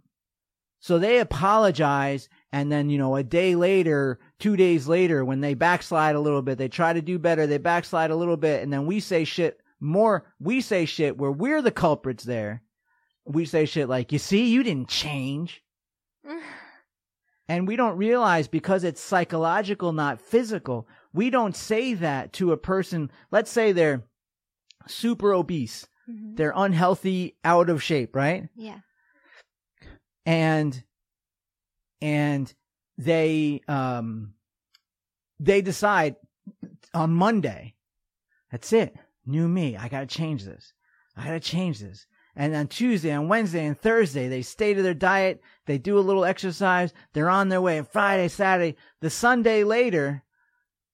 So 0.80 1.00
they 1.00 1.20
apologize. 1.20 2.30
And 2.52 2.72
then, 2.72 2.90
you 2.90 2.98
know, 2.98 3.16
a 3.16 3.24
day 3.24 3.56
later, 3.56 4.20
two 4.40 4.56
days 4.56 4.88
later, 4.88 5.26
when 5.26 5.42
they 5.42 5.54
backslide 5.54 6.16
a 6.16 6.20
little 6.20 6.42
bit, 6.42 6.58
they 6.58 6.70
try 6.70 6.94
to 6.94 7.02
do 7.02 7.20
better. 7.20 7.48
They 7.48 7.58
backslide 7.58 8.12
a 8.12 8.16
little 8.16 8.38
bit. 8.38 8.64
And 8.64 8.72
then 8.72 8.86
we 8.86 9.00
say 9.00 9.24
shit 9.24 9.60
more. 9.80 10.26
We 10.40 10.62
say 10.62 10.86
shit 10.86 11.18
where 11.18 11.32
we're 11.32 11.62
the 11.62 11.72
culprits 11.72 12.24
there. 12.24 12.64
We 13.26 13.46
say 13.46 13.66
shit 13.66 13.90
like, 13.90 14.12
you 14.12 14.20
see, 14.20 14.48
you 14.48 14.64
didn't 14.64 14.90
change. 14.90 15.64
And 17.50 17.66
we 17.66 17.78
don't 17.78 17.96
realize 17.96 18.50
because 18.50 18.84
it's 18.84 19.00
psychological, 19.00 19.94
not 19.94 20.20
physical. 20.20 20.86
We 21.14 21.30
don't 21.30 21.56
say 21.56 21.94
that 21.94 22.34
to 22.34 22.52
a 22.52 22.58
person. 22.58 23.10
Let's 23.32 23.50
say 23.50 23.72
they're 23.72 24.04
super 24.86 25.34
obese. 25.34 25.88
Mhm. 26.10 26.36
They're 26.38 26.54
unhealthy, 26.56 27.36
out 27.44 27.70
of 27.70 27.84
shape, 27.84 28.16
right? 28.16 28.50
Yeah. 28.56 28.80
and 30.26 30.84
and 32.02 32.54
they 32.98 33.62
um 33.68 34.34
they 35.40 35.62
decide 35.62 36.16
on 36.94 37.12
Monday 37.12 37.76
that's 38.52 38.72
it 38.74 38.96
new 39.26 39.48
me. 39.48 39.76
I 39.76 39.90
got 39.90 40.00
to 40.02 40.06
change 40.18 40.44
this. 40.46 40.74
I 41.18 41.26
got 41.26 41.32
to 41.32 41.40
change 41.40 41.80
this. 41.80 42.08
And 42.36 42.56
on 42.56 42.68
Tuesday, 42.68 43.12
on 43.12 43.28
Wednesday, 43.28 43.66
and 43.66 43.78
Thursday, 43.78 44.28
they 44.30 44.42
stay 44.42 44.74
to 44.74 44.82
their 44.82 44.94
diet. 44.94 45.42
They 45.66 45.78
do 45.78 45.98
a 45.98 46.08
little 46.08 46.24
exercise. 46.24 46.94
They're 47.14 47.30
on 47.30 47.50
their 47.50 47.60
way. 47.62 47.78
And 47.78 47.88
Friday, 47.88 48.28
Saturday, 48.30 48.78
the 49.02 49.10
Sunday 49.10 49.64
later, 49.66 50.24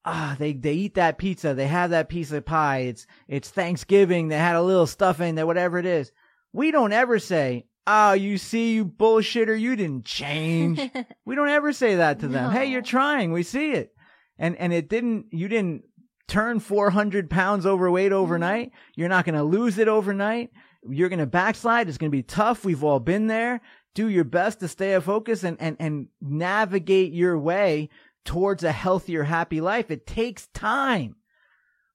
ah, 0.06 0.36
they, 0.38 0.54
they 0.54 0.74
eat 0.74 0.96
that 0.96 1.18
pizza. 1.18 1.54
They 1.54 1.68
have 1.68 1.92
that 1.92 2.10
piece 2.10 2.32
of 2.32 2.46
pie. 2.46 2.80
It's, 2.80 3.08
it's 3.28 3.50
Thanksgiving. 3.50 4.28
They 4.28 4.38
had 4.38 4.56
a 4.56 4.62
little 4.62 4.88
stuffing 4.88 5.36
that 5.36 5.48
whatever 5.48 5.78
it 5.78 5.86
is. 5.86 6.12
We 6.52 6.72
don't 6.72 6.94
ever 6.94 7.20
say, 7.20 7.66
oh, 7.88 8.14
you 8.14 8.38
see, 8.38 8.74
you 8.74 8.86
bullshitter, 8.86 9.60
you 9.60 9.76
didn't 9.76 10.06
change. 10.06 10.80
we 11.26 11.36
don't 11.36 11.50
ever 11.50 11.74
say 11.74 11.96
that 11.96 12.20
to 12.20 12.28
them. 12.28 12.46
No. 12.46 12.50
Hey, 12.50 12.66
you're 12.66 12.82
trying. 12.82 13.32
We 13.32 13.44
see 13.44 13.72
it. 13.72 13.94
And, 14.38 14.56
and 14.58 14.74
it 14.74 14.90
didn't, 14.90 15.28
you 15.32 15.48
didn't 15.48 15.84
turn 16.28 16.60
400 16.60 17.30
pounds 17.30 17.66
overweight 17.66 18.12
overnight. 18.12 18.72
You're 18.96 19.10
not 19.10 19.26
going 19.26 19.36
to 19.36 19.44
lose 19.44 19.78
it 19.78 19.88
overnight. 19.88 20.52
You're 20.88 21.10
going 21.10 21.20
to 21.20 21.26
backslide. 21.26 21.88
It's 21.88 21.98
going 21.98 22.12
to 22.12 22.18
be 22.18 22.24
tough. 22.24 22.66
We've 22.66 22.84
all 22.84 23.00
been 23.00 23.28
there. 23.28 23.62
Do 23.96 24.08
your 24.10 24.24
best 24.24 24.60
to 24.60 24.68
stay 24.68 25.00
focused 25.00 25.44
and, 25.44 25.58
and, 25.60 25.78
and 25.80 26.08
navigate 26.20 27.14
your 27.14 27.38
way 27.38 27.90
towards 28.26 28.64
a 28.64 28.72
healthier, 28.72 29.24
happy 29.24 29.62
life. 29.62 29.92
It 29.92 30.06
takes 30.08 30.48
time. 30.48 31.16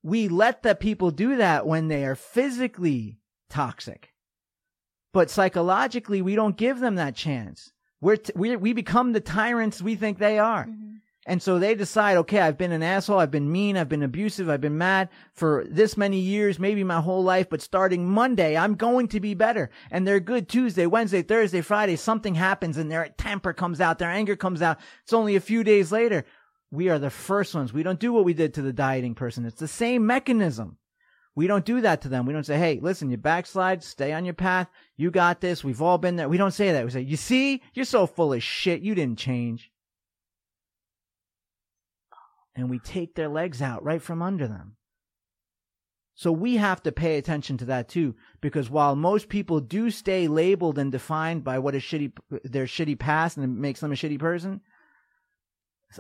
We 0.02 0.28
let 0.28 0.62
the 0.62 0.74
people 0.74 1.10
do 1.10 1.36
that 1.36 1.66
when 1.66 1.88
they 1.88 2.04
are 2.04 2.14
physically 2.14 3.18
toxic. 3.50 4.10
But 5.12 5.30
psychologically, 5.30 6.22
we 6.22 6.34
don't 6.34 6.56
give 6.56 6.80
them 6.80 6.96
that 6.96 7.16
chance. 7.16 7.72
We're 8.00 8.16
t- 8.16 8.32
we 8.36 8.54
we 8.56 8.72
become 8.72 9.12
the 9.12 9.20
tyrants 9.20 9.82
we 9.82 9.96
think 9.96 10.18
they 10.18 10.38
are. 10.38 10.66
Mhm. 10.66 10.97
And 11.28 11.42
so 11.42 11.58
they 11.58 11.74
decide, 11.74 12.16
okay, 12.16 12.40
I've 12.40 12.56
been 12.56 12.72
an 12.72 12.82
asshole, 12.82 13.18
I've 13.18 13.30
been 13.30 13.52
mean, 13.52 13.76
I've 13.76 13.90
been 13.90 14.02
abusive, 14.02 14.48
I've 14.48 14.62
been 14.62 14.78
mad 14.78 15.10
for 15.34 15.66
this 15.68 15.94
many 15.94 16.18
years, 16.18 16.58
maybe 16.58 16.82
my 16.82 17.02
whole 17.02 17.22
life, 17.22 17.50
but 17.50 17.60
starting 17.60 18.08
Monday, 18.08 18.56
I'm 18.56 18.76
going 18.76 19.08
to 19.08 19.20
be 19.20 19.34
better. 19.34 19.68
And 19.90 20.06
they're 20.06 20.20
good 20.20 20.48
Tuesday, 20.48 20.86
Wednesday, 20.86 21.20
Thursday, 21.20 21.60
Friday, 21.60 21.96
something 21.96 22.34
happens 22.34 22.78
and 22.78 22.90
their 22.90 23.10
temper 23.18 23.52
comes 23.52 23.78
out, 23.78 23.98
their 23.98 24.10
anger 24.10 24.36
comes 24.36 24.62
out. 24.62 24.78
It's 25.02 25.12
only 25.12 25.36
a 25.36 25.40
few 25.40 25.62
days 25.62 25.92
later. 25.92 26.24
We 26.70 26.88
are 26.88 26.98
the 26.98 27.10
first 27.10 27.54
ones. 27.54 27.74
We 27.74 27.82
don't 27.82 28.00
do 28.00 28.10
what 28.10 28.24
we 28.24 28.32
did 28.32 28.54
to 28.54 28.62
the 28.62 28.72
dieting 28.72 29.14
person. 29.14 29.44
It's 29.44 29.60
the 29.60 29.68
same 29.68 30.06
mechanism. 30.06 30.78
We 31.34 31.46
don't 31.46 31.66
do 31.66 31.82
that 31.82 32.00
to 32.02 32.08
them. 32.08 32.24
We 32.24 32.32
don't 32.32 32.46
say, 32.46 32.58
hey, 32.58 32.80
listen, 32.80 33.10
you 33.10 33.18
backslide, 33.18 33.84
stay 33.84 34.14
on 34.14 34.24
your 34.24 34.32
path. 34.32 34.70
You 34.96 35.10
got 35.10 35.42
this. 35.42 35.62
We've 35.62 35.82
all 35.82 35.98
been 35.98 36.16
there. 36.16 36.28
We 36.30 36.38
don't 36.38 36.52
say 36.52 36.72
that. 36.72 36.86
We 36.86 36.90
say, 36.90 37.02
you 37.02 37.18
see, 37.18 37.62
you're 37.74 37.84
so 37.84 38.06
full 38.06 38.32
of 38.32 38.42
shit. 38.42 38.80
You 38.80 38.94
didn't 38.94 39.18
change. 39.18 39.70
And 42.58 42.68
we 42.68 42.80
take 42.80 43.14
their 43.14 43.28
legs 43.28 43.62
out 43.62 43.84
right 43.84 44.02
from 44.02 44.20
under 44.20 44.48
them. 44.48 44.74
So 46.16 46.32
we 46.32 46.56
have 46.56 46.82
to 46.82 46.90
pay 46.90 47.16
attention 47.16 47.56
to 47.58 47.66
that 47.66 47.88
too, 47.88 48.16
because 48.40 48.68
while 48.68 48.96
most 48.96 49.28
people 49.28 49.60
do 49.60 49.88
stay 49.92 50.26
labeled 50.26 50.76
and 50.76 50.90
defined 50.90 51.44
by 51.44 51.60
what 51.60 51.76
is 51.76 51.84
shitty, 51.84 52.10
their 52.42 52.64
shitty 52.66 52.98
past 52.98 53.36
and 53.36 53.44
it 53.44 53.60
makes 53.60 53.78
them 53.78 53.92
a 53.92 53.94
shitty 53.94 54.18
person, 54.18 54.60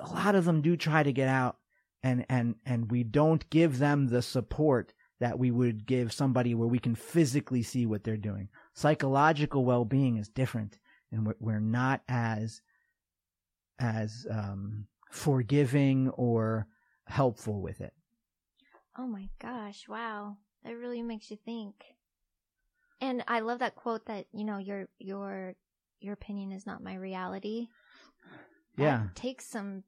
a 0.00 0.12
lot 0.12 0.34
of 0.34 0.44
them 0.44 0.60
do 0.60 0.76
try 0.76 1.04
to 1.04 1.12
get 1.12 1.28
out 1.28 1.58
and, 2.02 2.26
and, 2.28 2.56
and 2.66 2.90
we 2.90 3.04
don't 3.04 3.48
give 3.50 3.78
them 3.78 4.08
the 4.08 4.20
support 4.20 4.92
that 5.20 5.38
we 5.38 5.52
would 5.52 5.86
give 5.86 6.12
somebody 6.12 6.56
where 6.56 6.66
we 6.66 6.80
can 6.80 6.96
physically 6.96 7.62
see 7.62 7.86
what 7.86 8.02
they're 8.02 8.16
doing. 8.16 8.48
Psychological 8.74 9.64
well-being 9.64 10.16
is 10.16 10.28
different 10.28 10.78
and 11.12 11.24
we're, 11.24 11.36
we're 11.38 11.60
not 11.60 12.02
as, 12.08 12.60
as, 13.78 14.26
um, 14.28 14.86
forgiving 15.10 16.08
or 16.10 16.66
helpful 17.06 17.60
with 17.60 17.80
it. 17.80 17.92
Oh 18.96 19.06
my 19.06 19.28
gosh, 19.38 19.88
wow. 19.88 20.36
That 20.64 20.72
really 20.76 21.02
makes 21.02 21.30
you 21.30 21.36
think. 21.36 21.74
And 23.00 23.22
I 23.28 23.40
love 23.40 23.60
that 23.60 23.76
quote 23.76 24.06
that, 24.06 24.26
you 24.32 24.44
know, 24.44 24.58
your 24.58 24.88
your 24.98 25.54
your 26.00 26.14
opinion 26.14 26.52
is 26.52 26.66
not 26.66 26.82
my 26.82 26.94
reality. 26.94 27.68
That 28.76 28.84
Yeah. 28.84 29.08
takes 29.14 29.46
some 29.46 29.84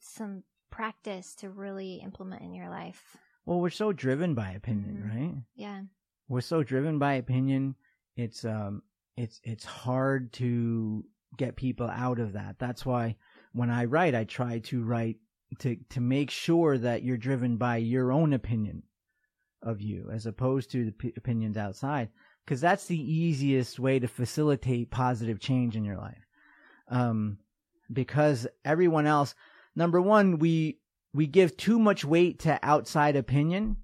some 0.00 0.44
practice 0.70 1.34
to 1.36 1.50
really 1.50 1.96
implement 1.96 2.42
in 2.42 2.54
your 2.54 2.68
life. 2.68 3.16
Well, 3.44 3.60
we're 3.60 3.70
so 3.70 3.92
driven 3.92 4.34
by 4.34 4.52
opinion, 4.52 5.02
Mhm. 5.02 5.08
right? 5.10 5.42
Yeah. 5.54 5.82
We're 6.28 6.40
so 6.40 6.62
driven 6.62 6.98
by 6.98 7.14
opinion. 7.14 7.74
It's 8.16 8.44
um 8.44 8.82
it's 9.16 9.40
it's 9.44 9.64
hard 9.64 10.32
to 10.34 11.04
get 11.36 11.56
people 11.56 11.88
out 11.88 12.18
of 12.20 12.32
that. 12.34 12.58
That's 12.58 12.86
why 12.86 13.16
when 13.52 13.70
I 13.70 13.84
write, 13.84 14.14
I 14.14 14.24
try 14.24 14.58
to 14.60 14.82
write 14.82 15.16
to 15.60 15.76
to 15.90 16.00
make 16.00 16.30
sure 16.30 16.78
that 16.78 17.02
you're 17.02 17.16
driven 17.16 17.56
by 17.56 17.76
your 17.76 18.12
own 18.12 18.32
opinion 18.32 18.82
of 19.62 19.80
you 19.80 20.10
as 20.12 20.26
opposed 20.26 20.70
to 20.72 20.86
the 20.86 20.92
p- 20.92 21.12
opinions 21.16 21.56
outside 21.56 22.08
because 22.44 22.60
that's 22.60 22.86
the 22.86 22.98
easiest 22.98 23.78
way 23.78 23.98
to 23.98 24.08
facilitate 24.08 24.90
positive 24.90 25.38
change 25.38 25.76
in 25.76 25.84
your 25.84 25.96
life. 25.96 26.26
Um 26.88 27.38
because 27.92 28.46
everyone 28.64 29.06
else 29.06 29.34
number 29.76 30.00
1 30.00 30.38
we 30.38 30.78
we 31.12 31.26
give 31.26 31.56
too 31.56 31.78
much 31.78 32.04
weight 32.04 32.40
to 32.40 32.58
outside 32.62 33.16
opinion 33.16 33.76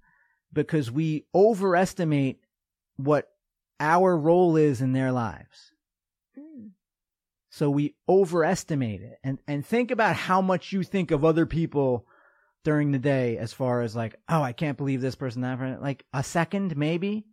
because 0.52 0.90
we 0.90 1.26
overestimate 1.34 2.40
what 2.96 3.28
our 3.78 4.16
role 4.16 4.56
is 4.56 4.80
in 4.80 4.92
their 4.92 5.12
lives. 5.12 5.72
So 7.58 7.70
we 7.70 7.96
overestimate 8.08 9.02
it. 9.02 9.18
And 9.24 9.40
and 9.48 9.66
think 9.66 9.90
about 9.90 10.14
how 10.14 10.40
much 10.40 10.72
you 10.72 10.84
think 10.84 11.10
of 11.10 11.24
other 11.24 11.44
people 11.44 12.06
during 12.62 12.92
the 12.92 13.00
day 13.00 13.36
as 13.36 13.52
far 13.52 13.82
as 13.82 13.96
like, 13.96 14.14
oh, 14.28 14.40
I 14.40 14.52
can't 14.52 14.78
believe 14.78 15.00
this 15.00 15.16
person 15.16 15.42
that 15.42 15.58
person. 15.58 15.82
like 15.82 16.04
a 16.12 16.22
second 16.22 16.76
maybe. 16.76 17.26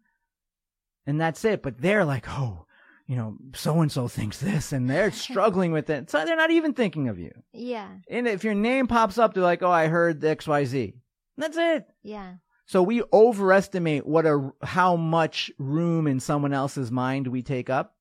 And 1.06 1.22
that's 1.22 1.46
it. 1.46 1.62
But 1.62 1.80
they're 1.80 2.06
like, 2.06 2.26
oh, 2.28 2.66
you 3.06 3.16
know, 3.16 3.38
so 3.54 3.82
and 3.82 3.92
so 3.92 4.08
thinks 4.08 4.40
this 4.40 4.74
and 4.74 4.90
they're 4.90 5.12
struggling 5.28 5.72
with 5.72 5.92
it. 5.92 6.10
So 6.10 6.26
they're 6.26 6.36
not 6.36 6.50
even 6.50 6.74
thinking 6.74 7.08
of 7.08 7.20
you. 7.20 7.32
Yeah. 7.54 7.90
And 8.10 8.28
if 8.28 8.44
your 8.44 8.56
name 8.56 8.88
pops 8.88 9.20
up, 9.20 9.36
they're 9.36 9.44
like, 9.44 9.62
oh, 9.62 9.70
I 9.70 9.86
heard 9.86 10.22
XYZ. 10.22 10.96
That's 11.38 11.58
it. 11.58 11.86
Yeah. 12.02 12.34
So 12.66 12.82
we 12.82 13.04
overestimate 13.14 14.08
what 14.08 14.26
a 14.26 14.52
how 14.64 14.96
much 14.96 15.52
room 15.60 16.08
in 16.08 16.20
someone 16.20 16.52
else's 16.54 16.92
mind 16.92 17.28
we 17.28 17.44
take 17.44 17.70
up, 17.70 17.95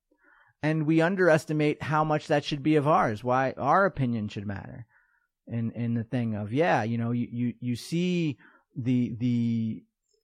and 0.65 0.87
we 0.87 0.99
underestimate 0.99 1.83
how 1.83 2.03
much 2.03 2.27
that 2.27 2.43
should 2.43 2.63
be 2.63 2.75
of 2.75 2.87
ours. 2.87 3.23
Why 3.23 3.53
our 3.57 3.85
opinion 3.85 4.29
should 4.29 4.47
matter, 4.47 4.87
in 5.47 5.71
in 5.71 5.93
the 5.93 6.03
thing 6.03 6.33
of 6.33 6.51
yeah, 6.51 6.81
you 6.81 6.97
know, 6.97 7.11
you 7.11 7.27
you 7.31 7.53
you 7.59 7.75
see 7.75 8.37
the 8.75 9.13
the 9.19 9.83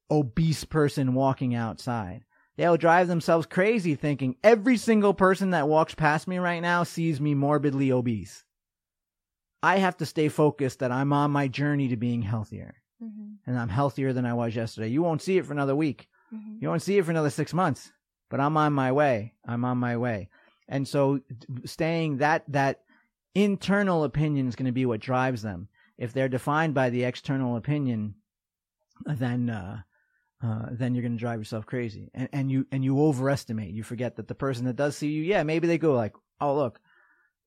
obese 0.10 0.64
person 0.66 1.14
walking 1.14 1.54
outside. 1.54 2.24
They'll 2.58 2.78
drive 2.78 3.08
themselves 3.08 3.46
crazy 3.46 3.96
thinking 3.96 4.36
every 4.44 4.78
single 4.78 5.14
person 5.14 5.52
that 5.52 5.68
walks 5.68 5.96
past 5.96 6.28
me 6.28 6.38
right 6.40 6.60
now 6.60 6.84
sees 6.84 7.22
me 7.22 7.34
morbidly 7.36 7.92
obese. 7.92 8.44
I 9.64 9.78
have 9.78 9.98
to 9.98 10.06
stay 10.08 10.28
focused 10.28 10.80
that 10.80 10.92
I'm 10.92 11.14
on 11.14 11.32
my 11.32 11.48
journey 11.48 11.88
to 11.90 11.98
being 11.98 12.24
healthier 12.24 12.76
hmm 13.00 13.36
and 13.48 13.58
I'm 13.58 13.70
healthier 13.70 14.14
than 14.14 14.26
I 14.26 14.34
was 14.34 14.56
yesterday. 14.56 14.90
You 14.90 15.02
won't 15.04 15.22
see 15.22 15.38
it 15.38 15.46
for 15.46 15.54
another 15.54 15.76
week. 15.76 16.08
hmm 16.32 16.58
You 16.60 16.68
won't 16.70 16.82
see 16.82 16.98
it 16.98 17.06
for 17.06 17.12
another 17.12 17.30
six 17.30 17.54
months, 17.54 17.92
but 18.32 18.40
I'm 18.40 18.58
on 18.58 18.74
my 18.74 18.92
way. 18.92 19.34
I'm 19.46 19.64
on 19.66 19.78
my 19.78 19.98
way. 19.98 20.30
And 20.68 20.88
so 20.88 21.20
staying 21.66 22.18
that, 22.18 22.46
that 22.48 22.80
internal 23.36 24.06
opinion 24.06 24.48
is 24.48 24.56
going 24.56 24.66
to 24.66 24.72
be 24.72 24.86
what 24.86 25.02
drives 25.02 25.42
them. 25.44 25.68
If 25.98 26.14
they're 26.14 26.30
defined 26.30 26.74
by 26.74 26.90
the 26.90 27.04
external 27.04 27.58
opinion, 27.58 28.16
then, 29.06 29.50
uh, 29.50 29.82
uh, 30.44 30.68
then 30.72 30.96
you're 30.96 31.04
going 31.04 31.18
to 31.18 31.20
drive 31.20 31.40
yourself 31.40 31.66
crazy. 31.66 32.10
And, 32.14 32.30
and 32.32 32.50
you, 32.50 32.66
and 32.72 32.84
you 32.84 33.00
overestimate. 33.04 33.74
You 33.74 33.84
forget 33.84 34.16
that 34.16 34.30
the 34.30 34.34
person 34.34 34.66
that 34.66 34.78
does 34.78 34.98
see 34.98 35.10
you, 35.10 35.22
yeah, 35.22 35.44
maybe 35.44 35.68
they 35.68 35.78
go 35.78 35.94
like, 35.94 36.14
oh, 36.40 36.56
look, 36.56 36.80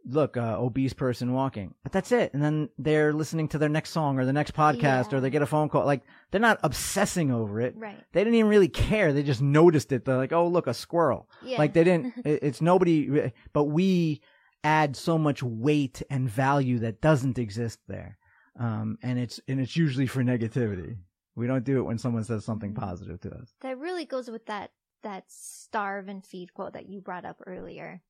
look, 0.07 0.37
uh, 0.37 0.57
obese 0.59 0.93
person 0.93 1.33
walking. 1.33 1.75
But 1.83 1.93
that's 1.93 2.13
it. 2.13 2.35
And 2.35 2.43
then 2.43 2.69
they're 2.79 3.13
listening 3.13 3.49
to 3.49 3.59
their 3.59 3.69
next 3.69 3.91
song 3.91 4.19
or 4.19 4.25
the 4.25 4.33
next 4.33 4.55
podcast 4.55 5.11
Yeah. 5.13 5.19
or 5.19 5.21
they 5.21 5.31
get 5.31 5.43
a 5.43 5.47
phone 5.47 5.69
call. 5.69 5.85
Like 5.87 6.03
they're 6.31 6.41
not 6.41 6.61
obsessing 6.63 7.31
over 7.31 7.61
it. 7.61 7.75
Right. 7.77 8.03
They 8.13 8.21
didn't 8.23 8.35
even 8.39 8.51
really 8.51 8.69
care. 8.69 9.13
They 9.13 9.23
just 9.23 9.41
noticed 9.43 9.93
it. 9.93 10.05
They're 10.05 10.17
like, 10.19 10.33
oh, 10.33 10.47
look, 10.49 10.67
a 10.67 10.75
squirrel. 10.75 11.29
Yeah. 11.43 11.59
Like 11.59 11.73
they 11.73 11.85
didn't, 11.85 12.15
it- 12.25 12.43
it's 12.43 12.61
nobody, 12.61 13.33
but 13.53 13.65
we 13.65 14.21
add 14.63 14.97
so 14.97 15.17
much 15.19 15.43
weight 15.43 16.03
and 16.11 16.29
value 16.29 16.81
that 16.81 17.01
doesn't 17.01 17.39
exist 17.39 17.79
there. 17.89 18.19
Um, 18.59 18.99
and 19.03 19.19
it's, 19.19 19.41
and 19.49 19.59
it's 19.61 19.77
usually 19.77 20.07
for 20.07 20.23
negativity. 20.23 20.97
We 21.35 21.47
don't 21.49 21.65
do 21.65 21.79
it 21.79 21.83
when 21.83 21.99
someone 21.99 22.25
says 22.25 22.45
something 22.45 22.73
Mhm. 22.75 22.79
positive 22.79 23.21
to 23.23 23.31
us. 23.35 23.53
That 23.63 23.79
really 23.79 24.05
goes 24.05 24.31
with 24.31 24.47
that 24.47 24.71
that 25.03 25.25
starve 25.29 26.09
and 26.09 26.25
feed 26.25 26.55
quote 26.55 26.73
that 26.73 26.89
you 26.89 27.01
brought 27.03 27.25
up 27.27 27.43
earlier. 27.47 28.01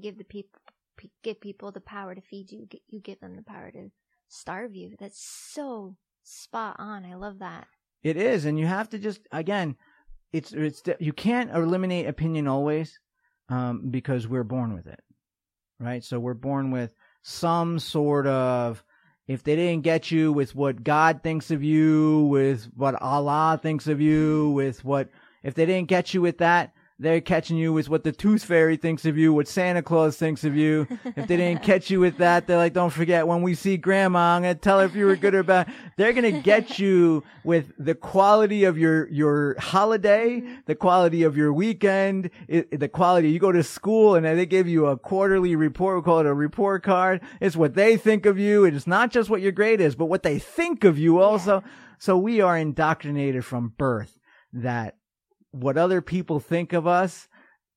Give 0.00 0.18
the 0.18 0.24
people 0.24 0.60
pe- 0.96 1.08
give 1.22 1.40
people 1.40 1.72
the 1.72 1.80
power 1.80 2.14
to 2.14 2.20
feed 2.20 2.50
you. 2.50 2.66
You 2.88 3.00
give 3.00 3.20
them 3.20 3.36
the 3.36 3.42
power 3.42 3.70
to 3.70 3.90
starve 4.28 4.74
you. 4.74 4.96
That's 4.98 5.20
so 5.20 5.96
spot 6.22 6.76
on. 6.78 7.04
I 7.04 7.14
love 7.14 7.38
that. 7.40 7.66
It 8.02 8.16
is, 8.16 8.44
and 8.44 8.58
you 8.58 8.66
have 8.66 8.88
to 8.90 8.98
just 8.98 9.20
again, 9.32 9.76
it's 10.32 10.52
it's 10.52 10.82
you 11.00 11.12
can't 11.12 11.50
eliminate 11.50 12.06
opinion 12.06 12.46
always, 12.46 12.98
um, 13.48 13.90
because 13.90 14.28
we're 14.28 14.44
born 14.44 14.74
with 14.74 14.86
it, 14.86 15.00
right? 15.80 16.04
So 16.04 16.20
we're 16.20 16.34
born 16.34 16.70
with 16.70 16.94
some 17.22 17.78
sort 17.78 18.26
of 18.26 18.84
if 19.26 19.42
they 19.42 19.56
didn't 19.56 19.82
get 19.82 20.10
you 20.10 20.32
with 20.32 20.54
what 20.54 20.84
God 20.84 21.20
thinks 21.22 21.50
of 21.50 21.62
you, 21.62 22.26
with 22.26 22.68
what 22.76 23.00
Allah 23.02 23.58
thinks 23.60 23.88
of 23.88 24.00
you, 24.00 24.50
with 24.50 24.84
what, 24.84 25.08
if 25.42 25.54
they 25.54 25.66
didn't 25.66 25.88
get 25.88 26.14
you 26.14 26.22
with 26.22 26.38
that, 26.38 26.72
they're 26.98 27.20
catching 27.20 27.58
you 27.58 27.74
with 27.74 27.90
what 27.90 28.04
the 28.04 28.12
tooth 28.12 28.42
fairy 28.42 28.78
thinks 28.78 29.04
of 29.04 29.18
you, 29.18 29.32
what 29.32 29.48
Santa 29.48 29.82
Claus 29.82 30.16
thinks 30.16 30.44
of 30.44 30.56
you. 30.56 30.86
If 31.04 31.26
they 31.26 31.36
didn't 31.36 31.62
catch 31.62 31.90
you 31.90 32.00
with 32.00 32.16
that, 32.18 32.46
they're 32.46 32.56
like, 32.56 32.72
don't 32.72 32.92
forget 32.92 33.26
when 33.26 33.42
we 33.42 33.54
see 33.54 33.76
grandma, 33.76 34.36
I'm 34.36 34.42
going 34.42 34.54
to 34.54 34.60
tell 34.60 34.80
her 34.80 34.86
if 34.86 34.94
you 34.94 35.04
were 35.04 35.16
good 35.16 35.34
or 35.34 35.42
bad. 35.42 35.70
They're 35.98 36.14
going 36.14 36.34
to 36.34 36.40
get 36.40 36.78
you 36.78 37.22
with 37.44 37.72
the 37.78 37.94
quality 37.94 38.64
of 38.64 38.78
your, 38.78 39.08
your 39.10 39.56
holiday, 39.58 40.42
the 40.64 40.74
quality 40.74 41.22
of 41.22 41.36
your 41.36 41.52
weekend, 41.52 42.30
it, 42.48 42.80
the 42.80 42.88
quality. 42.88 43.30
You 43.30 43.40
go 43.40 43.52
to 43.52 43.62
school 43.62 44.14
and 44.14 44.24
they 44.24 44.46
give 44.46 44.66
you 44.66 44.86
a 44.86 44.96
quarterly 44.96 45.54
report. 45.54 45.98
We 45.98 46.02
call 46.02 46.20
it 46.20 46.26
a 46.26 46.34
report 46.34 46.82
card. 46.82 47.20
It's 47.42 47.56
what 47.56 47.74
they 47.74 47.98
think 47.98 48.24
of 48.24 48.38
you. 48.38 48.64
It's 48.64 48.86
not 48.86 49.10
just 49.10 49.28
what 49.28 49.42
your 49.42 49.52
grade 49.52 49.82
is, 49.82 49.94
but 49.94 50.06
what 50.06 50.22
they 50.22 50.38
think 50.38 50.82
of 50.82 50.98
you 50.98 51.20
also. 51.20 51.62
Yeah. 51.62 51.70
So 51.98 52.16
we 52.16 52.40
are 52.40 52.56
indoctrinated 52.56 53.44
from 53.44 53.74
birth 53.76 54.18
that 54.52 54.95
what 55.62 55.76
other 55.76 56.00
people 56.00 56.40
think 56.40 56.72
of 56.72 56.86
us 56.86 57.28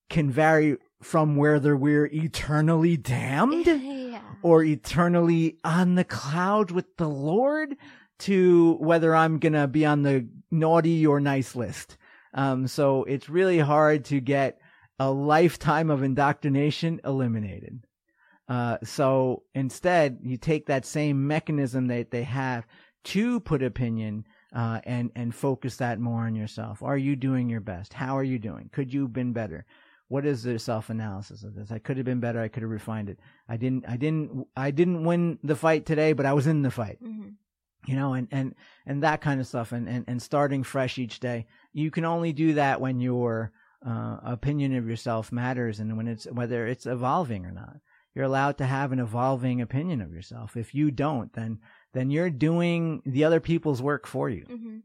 can 0.09 0.31
vary 0.31 0.77
from 1.01 1.35
whether 1.35 1.75
we're 1.75 2.07
eternally 2.07 2.97
damned 2.97 3.65
yeah. 3.67 4.21
or 4.41 4.63
eternally 4.63 5.57
on 5.63 5.95
the 5.95 6.03
cloud 6.03 6.71
with 6.71 6.97
the 6.97 7.07
Lord 7.07 7.75
to 8.19 8.73
whether 8.79 9.15
I'm 9.15 9.39
going 9.39 9.53
to 9.53 9.67
be 9.67 9.85
on 9.85 10.03
the 10.03 10.27
naughty 10.51 11.05
or 11.07 11.19
nice 11.19 11.55
list. 11.55 11.97
Um, 12.33 12.67
so 12.67 13.03
it's 13.05 13.29
really 13.29 13.59
hard 13.59 14.05
to 14.05 14.19
get 14.19 14.59
a 14.99 15.09
lifetime 15.09 15.89
of 15.89 16.03
indoctrination 16.03 16.99
eliminated. 17.05 17.85
Uh, 18.49 18.77
so 18.83 19.43
instead, 19.53 20.19
you 20.23 20.35
take 20.35 20.65
that 20.65 20.85
same 20.85 21.27
mechanism 21.27 21.87
that 21.87 22.11
they 22.11 22.23
have 22.23 22.65
to 23.05 23.39
put 23.39 23.63
opinion 23.63 24.25
uh, 24.53 24.79
and 24.83 25.11
and 25.15 25.33
focus 25.33 25.77
that 25.77 25.99
more 25.99 26.25
on 26.25 26.35
yourself. 26.35 26.81
Are 26.81 26.97
you 26.97 27.15
doing 27.15 27.49
your 27.49 27.61
best? 27.61 27.93
How 27.93 28.17
are 28.17 28.23
you 28.23 28.39
doing? 28.39 28.69
Could 28.71 28.93
you 28.93 29.03
have 29.03 29.13
been 29.13 29.33
better? 29.33 29.65
What 30.07 30.25
is 30.25 30.43
the 30.43 30.57
self 30.57 30.89
analysis 30.89 31.43
of 31.43 31.53
this? 31.55 31.71
I 31.71 31.79
could 31.79 31.97
have 31.97 32.05
been 32.05 32.19
better. 32.19 32.41
I 32.41 32.47
could 32.47 32.63
have 32.63 32.71
refined 32.71 33.09
it. 33.09 33.19
I 33.47 33.57
didn't. 33.57 33.85
I 33.87 33.95
didn't. 33.97 34.47
I 34.57 34.71
didn't 34.71 35.03
win 35.03 35.37
the 35.43 35.55
fight 35.55 35.85
today, 35.85 36.13
but 36.13 36.25
I 36.25 36.33
was 36.33 36.47
in 36.47 36.63
the 36.63 36.71
fight. 36.71 36.97
Mhm. 37.03 37.35
You 37.85 37.95
know, 37.95 38.13
and 38.13 38.27
and 38.31 38.55
and 38.85 39.03
that 39.03 39.21
kind 39.21 39.39
of 39.39 39.47
stuff, 39.47 39.71
and 39.71 39.87
and 39.87 40.05
and 40.07 40.21
starting 40.21 40.63
fresh 40.63 40.97
each 40.97 41.19
day. 41.19 41.45
You 41.73 41.91
can 41.91 42.05
only 42.05 42.33
do 42.33 42.53
that 42.55 42.81
when 42.81 42.99
your 42.99 43.51
uh, 43.85 44.17
opinion 44.23 44.75
of 44.75 44.89
yourself 44.89 45.31
matters, 45.31 45.79
and 45.79 45.95
when 45.95 46.07
it's 46.07 46.25
whether 46.25 46.65
it's 46.65 46.85
evolving 46.87 47.45
or 47.45 47.51
not. 47.51 47.77
You're 48.15 48.25
allowed 48.25 48.57
to 48.57 48.65
have 48.65 48.91
an 48.91 48.99
evolving 48.99 49.61
opinion 49.61 50.01
of 50.01 50.11
yourself. 50.11 50.57
If 50.57 50.73
you 50.73 50.89
don't, 50.89 51.31
then 51.33 51.59
then 51.93 52.09
you're 52.09 52.29
doing 52.29 53.01
the 53.05 53.23
other 53.23 53.39
people's 53.39 53.81
work 53.81 54.05
for 54.07 54.29
you. 54.29 54.45
hmm 54.47 54.77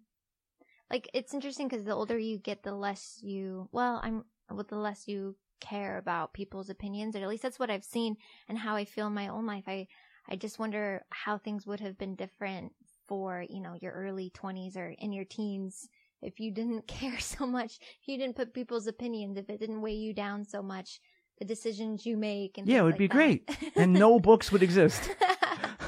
Like 0.90 1.08
it's 1.14 1.34
interesting 1.34 1.68
because 1.68 1.84
the 1.84 1.94
older 1.94 2.18
you 2.18 2.38
get, 2.38 2.62
the 2.62 2.72
less 2.74 3.18
you. 3.22 3.68
Well, 3.72 4.00
I'm 4.02 4.24
with 4.54 4.68
the 4.68 4.76
less 4.76 5.08
you 5.08 5.36
care 5.60 5.98
about 5.98 6.34
people's 6.34 6.68
opinions, 6.70 7.16
or 7.16 7.20
at 7.20 7.28
least 7.28 7.42
that's 7.42 7.58
what 7.58 7.70
I've 7.70 7.84
seen 7.84 8.16
and 8.48 8.58
how 8.58 8.76
I 8.76 8.84
feel 8.84 9.06
in 9.06 9.14
my 9.14 9.28
own 9.28 9.46
life. 9.46 9.64
I 9.66 9.86
I 10.28 10.36
just 10.36 10.58
wonder 10.58 11.04
how 11.10 11.36
things 11.38 11.66
would 11.66 11.80
have 11.80 11.98
been 11.98 12.14
different 12.16 12.72
for 13.06 13.44
you 13.48 13.60
know 13.60 13.74
your 13.80 13.92
early 13.92 14.30
twenties 14.30 14.76
or 14.76 14.88
in 14.98 15.12
your 15.12 15.24
teens 15.24 15.88
if 16.22 16.40
you 16.40 16.50
didn't 16.52 16.86
care 16.98 17.18
so 17.18 17.46
much, 17.46 17.78
if 18.00 18.08
you 18.08 18.16
didn't 18.18 18.36
put 18.36 18.54
people's 18.54 18.86
opinions, 18.86 19.36
if 19.36 19.50
it 19.50 19.60
didn't 19.60 19.82
weigh 19.82 19.94
you 19.94 20.14
down 20.14 20.44
so 20.44 20.62
much, 20.62 21.00
the 21.38 21.44
decisions 21.44 22.06
you 22.06 22.16
make 22.16 22.56
and 22.58 22.66
Yeah, 22.66 22.80
it 22.80 22.84
would 22.84 22.92
like 22.92 22.98
be 22.98 23.08
that. 23.08 23.12
great, 23.12 23.50
and 23.76 23.92
no 23.92 24.18
books 24.28 24.50
would 24.52 24.62
exist. 24.62 25.10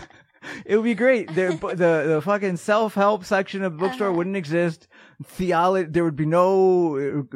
It 0.64 0.76
would 0.76 0.84
be 0.84 0.94
great. 0.94 1.28
The 1.34 1.58
the, 1.60 2.14
the 2.14 2.22
fucking 2.22 2.56
self 2.56 2.94
help 2.94 3.24
section 3.24 3.62
of 3.62 3.72
the 3.72 3.78
bookstore 3.78 4.08
Uh-huh. 4.08 4.16
wouldn't 4.16 4.36
exist. 4.36 4.88
Theology, 5.24 5.90
there 5.90 6.04
would 6.04 6.16
be 6.16 6.26
no. 6.26 7.26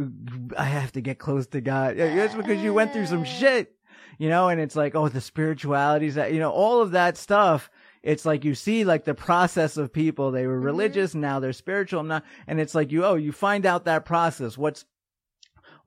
I 0.56 0.64
have 0.64 0.92
to 0.92 1.00
get 1.00 1.18
close 1.18 1.46
to 1.48 1.60
God. 1.60 1.96
That's 1.96 2.34
because 2.34 2.62
you 2.62 2.72
went 2.74 2.92
through 2.92 3.06
some 3.06 3.24
shit, 3.24 3.74
you 4.18 4.28
know. 4.28 4.48
And 4.48 4.60
it's 4.60 4.76
like, 4.76 4.94
oh, 4.94 5.08
the 5.08 5.20
spiritualities 5.20 6.14
that 6.14 6.32
you 6.32 6.38
know, 6.38 6.50
all 6.50 6.80
of 6.80 6.92
that 6.92 7.16
stuff. 7.16 7.70
It's 8.02 8.24
like 8.24 8.46
you 8.46 8.54
see 8.54 8.84
like 8.84 9.04
the 9.04 9.14
process 9.14 9.76
of 9.76 9.92
people. 9.92 10.30
They 10.30 10.46
were 10.46 10.58
Mhm. 10.58 10.64
religious, 10.64 11.14
now 11.14 11.38
they're 11.38 11.52
spiritual, 11.52 12.02
now, 12.02 12.22
and 12.46 12.58
it's 12.58 12.74
like 12.74 12.90
you. 12.92 13.04
Oh, 13.04 13.14
you 13.16 13.30
find 13.30 13.66
out 13.66 13.84
that 13.84 14.06
process. 14.06 14.56
What's 14.56 14.86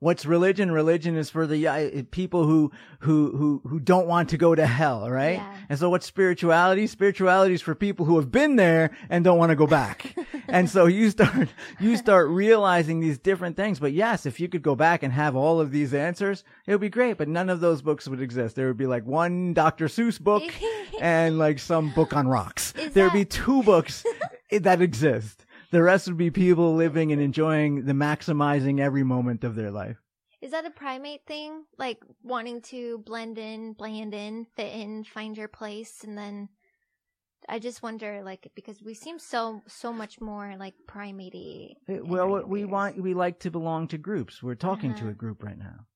What's 0.04 0.26
religion? 0.26 0.70
Religion 0.70 1.16
is 1.16 1.30
for 1.30 1.46
the 1.46 1.66
uh, 1.66 2.02
people 2.10 2.44
who 2.44 2.70
who 2.98 3.34
who 3.34 3.62
who 3.66 3.80
don't 3.80 4.06
want 4.06 4.28
to 4.28 4.36
go 4.36 4.54
to 4.54 4.66
hell, 4.66 5.10
right? 5.10 5.38
Yeah. 5.38 5.56
And 5.70 5.78
so 5.78 5.88
what's 5.88 6.04
spirituality? 6.04 6.86
Spirituality 6.88 7.54
is 7.54 7.62
for 7.62 7.74
people 7.74 8.04
who 8.04 8.16
have 8.16 8.30
been 8.30 8.56
there 8.56 8.90
and 9.08 9.24
don't 9.24 9.38
want 9.38 9.48
to 9.48 9.56
go 9.56 9.66
back. 9.66 10.14
and 10.48 10.68
so 10.68 10.84
you 10.84 11.08
start 11.08 11.48
you 11.80 11.96
start 11.96 12.28
realizing 12.28 13.00
these 13.00 13.16
different 13.16 13.56
things. 13.56 13.78
But 13.78 13.94
yes, 13.94 14.26
if 14.26 14.40
you 14.40 14.46
could 14.46 14.60
go 14.60 14.74
back 14.74 15.02
and 15.02 15.10
have 15.10 15.34
all 15.36 15.58
of 15.58 15.70
these 15.70 15.94
answers, 15.94 16.44
it 16.66 16.72
would 16.72 16.82
be 16.82 16.90
great. 16.90 17.16
But 17.16 17.28
none 17.28 17.48
of 17.48 17.60
those 17.60 17.80
books 17.80 18.06
would 18.06 18.20
exist. 18.20 18.56
There 18.56 18.66
would 18.66 18.76
be 18.76 18.86
like 18.86 19.06
one 19.06 19.54
Dr. 19.54 19.86
Seuss 19.86 20.20
book 20.20 20.42
and 21.00 21.38
like 21.38 21.58
some 21.58 21.94
book 21.94 22.14
on 22.14 22.28
rocks. 22.28 22.74
Is 22.76 22.92
There'd 22.92 23.14
be 23.14 23.24
two 23.24 23.62
books 23.62 24.04
that 24.50 24.82
exist. 24.82 25.43
The 25.74 25.82
rest 25.82 26.06
would 26.06 26.16
be 26.16 26.30
people 26.30 26.76
living 26.76 27.10
and 27.10 27.20
enjoying 27.20 27.84
the 27.84 27.94
maximizing 27.94 28.78
every 28.78 29.02
moment 29.02 29.42
of 29.42 29.56
their 29.56 29.72
life. 29.72 29.96
Is 30.40 30.52
that 30.52 30.64
a 30.64 30.70
primate 30.70 31.26
thing? 31.26 31.64
Like 31.78 31.98
wanting 32.22 32.60
to 32.70 32.98
blend 32.98 33.38
in, 33.38 33.72
blend 33.72 34.14
in, 34.14 34.46
fit 34.54 34.72
in, 34.72 35.02
find 35.02 35.36
your 35.36 35.48
place, 35.48 36.04
and 36.04 36.16
then 36.16 36.48
I 37.48 37.58
just 37.58 37.82
wonder, 37.82 38.22
like, 38.22 38.52
because 38.54 38.80
we 38.84 38.94
seem 38.94 39.18
so 39.18 39.62
so 39.66 39.92
much 39.92 40.20
more 40.20 40.54
like 40.56 40.74
primatey. 40.86 41.74
Eh, 41.88 41.98
Well, 42.04 42.46
we 42.46 42.64
want, 42.64 43.02
we 43.02 43.12
like 43.12 43.40
to 43.40 43.50
belong 43.50 43.88
to 43.88 43.98
groups. 43.98 44.44
We're 44.44 44.54
talking 44.54 44.94
to 44.94 45.00
Uh-huh. 45.00 45.10
a 45.10 45.14
group 45.14 45.42
right 45.42 45.58
now. 45.58 45.86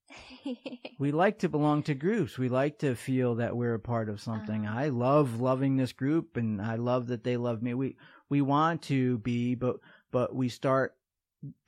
We 1.00 1.12
like 1.12 1.38
to 1.40 1.48
belong 1.48 1.84
to 1.84 1.94
groups. 1.94 2.36
We 2.38 2.48
like 2.48 2.80
to 2.80 2.96
feel 2.96 3.36
that 3.36 3.56
we're 3.56 3.74
a 3.74 3.78
part 3.94 4.08
of 4.08 4.20
something. 4.20 4.66
Uh-huh. 4.66 4.80
I 4.80 4.88
love 4.88 5.40
loving 5.40 5.76
this 5.76 5.92
group 5.92 6.36
and 6.36 6.60
I 6.60 6.74
love 6.74 7.06
that 7.06 7.22
they 7.22 7.36
love 7.36 7.62
me. 7.62 7.72
We 7.74 7.96
we 8.28 8.40
want 8.40 8.82
to 8.82 9.18
be 9.18 9.54
but 9.54 9.76
but 10.10 10.34
we 10.34 10.48
start 10.48 10.94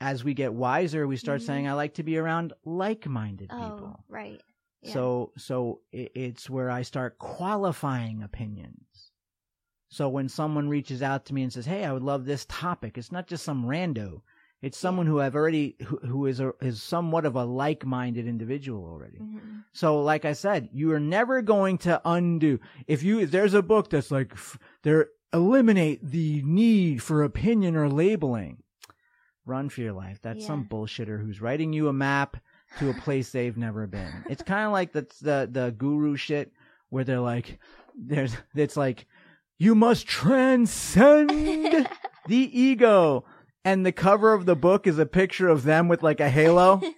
as 0.00 0.24
we 0.24 0.34
get 0.34 0.52
wiser, 0.52 1.06
we 1.06 1.16
start 1.16 1.40
Mhm. 1.40 1.46
saying 1.46 1.68
I 1.68 1.74
like 1.74 1.94
to 1.94 2.02
be 2.02 2.18
around 2.18 2.52
like-minded 2.64 3.50
oh, 3.52 3.56
people. 3.56 4.04
right. 4.08 4.40
Yeah. 4.82 4.92
So 4.94 5.32
so 5.36 5.80
i 5.94 6.08
it's 6.14 6.48
where 6.50 6.70
I 6.70 6.82
start 6.82 7.18
qualifying 7.18 8.22
opinions. 8.22 9.12
So 9.88 10.08
when 10.08 10.28
someone 10.28 10.68
reaches 10.68 11.02
out 11.02 11.24
to 11.26 11.34
me 11.34 11.42
and 11.42 11.52
says, 11.52 11.66
"Hey, 11.66 11.84
I 11.84 11.92
would 11.92 12.02
love 12.02 12.24
this 12.24 12.46
topic," 12.48 12.96
it's 12.96 13.10
not 13.12 13.26
just 13.26 13.44
some 13.44 13.64
rando. 13.64 14.22
It's 14.62 14.76
someone 14.78 15.06
who 15.06 15.20
I've 15.20 15.34
already 15.34 15.76
who, 15.84 15.96
who 15.98 16.26
is 16.26 16.38
a, 16.40 16.52
is 16.60 16.82
somewhat 16.82 17.24
of 17.24 17.34
a 17.34 17.44
like-minded 17.44 18.26
individual 18.26 18.84
already. 18.84 19.18
Mhm. 19.18 19.64
So, 19.72 20.02
like 20.02 20.24
I 20.24 20.32
said, 20.34 20.68
you 20.72 20.92
are 20.92 21.00
never 21.00 21.42
going 21.42 21.78
to 21.78 22.00
undo. 22.04 22.60
If 22.86 23.02
you, 23.02 23.20
if 23.20 23.30
there's 23.30 23.54
a 23.54 23.62
book 23.62 23.90
that's 23.90 24.10
like, 24.10 24.32
f- 24.32 24.58
there, 24.82 25.08
eliminate 25.32 26.00
the 26.02 26.42
need 26.44 27.02
for 27.02 27.22
opinion 27.22 27.76
or 27.76 27.88
labeling. 27.88 28.62
Run 29.46 29.68
for 29.68 29.80
your 29.80 29.92
life. 29.92 30.20
That's 30.22 30.46
some 30.46 30.66
bullshitter 30.70 31.20
who's 31.20 31.40
writing 31.40 31.72
you 31.72 31.88
a 31.88 31.92
map 31.92 32.36
to 32.78 32.90
a 32.90 32.94
place 32.94 33.30
they've 33.30 33.56
never 33.56 33.86
been. 33.86 34.24
It's 34.28 34.42
kind 34.42 34.66
of 34.66 34.72
like 34.72 34.92
the, 34.92 35.06
the, 35.22 35.48
the 35.50 35.74
guru 35.76 36.16
shit 36.16 36.52
where 36.90 37.04
they're 37.04 37.20
like, 37.20 37.58
there's, 37.96 38.36
it's 38.54 38.76
like, 38.76 39.06
you 39.58 39.74
must 39.74 40.06
transcend 40.06 41.30
the 42.28 42.60
ego. 42.60 43.24
And 43.64 43.84
the 43.84 43.92
cover 43.92 44.32
of 44.32 44.46
the 44.46 44.56
book 44.56 44.86
is 44.86 44.98
a 44.98 45.06
picture 45.06 45.48
of 45.48 45.64
them 45.64 45.88
with 45.88 46.02
like 46.02 46.20
a 46.20 46.30
halo. 46.30 46.80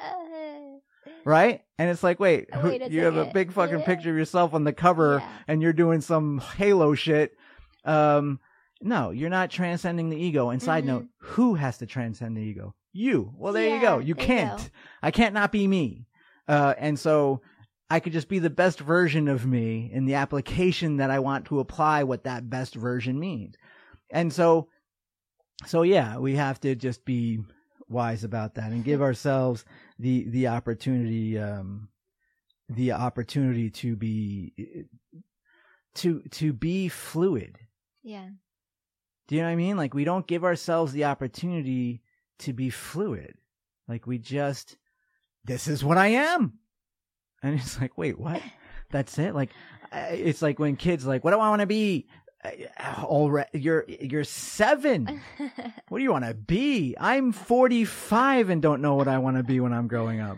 Uh, 0.00 0.78
Right? 1.24 1.62
And 1.78 1.90
it's 1.90 2.02
like, 2.02 2.18
wait, 2.20 2.48
Oh, 2.52 2.62
wait 2.64 2.90
you 2.90 3.04
have 3.04 3.16
a 3.16 3.26
big 3.32 3.52
fucking 3.52 3.82
picture 3.82 4.10
of 4.10 4.16
yourself 4.16 4.54
on 4.54 4.64
the 4.64 4.72
cover 4.72 5.18
Yeah. 5.20 5.28
and 5.46 5.62
you're 5.62 5.72
doing 5.72 6.00
some 6.00 6.38
Halo 6.56 6.94
shit. 6.94 7.36
Um, 7.84 8.40
no, 8.80 9.10
you're 9.10 9.30
not 9.30 9.50
transcending 9.50 10.08
the 10.10 10.16
ego. 10.16 10.50
And 10.50 10.62
side 10.62 10.84
Mhm. 10.84 10.88
note, 10.88 11.06
who 11.18 11.54
has 11.54 11.78
to 11.78 11.86
transcend 11.86 12.36
the 12.36 12.42
ego? 12.42 12.74
You. 12.92 13.32
Well, 13.36 13.52
there 13.52 13.74
you 13.74 13.80
go. 13.80 13.98
Yeah, 13.98 14.06
You 14.06 14.14
there 14.14 14.22
you 14.22 14.26
can't. 14.28 14.58
go. 14.58 14.64
I 15.02 15.10
can't 15.10 15.34
not 15.34 15.52
be 15.52 15.66
me. 15.66 16.06
Uh, 16.46 16.74
and 16.78 16.98
so 16.98 17.42
I 17.90 18.00
could 18.00 18.12
just 18.12 18.28
be 18.28 18.38
the 18.38 18.50
best 18.50 18.80
version 18.80 19.28
of 19.28 19.46
me 19.46 19.90
in 19.92 20.04
the 20.06 20.14
application 20.14 20.96
that 20.98 21.10
I 21.10 21.18
want 21.20 21.46
to 21.46 21.60
apply 21.60 22.04
what 22.04 22.24
that 22.24 22.48
best 22.50 22.74
version 22.74 23.18
means. 23.18 23.56
And 24.10 24.32
so, 24.32 24.68
so 25.66 25.82
yeah, 25.82 26.18
we 26.18 26.36
have 26.36 26.60
to 26.60 26.74
just 26.74 27.04
be 27.04 27.40
wise 27.88 28.24
about 28.24 28.54
that 28.56 28.70
and 28.72 28.84
give 28.84 29.00
ourselves 29.08 29.64
the, 29.98 30.28
the 30.28 30.48
opportunity, 30.48 31.38
um, 31.38 31.88
the 32.68 32.92
opportunity 32.92 33.70
to 33.70 33.96
be, 33.96 34.86
to, 35.96 36.22
to 36.30 36.52
be 36.52 36.88
fluid. 36.88 37.58
yeah. 38.02 38.28
Do 39.26 39.34
you 39.34 39.42
know 39.42 39.48
what 39.48 39.52
I 39.52 39.56
mean? 39.56 39.76
Like 39.76 39.92
we 39.92 40.04
don't 40.04 40.26
give 40.26 40.42
ourselves 40.42 40.92
the 40.92 41.04
opportunity 41.04 42.00
to 42.38 42.54
be 42.54 42.70
fluid. 42.70 43.34
Like 43.86 44.06
we 44.06 44.16
just, 44.16 44.78
this 45.44 45.68
is 45.68 45.84
what 45.84 45.98
I 45.98 46.08
am. 46.08 46.54
And 47.42 47.54
it's 47.54 47.78
like, 47.78 47.96
wait, 47.98 48.18
what? 48.18 48.40
That's 48.90 49.18
it. 49.18 49.34
Like, 49.34 49.50
it's 49.92 50.40
like 50.40 50.58
when 50.58 50.76
kids 50.76 51.04
like, 51.06 51.24
what 51.24 51.32
do 51.32 51.40
I 51.40 51.50
want 51.50 51.60
to 51.60 51.66
be? 51.66 52.08
Uh, 52.44 52.50
Already, 53.04 53.58
you're 53.58 53.84
you're 53.88 54.24
seven. 54.24 55.20
What 55.88 55.98
do 55.98 56.04
you 56.04 56.12
want 56.12 56.26
to 56.26 56.34
be? 56.34 56.94
I'm 57.00 57.32
45 57.32 58.50
and 58.50 58.60
don't 58.60 58.82
know 58.82 58.94
what 58.94 59.08
I 59.08 59.18
want 59.18 59.38
to 59.38 59.42
be 59.42 59.58
when 59.58 59.72
I'm 59.72 59.88
growing 59.88 60.20
up. 60.20 60.36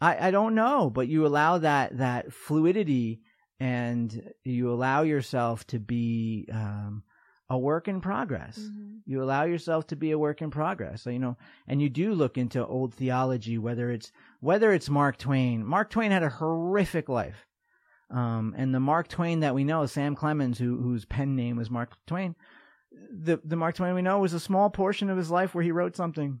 I, 0.00 0.28
I 0.28 0.30
don't 0.30 0.54
know, 0.54 0.88
but 0.88 1.08
you 1.08 1.26
allow 1.26 1.58
that 1.58 1.98
that 1.98 2.32
fluidity 2.32 3.20
and 3.60 4.32
you 4.44 4.72
allow 4.72 5.02
yourself 5.02 5.66
to 5.68 5.78
be 5.80 6.48
um, 6.52 7.02
a 7.50 7.58
work 7.58 7.88
in 7.88 8.00
progress. 8.00 8.58
Mhm. 8.58 9.00
You 9.04 9.22
allow 9.22 9.44
yourself 9.44 9.88
to 9.88 9.96
be 9.96 10.12
a 10.12 10.18
work 10.18 10.42
in 10.42 10.50
progress. 10.50 11.02
So, 11.02 11.10
you 11.10 11.18
know, 11.18 11.36
and 11.68 11.82
you 11.82 11.88
do 11.90 12.14
look 12.14 12.38
into 12.38 12.64
old 12.64 12.94
theology, 12.94 13.58
whether 13.58 13.90
it's 13.90 14.12
whether 14.40 14.72
it's 14.72 14.88
Mark 14.88 15.18
Twain. 15.18 15.64
Mark 15.66 15.90
Twain 15.90 16.10
had 16.12 16.22
a 16.22 16.28
horrific 16.30 17.08
life. 17.08 17.46
Um, 18.12 18.54
and 18.58 18.74
the 18.74 18.80
Mark 18.80 19.08
Twain 19.08 19.40
that 19.40 19.54
we 19.54 19.64
know, 19.64 19.86
Sam 19.86 20.14
Clemens, 20.14 20.58
who, 20.58 20.76
whose 20.80 21.04
pen 21.06 21.34
name 21.34 21.56
was 21.56 21.70
Mark 21.70 21.96
Twain, 22.06 22.36
the 23.10 23.40
the 23.42 23.56
Mark 23.56 23.74
Twain 23.74 23.94
we 23.94 24.02
know 24.02 24.18
was 24.18 24.34
a 24.34 24.40
small 24.40 24.68
portion 24.70 25.08
of 25.08 25.16
his 25.16 25.30
life 25.30 25.54
where 25.54 25.64
he 25.64 25.72
wrote 25.72 25.96
something. 25.96 26.40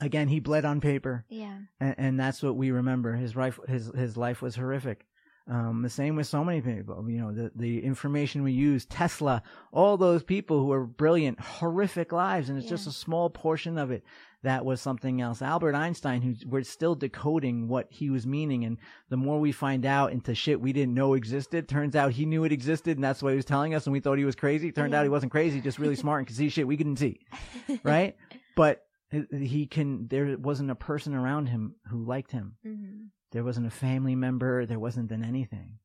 Again, 0.00 0.26
he 0.26 0.40
bled 0.40 0.64
on 0.64 0.80
paper, 0.80 1.24
Yeah. 1.28 1.56
and, 1.78 1.94
and 1.98 2.20
that's 2.20 2.42
what 2.42 2.56
we 2.56 2.72
remember. 2.72 3.14
His 3.14 3.36
life, 3.36 3.60
his 3.68 3.86
his 3.94 4.16
life 4.16 4.42
was 4.42 4.56
horrific. 4.56 5.06
Um, 5.46 5.82
the 5.82 5.90
same 5.90 6.16
with 6.16 6.26
so 6.26 6.42
many 6.42 6.60
people. 6.60 7.08
You 7.08 7.20
know, 7.20 7.32
the 7.32 7.52
the 7.54 7.84
information 7.84 8.42
we 8.42 8.52
use, 8.52 8.84
Tesla, 8.86 9.42
all 9.72 9.96
those 9.96 10.24
people 10.24 10.58
who 10.58 10.72
are 10.72 10.84
brilliant, 10.84 11.38
horrific 11.38 12.10
lives, 12.12 12.48
and 12.48 12.58
it's 12.58 12.68
just 12.68 12.88
a 12.88 12.92
small 12.92 13.30
portion 13.30 13.78
of 13.78 13.92
it 13.92 14.02
that 14.44 14.64
was 14.64 14.80
something 14.80 15.20
else. 15.20 15.42
Albert 15.42 15.74
Einstein, 15.74 16.22
who 16.22 16.34
we're 16.48 16.62
still 16.62 16.94
decoding 16.94 17.68
what 17.68 17.88
he 17.90 18.08
was 18.08 18.26
meaning, 18.26 18.64
and 18.64 18.78
the 19.10 19.16
more 19.16 19.38
we 19.40 19.52
find 19.52 19.84
out 19.84 20.12
into 20.12 20.34
shit 20.34 20.60
we 20.60 20.72
didn't 20.72 20.94
know 20.94 21.12
existed, 21.14 21.68
turns 21.68 21.94
out 21.96 22.12
he 22.12 22.24
knew 22.24 22.44
it 22.44 22.52
existed, 22.52 22.96
and 22.96 23.04
that's 23.04 23.22
what 23.22 23.30
he 23.30 23.36
was 23.36 23.44
telling 23.44 23.74
us, 23.74 23.86
and 23.86 23.92
we 23.92 24.00
thought 24.00 24.16
he 24.18 24.24
was 24.24 24.36
crazy. 24.36 24.72
Turned 24.72 24.92
Yeah. 24.92 25.00
out 25.00 25.02
he 25.04 25.08
wasn't 25.08 25.32
crazy, 25.32 25.60
just 25.60 25.78
really 25.78 25.96
smart 25.96 26.20
and 26.20 26.26
could 26.26 26.36
see 26.36 26.48
shit 26.48 26.66
we 26.66 26.76
couldn't 26.76 26.96
see, 26.98 27.20
right? 27.82 28.16
but 28.56 28.82
he 29.30 29.66
can. 29.66 30.08
There 30.08 30.36
wasn't 30.38 30.70
a 30.70 30.74
person 30.74 31.14
around 31.14 31.46
him 31.48 31.74
who 31.90 32.04
liked 32.04 32.30
him 32.32 32.56
hmm 32.62 33.04
there 33.32 33.42
wasn't 33.44 33.66
a 33.66 33.70
family 33.70 34.14
member 34.14 34.64
there 34.64 34.78
wasn't 34.78 35.10
an 35.10 35.24
anything 35.24 35.78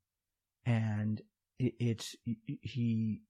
and 0.68 1.20
it, 1.57 1.74
it's 1.80 2.16
he 2.62 3.22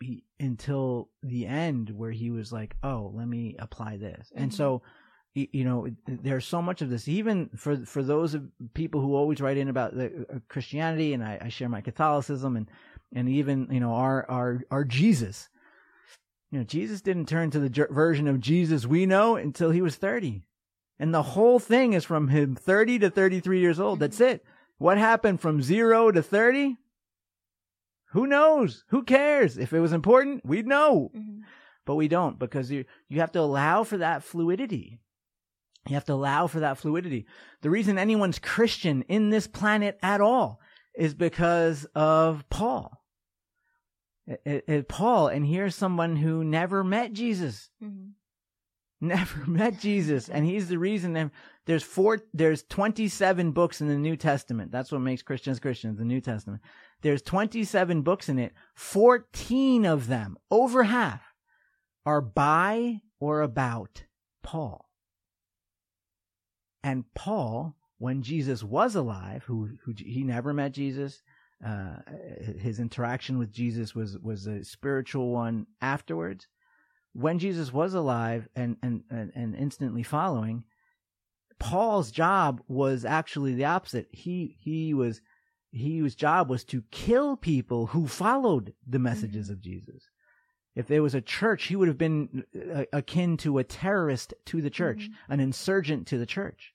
he 0.00 0.24
until 0.40 1.08
the 1.22 1.46
end 1.46 1.90
where 1.90 2.10
he 2.10 2.30
was 2.30 2.52
like 2.52 2.76
oh 2.82 3.10
let 3.14 3.26
me 3.26 3.56
apply 3.58 3.96
this 3.96 4.30
and 4.34 4.50
Mhm. 4.50 4.54
so 4.54 4.82
you 5.34 5.64
know 5.64 5.86
there's 6.06 6.46
so 6.46 6.60
much 6.60 6.82
of 6.82 6.90
this 6.90 7.06
even 7.08 7.48
for 7.56 7.76
for 7.84 8.02
those 8.02 8.34
of 8.34 8.48
people 8.74 9.00
who 9.00 9.14
always 9.14 9.40
write 9.40 9.56
in 9.56 9.68
about 9.68 9.94
the 9.94 10.26
uh, 10.32 10.38
christianity 10.48 11.12
and 11.14 11.22
I, 11.22 11.38
I 11.42 11.48
share 11.48 11.68
my 11.68 11.80
catholicism 11.80 12.56
and 12.56 12.68
and 13.14 13.28
even 13.28 13.68
you 13.70 13.80
know 13.80 13.92
our 13.92 14.28
our 14.28 14.60
our 14.70 14.84
jesus 14.84 15.48
you 16.50 16.58
know 16.58 16.64
jesus 16.64 17.00
didn't 17.02 17.28
turn 17.28 17.50
to 17.50 17.60
the 17.60 17.86
version 17.90 18.26
of 18.26 18.40
jesus 18.40 18.86
we 18.86 19.06
know 19.06 19.36
until 19.36 19.70
he 19.70 19.82
was 19.82 19.96
30 19.96 20.42
and 20.98 21.14
the 21.14 21.22
whole 21.22 21.60
thing 21.60 21.92
is 21.92 22.04
from 22.04 22.28
him 22.28 22.56
30 22.56 22.98
to 23.00 23.10
33 23.10 23.60
years 23.60 23.78
old. 23.78 24.00
That's 24.00 24.20
it. 24.20 24.44
What 24.78 24.98
happened 24.98 25.40
from 25.40 25.62
zero 25.62 26.10
to 26.10 26.20
30? 26.24 26.76
Who 28.12 28.26
knows? 28.26 28.84
Who 28.88 29.02
cares? 29.02 29.58
If 29.58 29.72
it 29.72 29.80
was 29.80 29.92
important, 29.92 30.44
we'd 30.44 30.66
know. 30.66 31.10
hmm 31.14 31.40
But 31.84 31.96
we 31.96 32.08
don't 32.08 32.38
because 32.38 32.70
you, 32.70 32.84
you 33.08 33.20
have 33.20 33.32
to 33.32 33.40
allow 33.40 33.84
for 33.84 33.98
that 33.98 34.22
fluidity. 34.22 34.98
You 35.88 35.94
have 35.94 36.04
to 36.06 36.12
allow 36.12 36.46
for 36.48 36.60
that 36.60 36.76
fluidity. 36.78 37.26
The 37.62 37.70
reason 37.70 37.96
anyone's 37.98 38.38
Christian 38.38 39.02
in 39.08 39.30
this 39.30 39.46
planet 39.46 39.98
at 40.02 40.20
all 40.20 40.60
is 40.94 41.14
because 41.14 41.86
of 41.94 42.44
Paul. 42.50 43.02
It- 44.26 44.42
it- 44.44 44.64
it- 44.68 44.88
Paul, 44.88 45.28
and 45.28 45.46
here's 45.46 45.74
someone 45.74 46.16
who 46.16 46.44
never 46.44 46.84
met 46.84 47.12
Jesus 47.12 47.70
hmm 47.80 48.08
never 49.00 49.46
met 49.46 49.78
Jesus, 49.78 50.28
and 50.28 50.44
he's 50.44 50.68
the 50.68 50.78
reason. 50.78 51.12
that 51.12 51.30
There's 51.66 51.84
four. 51.84 52.18
There's 52.34 52.64
27 52.64 53.52
books 53.52 53.80
in 53.80 53.86
the 53.86 53.96
New 53.96 54.16
Testament. 54.16 54.72
That's 54.72 54.90
what 54.90 55.00
makes 55.00 55.22
Christians 55.22 55.60
Christians. 55.60 55.98
The 55.98 56.04
New 56.04 56.20
Testament. 56.20 56.62
There's 57.02 57.22
27 57.22 58.02
books 58.02 58.28
in 58.28 58.38
it. 58.38 58.52
14 58.74 59.86
of 59.86 60.08
them, 60.08 60.36
over 60.50 60.82
half, 60.84 61.22
are 62.04 62.20
by 62.20 63.00
or 63.20 63.42
about 63.42 64.04
Paul. 64.42 64.90
And 66.82 67.04
Paul, 67.14 67.76
when 67.98 68.22
Jesus 68.22 68.64
was 68.64 68.96
alive, 68.96 69.44
who 69.44 69.70
who 69.84 69.94
he 69.96 70.24
never 70.24 70.52
met 70.52 70.72
Jesus. 70.72 71.22
Uh, 71.64 71.96
his 72.60 72.78
interaction 72.78 73.36
with 73.36 73.50
Jesus 73.50 73.92
was 73.92 74.16
was 74.18 74.46
a 74.46 74.62
spiritual 74.62 75.32
one 75.32 75.66
afterwards 75.80 76.46
when 77.18 77.40
Jesus 77.40 77.72
was 77.72 77.94
alive 77.94 78.48
and, 78.54 78.76
and, 78.80 79.02
and, 79.10 79.32
and 79.34 79.56
instantly 79.56 80.04
following, 80.04 80.62
Paul's 81.58 82.12
job 82.12 82.60
was 82.68 83.04
actually 83.04 83.54
the 83.54 83.64
opposite. 83.64 84.06
He, 84.12 84.56
he 84.60 84.94
was, 84.94 85.20
he 85.72 85.98
his 85.98 86.14
job 86.14 86.48
was 86.48 86.62
to 86.66 86.84
kill 86.92 87.36
people 87.36 87.86
who 87.86 88.06
followed 88.06 88.72
the 88.86 89.00
messages 89.00 89.46
mm-hmm. 89.46 89.54
of 89.54 89.60
Jesus. 89.62 90.04
If 90.76 90.86
there 90.86 91.02
was 91.02 91.16
a 91.16 91.20
church, 91.20 91.64
he 91.64 91.74
would 91.74 91.88
have 91.88 91.98
been 91.98 92.44
uh, 92.72 92.84
akin 92.92 93.36
to 93.38 93.58
a 93.58 93.64
terrorist 93.64 94.32
to 94.46 94.62
the 94.62 94.70
church, 94.70 95.10
mm-hmm. 95.10 95.32
an 95.32 95.40
insurgent 95.40 96.06
to 96.08 96.18
the 96.18 96.26
church 96.26 96.72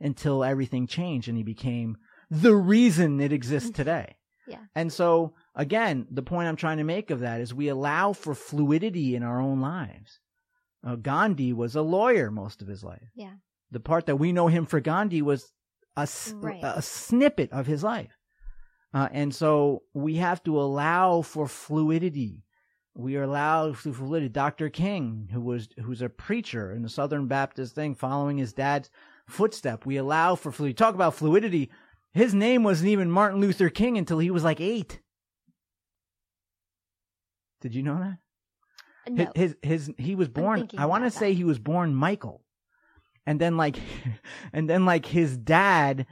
until 0.00 0.42
everything 0.42 0.88
changed 0.88 1.28
and 1.28 1.36
he 1.36 1.44
became 1.44 1.96
the 2.28 2.56
reason 2.56 3.20
it 3.20 3.32
exists 3.32 3.70
mm-hmm. 3.70 3.76
today. 3.76 4.16
Yeah. 4.46 4.58
And 4.74 4.92
so 4.92 5.34
again, 5.54 6.06
the 6.10 6.22
point 6.22 6.48
I'm 6.48 6.56
trying 6.56 6.78
to 6.78 6.84
make 6.84 7.10
of 7.10 7.20
that 7.20 7.40
is 7.40 7.54
we 7.54 7.68
allow 7.68 8.12
for 8.12 8.34
fluidity 8.34 9.14
in 9.14 9.22
our 9.22 9.40
own 9.40 9.60
lives. 9.60 10.20
Uh, 10.86 10.96
Gandhi 10.96 11.52
was 11.52 11.76
a 11.76 11.82
lawyer 11.82 12.30
most 12.30 12.60
of 12.62 12.68
his 12.68 12.84
life. 12.84 13.08
Yeah. 13.14 13.34
The 13.70 13.80
part 13.80 14.06
that 14.06 14.16
we 14.16 14.32
know 14.32 14.48
him 14.48 14.66
for 14.66 14.80
Gandhi 14.80 15.22
was 15.22 15.52
a, 15.96 16.06
Right. 16.34 16.60
a 16.62 16.82
snippet 16.82 17.52
of 17.52 17.66
his 17.66 17.82
life. 17.82 18.18
Uh, 18.92 19.08
and 19.10 19.34
so 19.34 19.82
we 19.94 20.16
have 20.16 20.42
to 20.44 20.60
allow 20.60 21.22
for 21.22 21.48
fluidity. 21.48 22.44
We 22.96 23.16
are 23.16 23.24
allowed 23.24 23.76
for 23.76 23.92
fluidity. 23.92 24.28
Dr. 24.28 24.68
King, 24.68 25.28
who 25.32 25.40
was 25.40 25.68
who's 25.82 26.00
a 26.02 26.08
preacher 26.08 26.72
in 26.72 26.82
the 26.82 26.88
Southern 26.88 27.26
Baptist 27.26 27.74
thing, 27.74 27.94
following 27.96 28.38
his 28.38 28.52
dad's 28.52 28.88
footstep, 29.26 29.84
we 29.84 29.96
allow 29.96 30.36
for 30.36 30.52
fluidity. 30.52 30.74
Talk 30.76 30.94
about 30.94 31.14
fluidity. 31.14 31.70
His 32.14 32.32
name 32.32 32.62
wasn't 32.62 32.88
even 32.90 33.10
Martin 33.10 33.40
Luther 33.40 33.68
King 33.68 33.98
until 33.98 34.18
he 34.20 34.30
was 34.30 34.44
like 34.44 34.60
eight. 34.60 35.00
Did 37.60 37.74
you 37.74 37.82
know 37.82 37.98
that? 37.98 38.18
No. 39.10 39.30
His, 39.34 39.56
his, 39.62 39.88
his 39.88 39.94
he 39.98 40.14
was 40.14 40.28
born. 40.28 40.68
I 40.78 40.86
want 40.86 41.04
to 41.04 41.10
say 41.10 41.30
that. 41.30 41.36
he 41.36 41.44
was 41.44 41.58
born 41.58 41.94
Michael, 41.94 42.42
and 43.26 43.40
then 43.40 43.56
like, 43.56 43.76
and 44.52 44.68
then 44.68 44.84
like 44.86 45.06
his 45.06 45.36
dad 45.36 46.06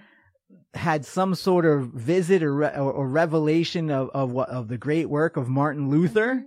had 0.74 1.05
some 1.05 1.34
sort 1.34 1.64
of 1.66 1.88
visit 1.92 2.42
or 2.42 2.64
or, 2.64 2.92
or 2.92 3.09
revelation 3.09 3.90
of 3.90 4.11
of 4.11 4.30
what 4.32 4.48
of 4.50 4.68
the 4.68 4.78
great 4.78 5.09
work 5.09 5.36
of 5.36 5.48
Martin 5.48 5.88
Luther, 5.88 6.34
Mhm. 6.36 6.44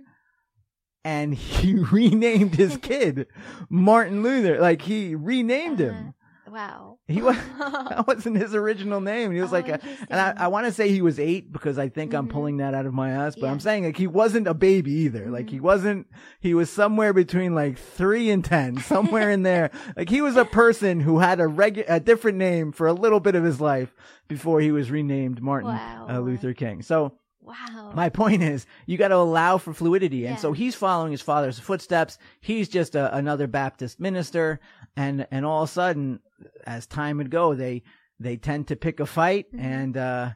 and 1.04 1.34
he 1.34 1.74
renamed 1.92 2.54
his 2.54 2.76
kid 2.82 3.26
Martin 3.68 4.22
Luther. 4.22 4.60
Like 4.60 4.82
he 4.82 5.14
renamed 5.14 5.78
him. 5.80 6.14
Wow. 6.56 6.98
He 7.06 7.20
was 7.20 7.36
that 7.58 8.06
wasn't 8.06 8.38
his 8.38 8.54
original 8.54 9.02
name. 9.02 9.30
He 9.30 9.42
was 9.42 9.50
Oh, 9.50 9.56
like 9.56 9.68
a, 9.68 9.78
and 10.08 10.18
I, 10.18 10.44
I 10.44 10.48
want 10.48 10.64
to 10.66 10.72
say 10.72 10.88
he 10.88 11.02
was 11.02 11.20
eight 11.20 11.52
because 11.52 11.78
I 11.78 11.90
think 11.90 12.14
I'm 12.14 12.28
Mhm. 12.28 12.30
pulling 12.30 12.56
that 12.58 12.72
out 12.72 12.86
of 12.86 12.94
my 12.94 13.10
ass, 13.10 13.36
but 13.38 13.48
I'm 13.50 13.60
saying 13.60 13.84
like 13.84 13.98
he 13.98 14.06
wasn't 14.06 14.48
a 14.48 14.54
baby 14.54 14.90
either. 14.92 15.28
Like 15.30 15.46
Mhm. 15.46 15.50
he 15.50 15.60
wasn't, 15.60 16.06
he 16.40 16.54
was 16.54 16.70
somewhere 16.70 17.12
between 17.12 17.54
like 17.54 17.76
three 17.78 18.30
and 18.30 18.42
10, 18.42 18.78
somewhere 18.80 19.30
in 19.30 19.42
there. 19.42 19.70
Like 19.98 20.08
he 20.08 20.22
was 20.22 20.36
a 20.36 20.46
person 20.46 21.00
who 21.00 21.18
had 21.18 21.40
a 21.40 21.44
regu- 21.46 21.84
a 21.86 22.00
different 22.00 22.38
name 22.38 22.72
for 22.72 22.86
a 22.86 22.94
little 22.94 23.20
bit 23.20 23.34
of 23.34 23.44
his 23.44 23.60
life 23.60 23.94
before 24.26 24.60
he 24.62 24.72
was 24.72 24.90
renamed 24.90 25.42
Martin 25.42 25.68
Wow. 25.70 26.06
uh, 26.08 26.18
Luther 26.20 26.54
King. 26.54 26.80
So 26.80 27.12
Wow. 27.46 27.92
my 27.94 28.08
point 28.08 28.42
is, 28.42 28.66
you 28.86 28.98
got 28.98 29.08
to 29.08 29.16
allow 29.16 29.58
for 29.58 29.72
fluidity, 29.72 30.26
and 30.26 30.38
so 30.38 30.52
he's 30.52 30.74
following 30.74 31.12
his 31.12 31.22
father's 31.22 31.58
footsteps. 31.60 32.18
He's 32.40 32.68
just 32.68 32.94
a, 32.96 33.14
another 33.16 33.46
Baptist 33.46 34.00
minister, 34.00 34.58
and 34.96 35.26
and 35.30 35.46
all 35.46 35.62
of 35.62 35.68
a 35.68 35.72
sudden, 35.72 36.20
as 36.66 36.86
time 36.86 37.18
would 37.18 37.30
go, 37.30 37.54
they 37.54 37.84
they 38.18 38.36
tend 38.36 38.66
to 38.68 38.76
pick 38.76 38.98
a 39.00 39.06
fight, 39.06 39.46
Mhm. 39.54 39.60
and 39.60 39.96
uh, 39.96 40.30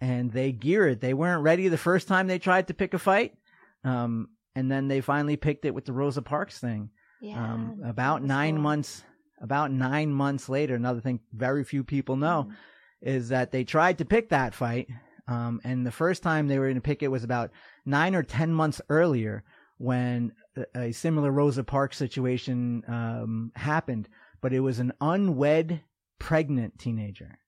and 0.00 0.32
they 0.32 0.52
gear 0.52 0.88
it. 0.88 1.00
They 1.00 1.12
weren't 1.14 1.42
ready 1.42 1.68
the 1.68 1.76
first 1.76 2.08
time 2.08 2.26
they 2.28 2.38
tried 2.38 2.68
to 2.68 2.74
pick 2.74 2.94
a 2.94 2.98
fight, 2.98 3.34
um, 3.84 4.28
and 4.56 4.70
then 4.70 4.88
they 4.88 5.00
finally 5.02 5.36
picked 5.36 5.64
it 5.66 5.74
with 5.74 5.84
the 5.84 5.92
Rosa 5.92 6.22
Parks 6.22 6.58
thing. 6.58 6.90
yeah. 7.20 7.42
um, 7.54 7.80
about 7.84 8.22
nine 8.22 8.54
cool. 8.54 8.62
months, 8.62 9.02
about 9.40 9.70
nine 9.70 10.12
months 10.12 10.48
later. 10.48 10.74
Another 10.74 11.00
thing 11.00 11.20
very 11.32 11.64
few 11.64 11.82
people 11.84 12.16
know 12.16 12.48
Mhm. 12.48 12.54
is 13.02 13.28
that 13.30 13.50
they 13.50 13.64
tried 13.64 13.98
to 13.98 14.04
pick 14.04 14.28
that 14.30 14.54
fight. 14.54 14.88
Um, 15.26 15.60
and 15.64 15.86
the 15.86 15.92
first 15.92 16.22
time 16.22 16.48
they 16.48 16.58
were 16.58 16.66
going 16.66 16.74
to 16.74 16.80
pick 16.80 17.02
it 17.02 17.10
was 17.10 17.24
about 17.24 17.50
nine 17.86 18.14
or 18.14 18.22
10 18.22 18.52
months 18.52 18.80
earlier 18.88 19.42
when 19.78 20.32
a, 20.56 20.80
a 20.88 20.92
similar 20.92 21.30
Rosa 21.30 21.64
Parks 21.64 21.96
situation 21.96 22.82
um, 22.88 23.52
happened. 23.56 24.08
But 24.40 24.52
it 24.52 24.60
was 24.60 24.78
an 24.78 24.92
unwed, 25.00 25.80
pregnant 26.18 26.78
teenager. 26.78 27.38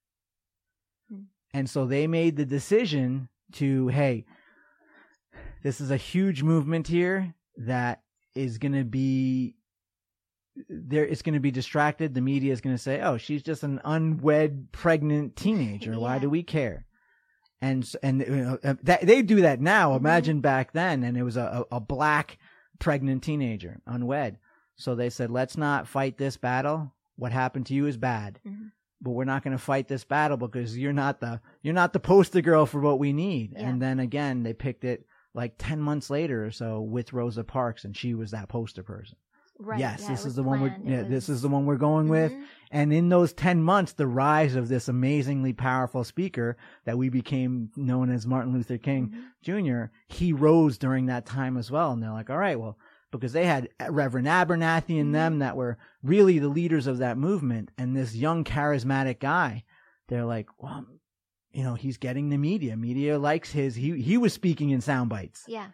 Hmm. 1.10 1.24
And 1.52 1.68
so 1.68 1.84
they 1.84 2.06
made 2.06 2.36
the 2.36 2.46
decision 2.46 3.28
to, 3.52 3.88
hey, 3.88 4.24
this 5.62 5.80
is 5.80 5.90
a 5.90 5.96
huge 5.96 6.42
movement 6.42 6.86
here 6.88 7.34
that 7.58 8.02
is 8.34 8.58
going 8.58 8.72
to 8.72 8.84
be 8.84 9.56
there 10.68 11.04
it's 11.04 11.22
going 11.22 11.34
to 11.34 11.40
be 11.40 11.50
distracted 11.50 12.14
the 12.14 12.20
media 12.20 12.52
is 12.52 12.60
going 12.60 12.74
to 12.74 12.82
say 12.82 13.00
oh 13.02 13.18
she's 13.18 13.42
just 13.42 13.62
an 13.62 13.80
unwed 13.84 14.72
pregnant 14.72 15.36
teenager 15.36 15.98
why 15.98 16.18
do 16.18 16.30
we 16.30 16.42
care 16.42 16.85
and 17.66 17.92
and 18.02 18.20
you 18.20 18.36
know, 18.36 18.58
uh, 18.64 18.74
that, 18.82 19.02
they 19.06 19.22
do 19.22 19.40
that 19.42 19.60
now 19.60 19.92
Mhm. 19.92 19.96
imagine 19.98 20.40
back 20.40 20.72
then 20.72 21.02
and 21.04 21.16
it 21.16 21.22
was 21.22 21.36
a, 21.36 21.64
a, 21.70 21.80
black 21.80 22.38
pregnant 22.78 23.22
teenager 23.22 23.80
unwed 23.86 24.38
so 24.76 24.94
they 24.94 25.10
said 25.10 25.30
let's 25.30 25.56
not 25.56 25.88
fight 25.88 26.18
this 26.18 26.36
battle 26.36 26.92
what 27.16 27.32
happened 27.32 27.66
to 27.66 27.74
you 27.74 27.86
is 27.86 27.96
bad 27.96 28.38
Mhm. 28.46 28.70
but 29.00 29.12
we're 29.12 29.24
not 29.24 29.42
going 29.42 29.56
to 29.56 29.62
fight 29.62 29.88
this 29.88 30.04
battle 30.04 30.36
because 30.36 30.76
you're 30.78 30.92
not 31.04 31.20
the 31.20 31.40
you're 31.62 31.74
not 31.82 31.92
the 31.92 32.00
poster 32.00 32.40
girl 32.42 32.66
for 32.66 32.80
what 32.80 32.98
we 32.98 33.12
need 33.12 33.52
Yeah. 33.52 33.68
and 33.68 33.80
then 33.82 33.98
again 34.00 34.42
they 34.42 34.52
picked 34.52 34.84
it 34.84 35.06
like 35.34 35.54
10 35.58 35.80
months 35.80 36.08
later 36.10 36.44
or 36.46 36.50
so 36.50 36.80
with 36.80 37.12
Rosa 37.12 37.44
Parks 37.44 37.84
and 37.84 37.96
she 37.96 38.14
was 38.14 38.30
that 38.32 38.48
poster 38.48 38.82
person 38.82 39.16
Right. 39.58 39.78
yes 39.80 40.00
yeah, 40.02 40.08
this 40.10 40.20
is 40.20 40.24
was 40.26 40.34
the 40.36 40.42
one 40.42 40.60
we're 40.60 40.68
planned. 40.68 40.88
Yeah, 40.88 41.02
this 41.02 41.28
is 41.28 41.40
the 41.42 41.48
one 41.48 41.64
we're 41.66 41.76
going 41.76 42.08
with 42.08 42.32
Mhm. 42.32 42.44
and 42.72 42.92
in 42.92 43.08
those 43.08 43.32
10 43.32 43.62
months 43.62 43.92
the 43.92 44.06
rise 44.06 44.54
of 44.54 44.68
this 44.68 44.88
amazingly 44.88 45.52
powerful 45.54 46.04
speaker 46.04 46.56
that 46.84 46.98
we 46.98 47.08
became 47.08 47.70
known 47.76 48.10
as 48.10 48.26
Martin 48.26 48.52
Luther 48.52 48.76
King 48.78 49.14
Mhm. 49.14 49.88
Jr. 49.88 49.92
he 50.08 50.32
rose 50.32 50.76
during 50.78 51.06
that 51.06 51.24
time 51.26 51.56
as 51.56 51.70
well 51.70 51.92
and 51.92 52.02
they're 52.02 52.10
like 52.12 52.28
all 52.30 52.36
right 52.38 52.60
well 52.60 52.76
because 53.10 53.32
they 53.32 53.46
had 53.46 53.70
Reverend 53.88 54.26
Abernathy 54.26 55.00
and 55.00 55.10
Mhm. 55.10 55.12
them 55.12 55.38
that 55.38 55.56
were 55.56 55.78
really 56.02 56.38
the 56.38 56.48
leaders 56.48 56.86
of 56.86 56.98
that 56.98 57.16
movement 57.16 57.70
and 57.78 57.96
this 57.96 58.14
young 58.14 58.44
charismatic 58.44 59.20
guy 59.20 59.64
they're 60.08 60.24
like 60.26 60.48
well 60.62 60.84
you 61.52 61.62
know 61.62 61.74
he's 61.74 61.96
getting 61.96 62.28
the 62.28 62.36
media 62.36 62.76
media 62.76 63.18
likes 63.18 63.52
his 63.52 63.76
he 63.76 64.02
he 64.02 64.18
was 64.18 64.34
speaking 64.34 64.68
in 64.70 64.82
sound 64.82 65.08
bites 65.08 65.44
Yeah. 65.48 65.68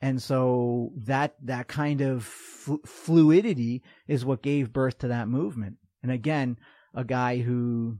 And 0.00 0.22
so 0.22 0.92
that 0.96 1.34
that 1.42 1.68
kind 1.68 2.00
of 2.00 2.24
flu- 2.24 2.82
fluidity 2.86 3.82
is 4.06 4.24
what 4.24 4.42
gave 4.42 4.72
birth 4.72 4.98
to 4.98 5.08
that 5.08 5.28
movement. 5.28 5.76
And 6.02 6.12
again, 6.12 6.58
a 6.94 7.04
guy 7.04 7.38
who 7.38 7.98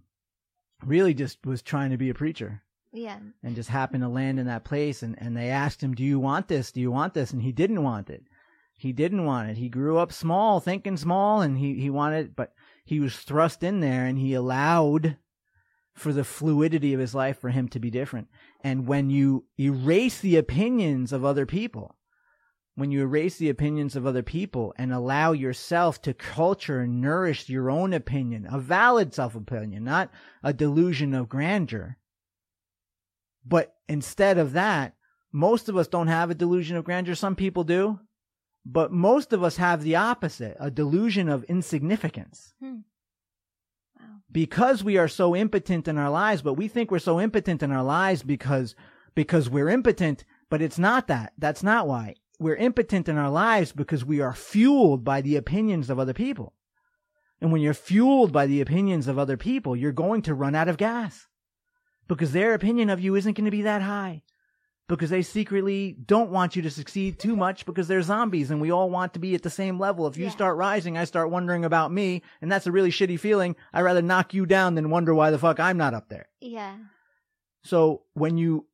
really 0.84 1.14
just 1.14 1.44
was 1.46 1.62
trying 1.62 1.90
to 1.90 1.96
be 1.96 2.10
a 2.10 2.14
preacher 2.14 2.62
Yeah. 2.92 3.18
and 3.42 3.56
just 3.56 3.70
happened 3.70 4.02
to 4.02 4.08
land 4.08 4.38
in 4.38 4.46
that 4.46 4.64
place 4.64 5.02
and, 5.02 5.16
and 5.18 5.36
they 5.36 5.48
asked 5.48 5.82
him, 5.82 5.94
Do 5.94 6.04
you 6.04 6.20
want 6.20 6.48
this? 6.48 6.70
Do 6.72 6.80
you 6.80 6.90
want 6.90 7.14
this? 7.14 7.32
And 7.32 7.42
he 7.42 7.52
didn't 7.52 7.82
want 7.82 8.10
it. 8.10 8.24
He 8.78 8.92
didn't 8.92 9.24
want 9.24 9.48
it. 9.48 9.56
He 9.56 9.70
grew 9.70 9.96
up 9.96 10.12
small, 10.12 10.60
thinking 10.60 10.98
small, 10.98 11.40
and 11.40 11.56
he, 11.56 11.80
he 11.80 11.88
wanted 11.88 12.36
but 12.36 12.52
he 12.84 13.00
was 13.00 13.16
thrust 13.16 13.62
in 13.62 13.80
there 13.80 14.04
and 14.04 14.18
he 14.18 14.34
allowed 14.34 15.16
for 15.94 16.12
the 16.12 16.24
fluidity 16.24 16.92
of 16.92 17.00
his 17.00 17.14
life 17.14 17.38
for 17.40 17.48
him 17.48 17.68
to 17.70 17.80
be 17.80 17.90
different. 17.90 18.28
And 18.62 18.86
when 18.86 19.10
you 19.10 19.44
erase 19.58 20.20
the 20.20 20.36
opinions 20.36 21.12
of 21.12 21.24
other 21.24 21.46
people, 21.46 21.96
when 22.74 22.90
you 22.90 23.00
erase 23.00 23.38
the 23.38 23.48
opinions 23.48 23.96
of 23.96 24.06
other 24.06 24.22
people 24.22 24.74
and 24.76 24.92
allow 24.92 25.32
yourself 25.32 26.00
to 26.02 26.12
culture 26.12 26.80
and 26.80 27.00
nourish 27.00 27.48
your 27.48 27.70
own 27.70 27.92
opinion, 27.92 28.46
a 28.50 28.58
valid 28.58 29.14
self 29.14 29.34
opinion, 29.34 29.84
not 29.84 30.10
a 30.42 30.52
delusion 30.52 31.14
of 31.14 31.28
grandeur. 31.28 31.96
But 33.46 33.76
instead 33.88 34.36
of 34.38 34.52
that, 34.52 34.94
most 35.32 35.68
of 35.68 35.76
us 35.76 35.88
don't 35.88 36.08
have 36.08 36.30
a 36.30 36.34
delusion 36.34 36.76
of 36.76 36.84
grandeur. 36.84 37.14
Some 37.14 37.36
people 37.36 37.64
do. 37.64 38.00
But 38.68 38.90
most 38.90 39.32
of 39.32 39.44
us 39.44 39.56
have 39.58 39.82
the 39.82 39.94
opposite, 39.94 40.56
a 40.58 40.72
delusion 40.72 41.28
of 41.28 41.44
insignificance 41.44 42.52
hmm. 42.60 42.78
Because 44.30 44.84
we 44.84 44.98
are 44.98 45.08
so 45.08 45.34
impotent 45.34 45.88
in 45.88 45.98
our 45.98 46.10
lives, 46.10 46.42
but 46.42 46.54
we 46.54 46.68
think 46.68 46.90
we're 46.90 46.98
so 46.98 47.20
impotent 47.20 47.62
in 47.62 47.72
our 47.72 47.84
lives 47.84 48.22
because 48.22 48.74
because 49.14 49.48
we're 49.48 49.70
impotent, 49.70 50.24
but 50.50 50.60
it's 50.60 50.78
not 50.78 51.08
that. 51.08 51.32
That's 51.38 51.62
not 51.62 51.88
why. 51.88 52.16
We're 52.38 52.56
impotent 52.56 53.08
in 53.08 53.16
our 53.16 53.30
lives 53.30 53.72
because 53.72 54.04
we 54.04 54.20
are 54.20 54.34
fueled 54.34 55.04
by 55.04 55.22
the 55.22 55.36
opinions 55.36 55.88
of 55.88 55.98
other 55.98 56.12
people. 56.12 56.52
And 57.40 57.50
when 57.50 57.62
you're 57.62 57.74
fueled 57.74 58.32
by 58.32 58.46
the 58.46 58.60
opinions 58.60 59.08
of 59.08 59.18
other 59.18 59.36
people, 59.36 59.74
you're 59.74 59.92
going 59.92 60.22
to 60.22 60.34
run 60.34 60.54
out 60.54 60.68
of 60.68 60.76
gas. 60.76 61.26
Because 62.08 62.32
their 62.32 62.54
opinion 62.54 62.90
of 62.90 63.00
you 63.00 63.14
isn't 63.14 63.34
going 63.34 63.46
to 63.46 63.50
be 63.50 63.62
that 63.62 63.82
high. 63.82 64.22
Because 64.88 65.10
they 65.10 65.22
secretly 65.22 65.96
don't 66.06 66.30
want 66.30 66.54
you 66.54 66.62
to 66.62 66.70
succeed 66.70 67.18
too 67.18 67.34
much 67.34 67.66
because 67.66 67.88
they're 67.88 68.02
zombies 68.02 68.52
and 68.52 68.60
we 68.60 68.70
all 68.70 68.88
want 68.88 69.14
to 69.14 69.18
be 69.18 69.34
at 69.34 69.42
the 69.42 69.50
same 69.50 69.80
level. 69.80 70.06
If 70.06 70.16
you 70.16 70.26
Yeah. 70.26 70.30
start 70.30 70.56
rising, 70.56 70.96
I 70.96 71.04
start 71.04 71.30
wondering 71.30 71.64
about 71.64 71.90
me, 71.92 72.22
and 72.40 72.52
that's 72.52 72.68
a 72.68 72.72
really 72.72 72.90
shitty 72.92 73.18
feeling. 73.18 73.56
I'd 73.72 73.82
rather 73.82 74.00
knock 74.02 74.32
you 74.32 74.46
down 74.46 74.76
than 74.76 74.90
wonder 74.90 75.12
why 75.12 75.32
the 75.32 75.38
fuck 75.38 75.58
I'm 75.58 75.76
not 75.76 75.92
up 75.94 76.08
there. 76.08 76.28
Yeah. 76.40 76.76
So 77.64 78.02
when 78.14 78.38
you 78.38 78.66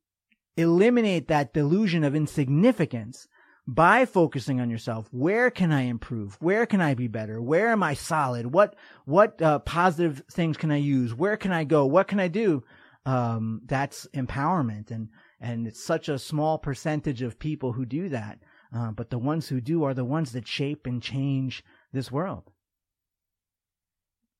eliminate 0.55 1.27
that 1.29 1.51
delusion 1.51 2.03
of 2.03 2.13
insignificance 2.15 3.27
by 3.65 4.05
focusing 4.05 4.59
on 4.61 4.69
yourself, 4.69 5.07
where 5.11 5.49
can 5.49 5.71
I 5.71 5.83
improve? 5.83 6.35
Where 6.41 6.67
can 6.67 6.79
I 6.81 6.93
be 6.93 7.07
better? 7.07 7.41
Where 7.41 7.69
am 7.69 7.81
I 7.81 7.95
solid? 7.95 8.47
What 8.53 8.75
what 9.05 9.41
uh, 9.41 9.59
positive 9.59 10.21
things 10.29 10.57
can 10.57 10.69
I 10.69 10.77
use? 10.77 11.15
Where 11.15 11.37
can 11.37 11.51
I 11.51 11.63
go? 11.63 11.85
What 11.87 12.07
can 12.07 12.19
I 12.19 12.27
do? 12.27 12.63
Um, 13.05 13.61
that's 13.65 14.07
empowerment, 14.13 14.91
and 14.91 15.09
and 15.43 15.67
it's 15.67 15.83
such 15.83 16.07
a 16.09 16.17
small 16.17 16.57
percentage 16.57 17.21
of 17.21 17.37
people 17.37 17.73
who 17.73 17.85
do 17.85 18.09
that. 18.09 18.39
Uh, 18.75 18.89
but 18.91 19.09
the 19.11 19.19
ones 19.19 19.49
who 19.49 19.61
do 19.61 19.83
are 19.83 19.93
the 19.93 20.05
ones 20.05 20.31
that 20.31 20.47
shape 20.47 20.87
and 20.87 21.03
change 21.03 21.63
this 21.91 22.11
world. 22.11 22.49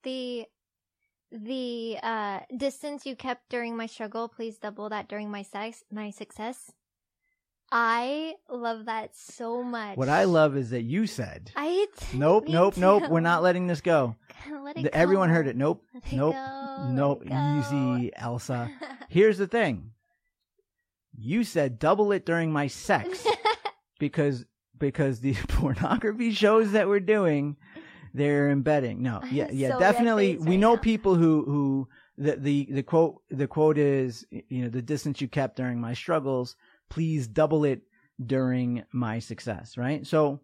The 0.04 0.46
the 1.32 1.98
uh 2.04 2.40
distance 2.58 3.06
you 3.06 3.16
kept 3.16 3.50
during 3.50 3.76
my 3.76 3.86
struggle, 3.86 4.28
please 4.28 4.58
double 4.58 4.90
that 4.90 5.08
during 5.08 5.30
my 5.30 5.42
sex 5.44 5.84
my 5.92 6.10
success. 6.12 6.72
I 7.72 8.36
love 8.50 8.86
that 8.86 9.16
so 9.16 9.64
much. 9.64 9.98
What 9.98 10.10
I 10.10 10.26
love 10.26 10.56
is 10.56 10.70
that 10.72 10.84
you 10.84 11.08
said, 11.08 11.52
I 11.56 11.88
"Nope, 12.14 12.48
nope, 12.48 12.78
nope. 12.78 13.10
We're 13.10 13.20
not 13.20 13.42
letting 13.42 13.66
this 13.68 13.82
go." 13.82 14.16
It 14.76 14.84
The- 14.84 14.96
everyone 14.96 15.30
heard 15.30 15.48
it. 15.48 15.56
Nope. 15.56 15.84
Let 15.94 16.04
it 16.06 16.16
Nope. 16.16 16.36
go, 16.36 16.88
Nope. 16.92 17.24
go. 17.28 17.60
Easy, 17.60 18.12
Elsa. 18.16 18.70
Here's 19.10 19.38
the 19.38 19.48
thing. 19.48 19.92
You 21.18 21.44
said 21.44 21.80
double 21.80 22.12
it 22.12 22.26
during 22.26 22.52
my 22.52 22.68
sex 22.68 23.26
because 24.00 24.46
because 24.78 25.20
the 25.20 25.34
pornography 25.48 26.32
shows 26.32 26.72
that 26.72 26.88
we're 26.88 27.00
doing, 27.00 27.56
they're 28.14 28.50
embedding. 28.50 29.02
No, 29.02 29.22
yeah, 29.32 29.48
yeah, 29.52 29.70
so 29.70 29.80
definitely. 29.80 30.32
red-faced 30.32 30.48
We 30.48 30.56
right 30.56 30.60
know 30.60 30.76
now. 30.76 30.82
people 30.82 31.16
who 31.16 31.44
who 31.46 31.88
the 32.18 32.36
the 32.36 32.68
the 32.72 32.84
quote 32.84 33.22
the 33.30 33.48
quote 33.48 33.78
is 33.78 34.26
you 34.32 34.64
know 34.64 34.70
the 34.70 34.82
distance 34.82 35.22
you 35.22 35.28
kept 35.28 35.56
during 35.56 35.80
my 35.80 35.94
struggles. 35.94 36.56
Please 36.90 37.28
double 37.28 37.64
it 37.64 37.82
during 38.24 38.84
my 38.92 39.20
success. 39.20 39.78
Right. 39.78 40.06
So 40.06 40.42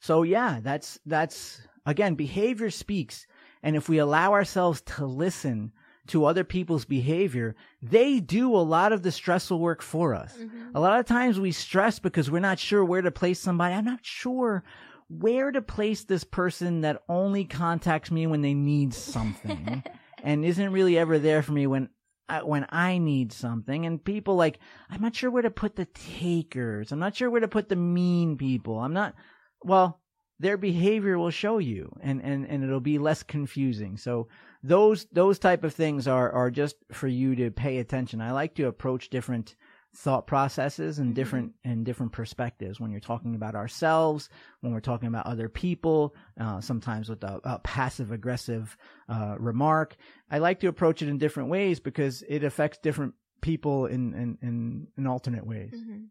so 0.00 0.22
yeah, 0.22 0.60
that's 0.62 0.98
that's 1.06 1.60
again 1.86 2.14
behavior 2.14 2.70
speaks, 2.70 3.26
and 3.62 3.76
if 3.76 3.88
we 3.88 3.98
allow 3.98 4.32
ourselves 4.32 4.80
to 4.82 5.06
listen 5.06 5.72
to 6.08 6.24
other 6.24 6.44
people's 6.44 6.84
behavior, 6.84 7.54
they 7.82 8.20
do 8.20 8.54
a 8.54 8.58
lot 8.58 8.92
of 8.92 9.02
the 9.02 9.12
stressful 9.12 9.58
work 9.58 9.82
for 9.82 10.14
us. 10.14 10.36
Mhm. 10.36 10.72
A 10.74 10.80
lot 10.80 10.98
of 10.98 11.06
times 11.06 11.38
we 11.40 11.52
stress 11.52 11.98
because 11.98 12.30
we're 12.30 12.38
not 12.40 12.58
sure 12.58 12.84
where 12.84 13.02
to 13.02 13.10
place 13.10 13.40
somebody. 13.40 13.74
I'm 13.74 13.84
not 13.84 14.04
sure 14.04 14.64
where 15.08 15.50
to 15.50 15.62
place 15.62 16.04
this 16.04 16.24
person 16.24 16.82
that 16.82 17.02
only 17.08 17.44
contacts 17.44 18.10
me 18.10 18.26
when 18.26 18.42
they 18.42 18.54
need 18.54 18.92
something 18.92 19.82
and 20.22 20.44
isn't 20.44 20.72
really 20.72 20.98
ever 20.98 21.18
there 21.18 21.42
for 21.42 21.52
me 21.52 21.66
when 21.66 21.88
I, 22.28 22.42
when 22.42 22.66
I 22.68 22.98
need 22.98 23.32
something. 23.32 23.86
And 23.86 24.04
people 24.04 24.36
like, 24.36 24.58
I'm 24.90 25.00
not 25.00 25.16
sure 25.16 25.30
where 25.30 25.42
to 25.42 25.50
put 25.50 25.76
the 25.76 25.86
takers. 25.86 26.92
I'm 26.92 26.98
not 26.98 27.16
sure 27.16 27.30
where 27.30 27.40
to 27.40 27.48
put 27.48 27.68
the 27.68 27.76
mean 27.76 28.36
people. 28.36 28.78
I'm 28.78 28.92
not, 28.92 29.14
well, 29.62 30.00
their 30.38 30.56
behavior 30.56 31.18
will 31.18 31.30
show 31.30 31.58
you 31.58 31.90
and, 32.02 32.22
and, 32.22 32.46
and 32.46 32.62
it'll 32.62 32.80
be 32.80 32.98
less 32.98 33.22
confusing. 33.22 33.96
So 33.96 34.28
those, 34.62 35.06
those 35.12 35.38
type 35.38 35.64
of 35.64 35.74
things 35.74 36.06
are, 36.08 36.30
are 36.32 36.50
just 36.50 36.76
for 36.92 37.06
you 37.08 37.34
to 37.36 37.50
pay 37.50 37.78
attention. 37.78 38.20
I 38.20 38.32
like 38.32 38.54
to 38.56 38.64
approach 38.66 39.10
different 39.10 39.54
thought 39.96 40.26
processes 40.26 40.98
and 40.98 41.12
Mhm. 41.12 41.14
different 41.14 41.52
and 41.64 41.84
different 41.84 42.12
perspectives 42.12 42.78
when 42.78 42.90
you're 42.90 43.00
talking 43.00 43.34
about 43.34 43.54
ourselves, 43.54 44.28
when 44.60 44.72
we're 44.72 44.80
talking 44.80 45.08
about 45.08 45.26
other 45.26 45.48
people, 45.48 46.14
uh, 46.38 46.60
sometimes 46.60 47.08
with 47.08 47.24
a, 47.24 47.40
a 47.42 47.58
passive 47.60 48.12
aggressive 48.12 48.76
uh, 49.08 49.36
remark. 49.38 49.96
I 50.30 50.38
like 50.38 50.60
to 50.60 50.68
approach 50.68 51.00
it 51.02 51.08
in 51.08 51.16
different 51.18 51.48
ways 51.48 51.80
because 51.80 52.22
it 52.28 52.44
affects 52.44 52.78
different 52.78 53.14
people 53.40 53.86
in 53.86 54.12
in, 54.14 54.38
in, 54.42 54.88
in 54.98 55.06
alternate 55.06 55.46
ways. 55.46 55.72
hmm 55.72 56.04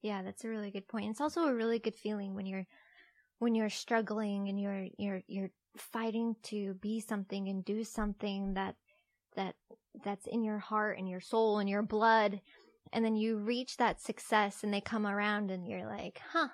Yeah, 0.00 0.22
that's 0.22 0.44
a 0.44 0.48
really 0.48 0.70
good 0.70 0.86
point. 0.88 1.10
It's 1.10 1.20
also 1.20 1.42
a 1.46 1.54
really 1.54 1.80
good 1.80 1.96
feeling 1.96 2.34
when 2.34 2.46
you're 2.46 2.66
when 3.40 3.54
you're 3.56 3.68
struggling 3.70 4.48
and 4.48 4.60
you're 4.60 4.86
you're 4.96 5.22
you're 5.26 5.50
fighting 5.76 6.36
to 6.44 6.74
be 6.74 7.00
something 7.00 7.48
and 7.48 7.64
do 7.64 7.84
something 7.84 8.54
that 8.54 8.76
that 9.36 9.54
that's 10.04 10.26
in 10.26 10.42
your 10.42 10.58
heart 10.58 10.98
and 10.98 11.08
your 11.08 11.20
soul 11.20 11.58
and 11.58 11.68
your 11.68 11.82
blood 11.82 12.40
and 12.92 13.04
then 13.04 13.16
you 13.16 13.38
reach 13.38 13.76
that 13.78 14.00
success 14.00 14.62
and 14.64 14.72
they 14.72 14.80
come 14.80 15.06
around 15.06 15.50
and 15.50 15.66
you're 15.66 15.86
like, 15.86 16.20
"Huh. 16.32 16.48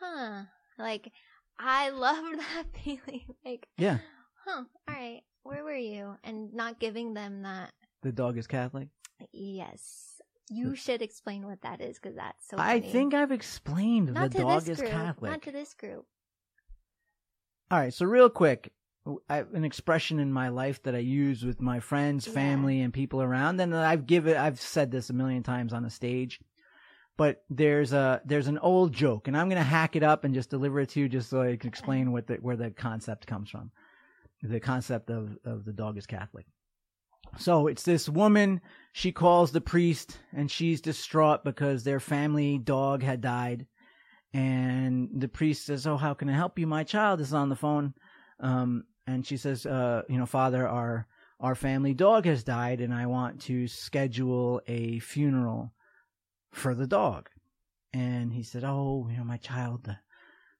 Huh." 0.00 0.42
Like 0.78 1.12
I 1.58 1.90
love 1.90 2.24
that 2.36 2.64
feeling. 2.84 3.34
Like, 3.44 3.68
Yeah. 3.76 3.98
huh, 4.44 4.64
all 4.88 4.94
right, 4.94 5.20
where 5.42 5.62
were 5.62 5.74
you? 5.74 6.16
And 6.24 6.52
not 6.54 6.80
giving 6.80 7.14
them 7.14 7.42
that 7.42 7.72
The 8.02 8.12
dog 8.12 8.38
is 8.38 8.46
Catholic. 8.46 8.88
Yes. 9.32 10.06
You 10.52 10.74
should 10.74 11.00
explain 11.00 11.46
what 11.46 11.60
that 11.62 11.80
is 11.80 12.00
because 12.00 12.16
that's 12.16 12.48
so. 12.48 12.56
I 12.58 12.80
think 12.80 13.14
I've 13.14 13.30
explained 13.30 14.12
not 14.12 14.32
the 14.32 14.38
dog 14.38 14.68
is 14.68 14.80
group. 14.80 14.90
Catholic. 14.90 15.30
Not 15.30 15.42
to 15.42 15.52
this 15.52 15.74
group. 15.74 16.06
All 17.70 17.78
right, 17.78 17.94
so 17.94 18.04
real 18.04 18.28
quick, 18.28 18.72
I 19.28 19.44
an 19.54 19.64
expression 19.64 20.18
in 20.18 20.32
my 20.32 20.48
life 20.48 20.82
that 20.82 20.94
I 20.94 20.98
use 20.98 21.44
with 21.44 21.60
my 21.60 21.78
friends, 21.78 22.26
Yeah. 22.26 22.34
family, 22.34 22.80
and 22.80 22.92
people 22.92 23.22
around, 23.22 23.60
and 23.60 23.74
I've 23.74 24.06
given, 24.06 24.36
I've 24.36 24.60
said 24.60 24.90
this 24.90 25.08
a 25.08 25.12
million 25.14 25.42
times 25.42 25.72
on 25.72 25.84
the 25.84 25.90
stage. 25.90 26.40
But 27.16 27.44
there's 27.48 27.92
a 27.92 28.22
there's 28.24 28.48
an 28.48 28.58
old 28.58 28.92
joke, 28.92 29.28
and 29.28 29.36
I'm 29.36 29.48
gonna 29.48 29.62
hack 29.62 29.94
it 29.94 30.02
up 30.02 30.24
and 30.24 30.34
just 30.34 30.50
deliver 30.50 30.80
it 30.80 30.88
to 30.90 31.00
you, 31.00 31.08
just 31.08 31.30
so 31.30 31.42
I 31.42 31.56
can 31.56 31.68
explain 31.68 32.12
what 32.12 32.26
the 32.26 32.36
where 32.36 32.56
the 32.56 32.70
concept 32.70 33.26
comes 33.26 33.50
from, 33.50 33.70
the 34.42 34.60
concept 34.60 35.10
of 35.10 35.38
of 35.44 35.64
the 35.64 35.72
dog 35.72 35.96
is 35.96 36.06
Catholic. 36.06 36.46
So 37.38 37.68
it's 37.68 37.84
this 37.84 38.08
woman. 38.08 38.60
She 38.92 39.12
calls 39.12 39.52
the 39.52 39.60
priest, 39.60 40.18
and 40.32 40.50
she's 40.50 40.80
distraught 40.80 41.44
because 41.44 41.84
their 41.84 42.00
family 42.00 42.58
dog 42.58 43.02
had 43.02 43.20
died 43.20 43.66
and 44.32 45.08
the 45.12 45.28
priest 45.28 45.66
says, 45.66 45.86
"Oh, 45.86 45.96
how 45.96 46.14
can 46.14 46.28
I 46.28 46.34
help 46.34 46.58
you? 46.58 46.66
My 46.66 46.84
child 46.84 47.20
is 47.20 47.34
on 47.34 47.48
the 47.48 47.56
phone." 47.56 47.94
Um, 48.38 48.84
and 49.06 49.26
she 49.26 49.36
says, 49.36 49.66
uh, 49.66 50.02
"You 50.08 50.18
know, 50.18 50.26
Father, 50.26 50.68
our 50.68 51.06
our 51.40 51.54
family 51.54 51.94
dog 51.94 52.26
has 52.26 52.44
died, 52.44 52.80
and 52.80 52.94
I 52.94 53.06
want 53.06 53.40
to 53.42 53.66
schedule 53.66 54.60
a 54.66 55.00
funeral 55.00 55.74
for 56.52 56.74
the 56.74 56.86
dog." 56.86 57.28
And 57.92 58.32
he 58.32 58.42
said, 58.44 58.62
"Oh, 58.64 59.08
you 59.10 59.16
know, 59.16 59.24
my 59.24 59.38
child, 59.38 59.88
uh, 59.88 59.94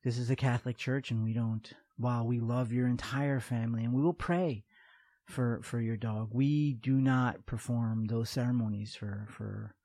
this 0.02 0.18
is 0.18 0.30
a 0.30 0.36
Catholic 0.36 0.76
church, 0.76 1.10
and 1.10 1.22
we 1.22 1.32
don't. 1.32 1.72
While 1.96 2.26
we 2.26 2.40
love 2.40 2.72
your 2.72 2.88
entire 2.88 3.40
family, 3.40 3.84
and 3.84 3.92
we 3.92 4.02
will 4.02 4.14
pray." 4.14 4.64
For, 5.26 5.62
for 5.62 5.80
your 5.80 5.96
dog, 5.96 6.30
we 6.32 6.72
do 6.72 7.00
not 7.00 7.46
perform 7.46 8.06
those 8.06 8.28
ceremonies 8.30 8.96
for, 8.96 9.28
for 9.30 9.76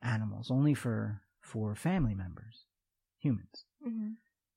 animals, 0.00 0.50
only 0.50 0.72
for, 0.72 1.20
for 1.42 1.74
family 1.74 2.14
members 2.14 2.64
humans. 3.24 3.64
hmm 3.82 4.10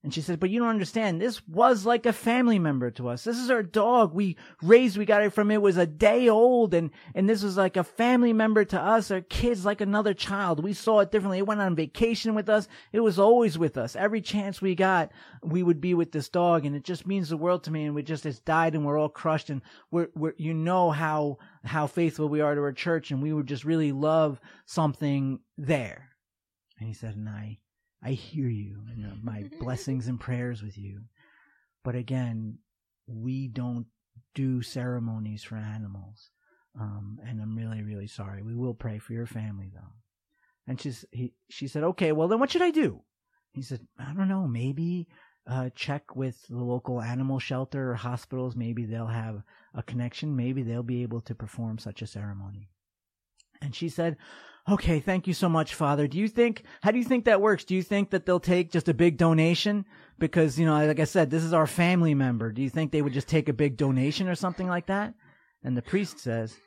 And 0.03 0.13
she 0.13 0.21
said, 0.21 0.39
but 0.39 0.49
you 0.49 0.59
don't 0.59 0.69
understand. 0.77 1.19
This 1.19 1.41
was 1.47 1.85
like 1.85 2.05
a 2.05 2.13
family 2.13 2.59
member 2.59 2.91
to 2.91 3.09
us. 3.09 3.23
This 3.23 3.39
is 3.39 3.49
our 3.49 3.63
dog. 3.63 4.13
We 4.13 4.37
raised, 4.61 4.95
we 4.95 5.05
got 5.05 5.23
it 5.23 5.33
from 5.33 5.51
it 5.51 5.61
was 5.61 5.75
a 5.75 5.87
day 5.87 6.29
old. 6.29 6.73
And, 6.73 6.91
and 7.15 7.27
this 7.27 7.43
was 7.43 7.57
like 7.57 7.75
a 7.75 7.83
family 7.83 8.31
member 8.31 8.63
to 8.65 8.79
us. 8.79 9.11
Our 9.11 9.21
kids 9.21 9.65
like 9.65 9.81
another 9.81 10.13
child. 10.13 10.63
We 10.63 10.73
saw 10.73 10.99
it 10.99 11.11
differently. 11.11 11.39
It 11.39 11.47
went 11.47 11.61
on 11.61 11.75
vacation 11.75 12.35
with 12.35 12.47
us. 12.47 12.69
It 12.93 13.01
was 13.01 13.19
always 13.19 13.57
with 13.57 13.75
us. 13.75 13.95
Every 13.95 14.21
chance 14.21 14.61
we 14.61 14.75
got, 14.75 15.11
we 15.43 15.63
would 15.63 15.81
be 15.81 15.93
with 15.93 16.11
this 16.11 16.29
dog. 16.29 16.65
And 16.65 16.75
it 16.75 16.85
just 16.85 17.07
means 17.07 17.27
the 17.29 17.35
world 17.35 17.63
to 17.63 17.71
me. 17.71 17.83
And 17.85 17.95
we 17.95 18.03
just, 18.03 18.25
it's 18.25 18.39
died 18.39 18.75
and 18.75 18.85
we're 18.85 18.99
all 18.99 19.09
crushed. 19.09 19.49
And 19.49 19.61
we're, 19.91 20.09
we're, 20.15 20.35
you 20.37 20.53
know 20.53 20.91
how, 20.91 21.39
how 21.65 21.87
faithful 21.87 22.29
we 22.29 22.41
are 22.41 22.55
to 22.55 22.61
our 22.61 22.71
church. 22.71 23.11
And 23.11 23.21
we 23.21 23.33
would 23.33 23.47
just 23.47 23.65
really 23.65 23.91
love 23.91 24.39
something 24.65 25.39
there. 25.57 26.09
And 26.79 26.87
he 26.87 26.93
said, 26.93 27.15
and 27.15 27.27
I, 27.27 27.59
I 28.03 28.11
hear 28.11 28.47
you, 28.47 28.83
and 28.91 29.05
uh, 29.05 29.15
my 29.23 29.49
blessings 29.59 30.07
and 30.07 30.19
prayers 30.19 30.61
with 30.61 30.77
you. 30.77 31.01
But 31.83 31.95
again, 31.95 32.59
we 33.07 33.47
don't 33.47 33.87
do 34.35 34.61
ceremonies 34.61 35.43
for 35.43 35.55
animals. 35.55 36.29
Um, 36.79 37.19
and 37.25 37.41
I'm 37.41 37.55
really, 37.55 37.81
really 37.81 38.07
sorry. 38.07 38.43
We 38.43 38.55
will 38.55 38.73
pray 38.73 38.99
for 38.99 39.13
your 39.13 39.25
family 39.25 39.71
though. 39.73 39.93
And 40.67 40.79
she's, 40.79 41.05
he, 41.11 41.33
she 41.49 41.67
said, 41.67 41.83
okay, 41.83 42.11
well 42.11 42.27
then 42.27 42.39
what 42.39 42.51
should 42.51 42.61
I 42.61 42.71
do? 42.71 43.01
He 43.53 43.61
said, 43.61 43.87
I 43.97 44.13
don't 44.13 44.27
know, 44.27 44.47
maybe, 44.47 45.07
uh, 45.49 45.69
check 45.75 46.15
with 46.15 46.45
the 46.49 46.63
local 46.63 47.01
animal 47.01 47.39
shelter 47.39 47.91
or 47.91 47.95
hospitals. 47.95 48.55
Maybe 48.55 48.85
they'll 48.85 49.07
have 49.07 49.41
a 49.73 49.81
connection. 49.81 50.35
Maybe 50.35 50.61
they'll 50.61 50.83
be 50.83 51.03
able 51.03 51.21
to 51.21 51.33
perform 51.33 51.79
such 51.79 52.01
a 52.01 52.07
ceremony. 52.07 52.69
And 53.61 53.73
she 53.73 53.89
said, 53.89 54.17
Okay, 54.69 54.99
thank 54.99 55.27
you 55.27 55.33
so 55.33 55.47
much, 55.47 55.75
Father. 55.75 56.07
Do 56.07 56.17
you 56.17 56.27
think, 56.27 56.63
how 56.81 56.91
do 56.91 56.97
you 56.97 57.05
think 57.05 57.23
that 57.25 57.39
works? 57.41 57.63
Do 57.63 57.73
you 57.73 57.81
think 57.83 58.09
that 58.09 58.25
they'll 58.25 58.39
take 58.39 58.69
just 58.71 58.89
a 58.89 58.93
big 58.93 59.17
donation? 59.17 59.85
Because, 60.19 60.59
you 60.59 60.65
know, 60.65 60.85
like 60.85 60.99
I 60.99 61.05
said, 61.05 61.29
this 61.29 61.43
is 61.43 61.53
our 61.53 61.67
family 61.67 62.13
member. 62.13 62.51
Do 62.51 62.61
you 62.61 62.69
think 62.69 62.91
they 62.91 63.01
would 63.01 63.13
just 63.13 63.29
take 63.29 63.47
a 63.47 63.53
big 63.53 63.77
donation 63.77 64.27
or 64.27 64.35
something 64.35 64.67
like 64.67 64.87
that? 64.87 65.13
And 65.63 65.77
the 65.77 65.81
priest 65.81 66.19
says, 66.19 66.57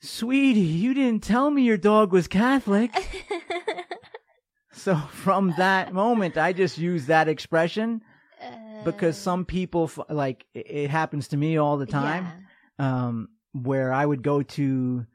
Sweetie, 0.00 0.60
you 0.60 0.94
didn't 0.94 1.22
tell 1.22 1.48
me 1.50 1.62
your 1.62 1.76
dog 1.76 2.12
was 2.12 2.26
Catholic. 2.28 2.90
So 4.76 4.96
from 4.96 5.54
that 5.56 5.94
moment, 5.94 6.36
I 6.36 6.52
just 6.52 6.76
use 6.78 7.06
that 7.06 7.28
expression 7.28 8.02
because 8.84 9.16
Uh, 9.16 9.22
some 9.22 9.44
people, 9.44 9.90
like, 10.10 10.44
it- 10.52 10.66
it 10.68 10.90
happens 10.90 11.28
to 11.28 11.36
me 11.36 11.56
all 11.56 11.78
the 11.78 11.86
time 11.86 12.26
yeah. 12.78 13.06
um, 13.06 13.28
where 13.52 13.92
I 13.92 14.04
would 14.04 14.22
go 14.22 14.42
to, 14.42 15.06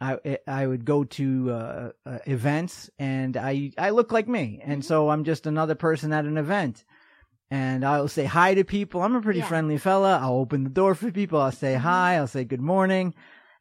I 0.00 0.38
I 0.46 0.66
would 0.66 0.84
go 0.84 1.04
to 1.04 1.50
uh, 1.50 1.90
uh, 2.04 2.18
events 2.26 2.90
and 2.98 3.36
I 3.36 3.72
I 3.78 3.90
look 3.90 4.12
like 4.12 4.28
me, 4.28 4.60
and 4.62 4.84
so 4.84 5.08
I'm 5.10 5.24
just 5.24 5.46
another 5.46 5.74
person 5.74 6.12
at 6.12 6.24
an 6.26 6.36
event, 6.36 6.84
and 7.50 7.84
I'll 7.84 8.08
say 8.08 8.24
hi 8.24 8.54
to 8.54 8.64
people. 8.64 9.02
I'm 9.02 9.14
a 9.14 9.22
pretty 9.22 9.38
Yeah. 9.40 9.46
friendly 9.48 9.78
fella. 9.78 10.18
I'll 10.20 10.34
open 10.34 10.64
the 10.64 10.70
door 10.70 10.94
for 10.94 11.10
people. 11.10 11.40
I'll 11.40 11.52
say 11.52 11.74
Mhm. 11.74 11.80
hi. 11.80 12.16
I'll 12.16 12.26
say 12.26 12.44
good 12.44 12.60
morning, 12.60 13.14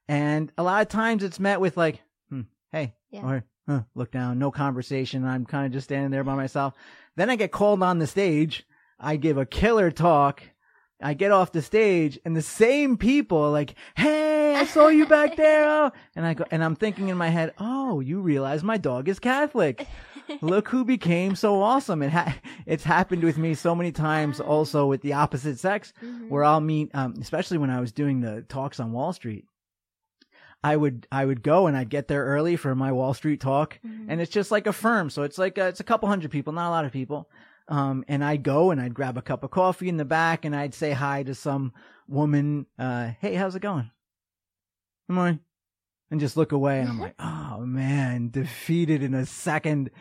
and 0.07 0.51
a 0.57 0.63
lot 0.63 0.81
of 0.81 0.89
times 0.89 1.23
it's 1.23 1.39
met 1.39 1.61
with 1.61 1.77
like, 1.77 2.01
hmm, 2.29 2.41
hey, 2.71 2.95
Yeah. 3.11 3.25
or 3.25 3.43
huh, 3.67 3.81
look 3.95 4.11
down, 4.11 4.37
no 4.37 4.51
conversation. 4.51 5.23
I'm 5.25 5.45
kind 5.45 5.65
of 5.65 5.71
just 5.71 5.85
standing 5.85 6.11
there 6.11 6.23
by 6.25 6.35
myself. 6.35 6.73
Then 7.15 7.29
I 7.29 7.35
get 7.37 7.51
called 7.51 7.81
on 7.81 7.99
the 7.99 8.07
stage. 8.07 8.65
I 8.99 9.15
give 9.15 9.37
a 9.37 9.45
killer 9.45 9.89
talk. 9.89 10.43
I 11.01 11.13
get 11.13 11.31
off 11.31 11.51
the 11.51 11.61
stage 11.61 12.17
and 12.25 12.35
the 12.35 12.41
same 12.41 12.95
people 12.97 13.37
are 13.39 13.49
like, 13.51 13.75
Hey, 13.95 14.34
I 14.55 14.65
saw 14.65 14.87
you 14.87 15.05
back 15.05 15.35
there. 15.35 15.65
Oh. 15.69 15.91
And 16.15 16.25
I 16.25 16.33
go, 16.33 16.45
and 16.51 16.63
I'm 16.63 16.75
thinking 16.75 17.09
in 17.09 17.17
my 17.17 17.29
head, 17.29 17.53
Oh, 17.59 17.99
you 17.99 18.19
realize 18.21 18.63
my 18.63 18.77
dog 18.77 19.07
is 19.09 19.19
Catholic. 19.19 19.87
Look 20.41 20.69
who 20.69 20.83
became 20.85 21.35
so 21.35 21.61
awesome. 21.61 22.01
It 22.01 22.09
ha- 22.11 22.35
it's 22.65 22.83
happened 22.83 23.23
with 23.23 23.37
me 23.37 23.53
so 23.53 23.75
many 23.75 23.91
times 23.91 24.39
also 24.39 24.87
with 24.87 25.01
the 25.01 25.13
opposite 25.13 25.59
sex 25.59 25.93
Mhm. 26.03 26.29
where 26.29 26.43
I'll 26.43 26.61
meet, 26.61 26.89
um, 26.95 27.13
especially 27.21 27.57
when 27.59 27.69
I 27.69 27.79
was 27.79 27.91
doing 27.91 28.21
the 28.21 28.41
talks 28.41 28.79
on 28.79 28.91
Wall 28.91 29.13
Street. 29.13 29.45
I 30.63 30.75
would, 30.75 31.05
I 31.11 31.23
would 31.25 31.43
go 31.43 31.67
and 31.67 31.77
I'd 31.77 31.89
get 31.91 32.07
there 32.07 32.25
early 32.25 32.55
for 32.55 32.73
my 32.73 32.91
Wall 32.91 33.13
Street 33.13 33.39
talk 33.39 33.79
Mhm. 33.85 34.05
and 34.09 34.19
it's 34.19 34.31
just 34.31 34.49
like 34.49 34.65
a 34.65 34.73
firm. 34.73 35.11
So 35.11 35.21
it's 35.21 35.37
like, 35.37 35.57
a, 35.59 35.67
it's 35.67 35.79
a 35.79 35.83
couple 35.83 36.09
hundred 36.09 36.31
people, 36.31 36.53
not 36.53 36.69
a 36.69 36.71
lot 36.71 36.85
of 36.85 36.91
people. 36.91 37.29
Um, 37.67 38.03
and 38.07 38.23
I'd 38.23 38.41
go 38.43 38.71
and 38.71 38.81
I'd 38.81 38.93
grab 38.95 39.17
a 39.17 39.21
cup 39.21 39.43
of 39.43 39.51
coffee 39.51 39.89
in 39.89 39.97
the 39.97 40.05
back 40.05 40.43
and 40.45 40.55
I'd 40.55 40.73
say 40.73 40.91
hi 40.91 41.21
to 41.23 41.35
some 41.35 41.71
woman. 42.07 42.65
Uh, 42.79 43.11
hey, 43.19 43.35
how's 43.35 43.55
it 43.55 43.61
going? 43.61 43.91
Morning. 45.07 45.39
And 46.11 46.19
just 46.19 46.37
look 46.37 46.51
away 46.51 46.79
and 46.79 46.89
I'm 46.89 46.95
mm-hmm. 46.95 47.03
like, 47.03 47.15
oh 47.19 47.65
man, 47.65 48.29
defeated 48.29 49.03
in 49.03 49.13
a 49.13 49.25
second. 49.25 49.91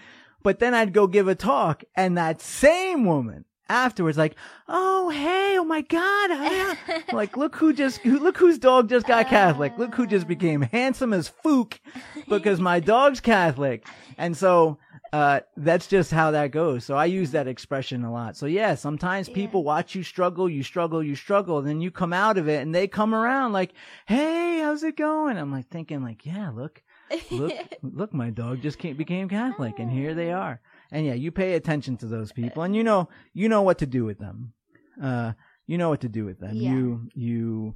But 0.42 0.59
then 0.59 0.74
I'd 0.74 0.92
go 0.92 1.07
give 1.07 1.28
a 1.28 1.34
talk 1.34 1.84
and 1.96 2.16
that 2.16 2.40
same 2.40 3.05
woman 3.05 3.44
afterwards, 3.68 4.18
like, 4.18 4.36
oh, 4.68 5.11
hey, 5.11 5.57
oh 5.59 5.64
my 5.64 5.80
God. 5.82 6.78
like, 7.12 7.36
look 7.36 7.57
who 7.57 7.72
just, 7.72 7.98
who, 7.98 8.18
look 8.18 8.36
whose 8.36 8.59
dog 8.59 8.88
just 8.88 9.07
got 9.07 9.28
Catholic. 9.28 9.76
Look 9.78 9.94
who 9.94 10.07
just 10.07 10.28
became 10.28 10.62
ah. 10.62 10.68
handsome 10.70 11.12
as 11.12 11.30
fook 11.44 11.78
because 12.28 12.61
my 12.61 12.80
dog's 12.80 13.20
Catholic. 13.20 13.86
And 14.18 14.36
so, 14.36 14.78
uh, 15.14 15.40
that's 15.56 15.86
just 15.86 16.10
how 16.10 16.32
that 16.32 16.50
goes. 16.50 16.84
So 16.84 16.96
I 16.96 17.04
use 17.04 17.30
that 17.30 17.46
expression 17.46 18.02
a 18.04 18.12
lot. 18.12 18.36
So 18.36 18.46
yeah, 18.46 18.74
sometimes 18.74 19.28
Yeah. 19.28 19.34
people 19.36 19.62
watch 19.62 19.94
you 19.94 20.02
struggle, 20.02 20.48
you 20.48 20.62
struggle, 20.64 21.02
you 21.04 21.14
struggle, 21.14 21.58
and 21.58 21.68
then 21.68 21.80
you 21.80 21.90
come 21.92 22.12
out 22.12 22.36
of 22.36 22.48
it 22.48 22.60
and 22.62 22.74
they 22.74 22.88
come 22.88 23.14
around 23.14 23.52
like, 23.52 23.72
Hey, 24.06 24.58
how's 24.60 24.82
it 24.82 24.96
going? 24.96 25.36
I'm 25.38 25.52
like 25.52 25.68
thinking 25.68 26.02
like, 26.02 26.26
yeah, 26.26 26.50
look, 26.50 26.82
look, 27.30 27.52
look, 27.82 28.12
my 28.12 28.30
dog 28.30 28.60
just 28.60 28.78
came, 28.80 28.96
became 28.96 29.28
Catholic 29.28 29.78
and 29.78 29.88
here 29.90 30.14
they 30.14 30.32
are. 30.32 30.60
And 30.90 31.06
yeah, 31.06 31.14
you 31.14 31.30
pay 31.30 31.54
attention 31.54 31.96
to 31.98 32.06
those 32.06 32.32
people 32.32 32.64
and 32.64 32.74
you 32.74 32.82
know, 32.82 33.08
you 33.32 33.48
know 33.48 33.62
what 33.62 33.78
to 33.78 33.86
do 33.86 34.04
with 34.04 34.18
them. 34.18 34.52
Uh, 35.00 35.32
you 35.68 35.78
know 35.78 35.90
what 35.90 36.00
to 36.00 36.08
do 36.08 36.24
with 36.24 36.40
them. 36.40 36.56
Yeah. 36.56 36.72
You, 36.72 37.08
you 37.14 37.74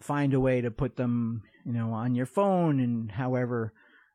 find 0.00 0.34
a 0.34 0.40
way 0.40 0.60
to 0.60 0.70
put 0.70 0.96
them, 0.96 1.44
you 1.64 1.72
know, 1.72 1.92
on 1.94 2.14
your 2.14 2.26
phone 2.26 2.78
and 2.78 3.10
however, 3.10 3.72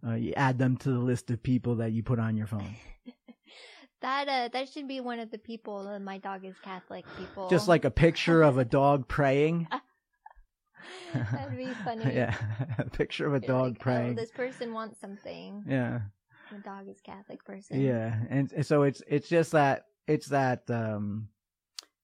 uh, 0.08 0.14
you 0.16 0.34
add 0.36 0.58
them 0.58 0.78
to 0.78 0.90
the 0.92 1.00
list 1.00 1.30
of 1.32 1.42
people 1.44 1.76
that 1.76 1.92
you 1.92 2.04
put 2.04 2.20
on 2.20 2.38
your 2.38 2.48
phone. 2.48 2.76
that 4.02 4.28
uh, 4.28 4.50
that 4.54 4.70
should 4.70 4.88
be 4.88 5.00
one 5.02 5.20
of 5.20 5.30
the 5.32 5.38
people. 5.38 5.88
Uh, 5.88 6.00
my 6.00 6.18
dog 6.18 6.46
is 6.46 6.56
Catholic. 6.64 7.06
People 7.18 7.50
Just 7.50 7.68
like 7.68 7.86
a 7.86 7.92
picture 7.92 8.42
of 8.42 8.58
a 8.58 8.66
dog 8.80 9.08
praying. 9.08 9.68
that'd 11.14 11.58
be 11.58 11.68
funny. 11.84 12.14
yeah, 12.16 12.36
a 12.78 12.86
picture 12.90 13.26
of 13.28 13.34
a 13.34 13.46
You're 13.46 13.56
dog 13.56 13.64
like, 13.72 13.78
oh, 13.80 13.84
praying. 13.84 14.16
this 14.16 14.32
person 14.32 14.74
wants 14.74 15.00
something. 15.02 15.64
Yeah, 15.68 16.02
The 16.52 16.60
dog 16.60 16.88
is 16.88 17.02
Catholic 17.02 17.44
person. 17.44 17.82
yeah, 17.82 18.16
and 18.30 18.52
and 18.54 18.66
so 18.66 18.84
it's 18.84 19.02
it's 19.08 19.28
just 19.28 19.52
that 19.52 19.86
it's 20.08 20.28
that 20.28 20.64
um, 20.70 21.28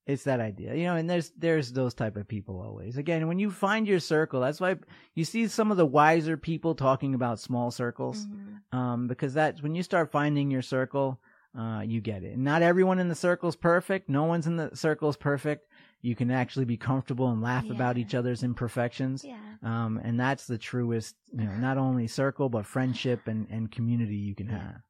it's 0.08 0.24
that 0.26 0.40
idea, 0.40 0.76
you 0.76 0.84
know. 0.84 0.96
And 0.96 1.10
there's 1.10 1.32
there's 1.32 1.72
those 1.74 1.94
type 1.94 2.16
of 2.16 2.28
people 2.28 2.62
always. 2.62 2.98
Again, 2.98 3.28
when 3.28 3.40
you 3.40 3.50
find 3.52 3.88
your 3.88 4.00
circle, 4.00 4.40
that's 4.42 4.60
why 4.62 4.76
you 5.16 5.24
see 5.26 5.48
some 5.48 5.72
of 5.72 5.78
the 5.78 5.86
wiser 5.86 6.38
people 6.38 6.76
talking 6.76 7.16
about 7.16 7.40
small 7.40 7.72
circles. 7.72 8.28
Mhm. 8.28 8.52
um, 8.78 9.08
because 9.08 9.34
that's 9.34 9.62
when 9.64 9.74
you 9.76 9.84
start 9.84 10.12
finding 10.12 10.52
your 10.52 10.62
circle, 10.62 11.20
uh, 11.58 11.82
you 11.86 12.02
get 12.02 12.24
it. 12.24 12.34
And 12.34 12.44
not 12.44 12.62
everyone 12.62 13.00
in 13.00 13.08
the 13.08 13.16
circle 13.16 13.48
is 13.48 13.56
perfect. 13.56 14.10
No 14.10 14.24
one's 14.26 14.48
in 14.48 14.58
the 14.58 14.76
circle 14.76 15.08
is 15.08 15.16
perfect. 15.16 15.70
You 16.02 16.14
can 16.16 16.30
actually 16.30 16.66
be 16.66 16.76
comfortable 16.78 17.30
and 17.30 17.42
laugh 17.42 17.70
about 17.70 17.98
each 17.98 18.14
other's 18.14 18.44
imperfections. 18.44 19.24
Yeah. 19.24 19.38
Um, 19.64 19.98
and 20.04 20.20
that's 20.20 20.46
the 20.46 20.58
truest, 20.58 21.16
you 21.32 21.46
know, 21.46 21.56
not 21.56 21.78
only 21.78 22.08
circle 22.08 22.50
but 22.50 22.66
friendship 22.66 23.28
and 23.28 23.48
and 23.50 23.72
community 23.72 24.18
you 24.18 24.36
can 24.36 24.48
Yeah. 24.48 24.60
have. 24.60 24.82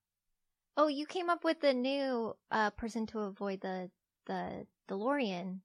Oh, 0.78 0.88
you 0.88 1.06
came 1.06 1.30
up 1.30 1.44
with 1.44 1.62
the 1.62 1.74
new 1.74 2.36
uh, 2.52 2.72
person 2.72 3.06
to 3.08 3.20
avoid 3.20 3.62
the 3.62 3.92
the 4.26 4.66
DeLorean. 4.90 5.60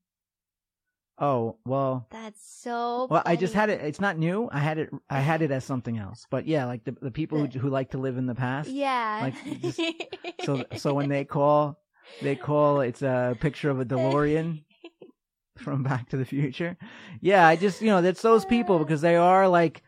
Oh 1.23 1.59
well, 1.67 2.07
That's 2.11 2.41
so. 2.43 3.07
well 3.11 3.23
I 3.27 3.37
just 3.37 3.53
had 3.53 3.69
it. 3.69 3.83
It's 3.83 4.01
not 4.01 4.17
new. 4.17 4.49
I 4.51 4.59
had 4.59 4.79
it. 4.79 4.91
I 5.11 5.21
had 5.21 5.43
it 5.43 5.51
as 5.51 5.65
something 5.65 5.99
else. 5.99 6.27
But 6.31 6.47
yeah, 6.47 6.65
like 6.65 6.85
the 6.85 6.97
the 7.03 7.11
people 7.11 7.39
who 7.47 7.59
who 7.59 7.69
like 7.69 7.91
to 7.91 7.99
live 7.99 8.17
in 8.17 8.25
the 8.27 8.35
past. 8.35 8.71
Yeah. 8.71 9.19
like, 9.23 9.61
just- 9.61 9.81
So 10.45 10.65
so 10.77 10.95
when 10.95 11.11
they 11.11 11.27
call, 11.27 11.79
they 12.23 12.37
call. 12.37 12.81
It's 12.81 13.03
a 13.03 13.37
picture 13.39 13.69
of 13.69 13.81
a 13.81 13.85
DeLorean. 13.85 14.65
from 15.59 15.83
Back 15.83 16.09
to 16.09 16.17
the 16.17 16.25
Future. 16.25 16.79
Yeah, 17.21 17.47
I 17.47 17.57
just 17.57 17.83
you 17.83 17.89
know 17.89 18.01
that's 18.01 18.23
those 18.23 18.47
people 18.47 18.79
because 18.79 19.03
they 19.03 19.17
are 19.17 19.47
like 19.47 19.83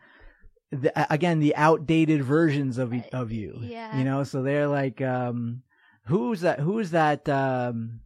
the, 0.71 0.91
again 1.11 1.39
the 1.39 1.55
outdated 1.55 2.23
versions 2.23 2.77
of 2.77 2.93
of 3.11 3.31
you. 3.31 3.57
Yeah. 3.61 3.97
You 3.97 4.03
know, 4.03 4.23
so 4.23 4.43
they're 4.43 4.67
like 4.67 5.01
um 5.01 5.63
who's 6.05 6.41
that 6.41 6.59
who's 6.59 6.91
that 6.91 7.27
um 7.27 8.01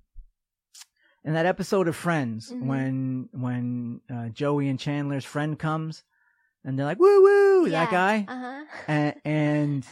in 1.28 1.34
that 1.34 1.46
episode 1.46 1.88
of 1.88 1.96
Friends 1.96 2.52
Mhm. 2.52 2.62
when 2.66 3.30
when 3.34 4.02
uh, 4.10 4.30
Joey 4.30 4.68
and 4.70 4.80
Chandler's 4.80 5.26
friend 5.26 5.60
comes 5.60 6.04
and 6.64 6.80
they're 6.80 6.86
like 6.88 7.00
woo 7.00 7.22
woo 7.22 7.70
that 7.70 7.92
guy 7.92 8.26
Uh 8.28 8.40
huh. 8.40 8.64
and, 8.88 9.16
and 9.26 9.86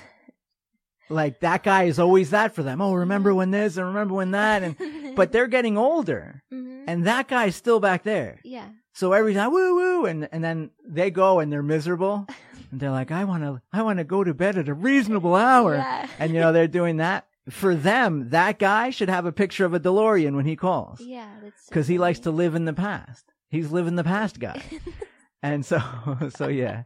like 1.10 1.40
that 1.42 1.62
guy 1.62 1.84
is 1.84 2.00
always 2.00 2.32
that 2.32 2.56
for 2.56 2.64
them. 2.64 2.82
Oh, 2.82 2.94
remember 2.96 3.34
when 3.36 3.52
this 3.52 3.78
and 3.78 3.86
remember 3.88 4.16
when 4.16 4.32
that 4.32 4.64
and 4.64 4.76
but 5.16 5.32
they're 5.32 5.48
getting 5.48 5.78
older 5.78 6.42
Mhm. 6.52 6.86
and 6.88 7.06
that 7.06 7.28
guy's 7.28 7.56
still 7.56 7.80
back 7.80 8.04
there. 8.04 8.40
yeah. 8.44 8.70
So 8.94 9.12
every 9.12 9.34
time, 9.34 9.52
woo 9.52 9.76
woo, 9.76 10.06
and 10.06 10.30
and 10.32 10.42
then 10.42 10.72
they 10.88 11.12
go 11.12 11.42
and 11.42 11.52
they're 11.52 11.62
miserable, 11.62 12.26
and 12.72 12.80
they're 12.80 12.92
like, 12.92 13.12
I 13.12 13.26
want 13.26 13.44
to, 13.44 13.62
I 13.74 13.82
want 13.82 14.00
to 14.00 14.06
go 14.06 14.24
to 14.24 14.34
bed 14.34 14.58
at 14.58 14.70
a 14.70 14.74
reasonable 14.74 15.36
hour, 15.36 15.76
Yeah. 15.76 16.08
and 16.18 16.34
you 16.34 16.40
know 16.40 16.54
they're 16.54 16.70
doing 16.70 16.98
that. 16.98 17.28
For 17.50 17.76
them, 17.76 18.30
that 18.30 18.58
guy 18.60 18.90
should 18.90 19.10
have 19.10 19.26
a 19.26 19.32
picture 19.32 19.66
of 19.66 19.74
a 19.74 19.80
DeLorean 19.80 20.36
when 20.36 20.46
he 20.46 20.56
calls, 20.56 21.00
Yeah, 21.00 21.30
that's 21.44 21.66
so 21.66 21.70
because 21.70 21.88
he 21.88 21.98
likes 21.98 22.20
to 22.22 22.32
live 22.32 22.56
in 22.56 22.66
the 22.66 22.74
past. 22.74 23.34
He's 23.50 23.72
living 23.72 23.96
the 23.96 24.04
past 24.04 24.40
guy, 24.40 24.62
and 25.44 25.64
so, 25.66 25.80
so 26.36 26.48
yeah, 26.48 26.84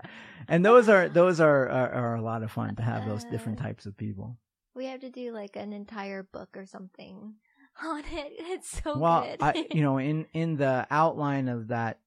and 0.48 0.66
those 0.66 0.90
are 0.90 1.08
those 1.20 1.40
are 1.40 1.70
are, 1.70 1.90
are 1.92 2.16
a 2.16 2.22
lot 2.22 2.44
of 2.44 2.52
fun 2.52 2.76
to 2.76 2.82
have 2.84 3.06
those 3.08 3.24
different 3.26 3.60
Uh, 3.62 3.64
types 3.64 3.86
of 3.86 3.96
people. 3.96 4.38
we 4.76 4.86
have 4.88 5.00
to 5.02 5.10
do 5.10 5.32
like 5.32 5.56
an 5.56 5.72
entire 5.74 6.24
book 6.24 6.50
or 6.58 6.66
something 6.66 7.36
on 7.82 8.00
it. 8.00 8.34
It's 8.38 8.82
so 8.84 8.98
Well, 8.98 9.22
good. 9.24 9.38
I, 9.42 9.66
you 9.74 9.82
know, 9.82 9.98
in 9.98 10.26
in 10.34 10.58
the 10.58 10.86
outline 10.92 11.48
of 11.48 11.70
that 11.70 12.00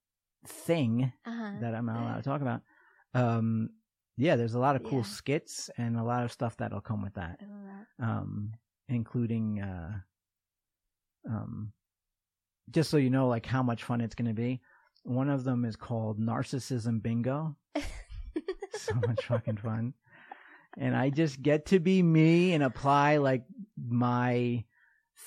thing, 0.46 1.12
uh-huh. 1.24 1.52
that 1.62 1.74
I'm 1.74 1.86
not 1.86 2.00
allowed 2.02 2.16
to 2.18 2.22
talk 2.22 2.42
about. 2.42 2.60
Um, 3.14 3.70
yeah, 4.22 4.36
there's 4.36 4.54
a 4.54 4.58
lot 4.60 4.76
of 4.76 4.84
cool 4.84 4.98
Yeah. 4.98 5.04
skits 5.04 5.68
and 5.76 5.96
a 5.96 6.02
lot 6.04 6.22
of 6.24 6.30
stuff 6.30 6.56
that'll 6.58 6.80
come 6.80 7.02
with 7.02 7.14
that, 7.14 7.40
that. 7.40 8.04
um, 8.06 8.52
including, 8.88 9.60
uh, 9.60 9.94
um, 11.28 11.72
just 12.70 12.88
so 12.88 12.96
you 12.98 13.10
know, 13.10 13.26
like 13.26 13.46
how 13.46 13.62
much 13.62 13.82
fun 13.84 14.00
it's 14.00 14.14
going 14.14 14.28
to 14.28 14.34
be. 14.34 14.60
One 15.02 15.28
of 15.28 15.42
them 15.42 15.64
is 15.64 15.74
called 15.74 16.20
Narcissism 16.20 17.02
Bingo. 17.02 17.56
so 18.74 18.94
much 19.06 19.24
fucking 19.26 19.56
fun. 19.56 19.94
And 20.78 20.94
I 20.96 21.10
just 21.10 21.42
get 21.42 21.66
to 21.66 21.80
be 21.80 22.00
me 22.02 22.52
and 22.54 22.62
apply 22.62 23.16
like 23.18 23.44
my 23.76 24.64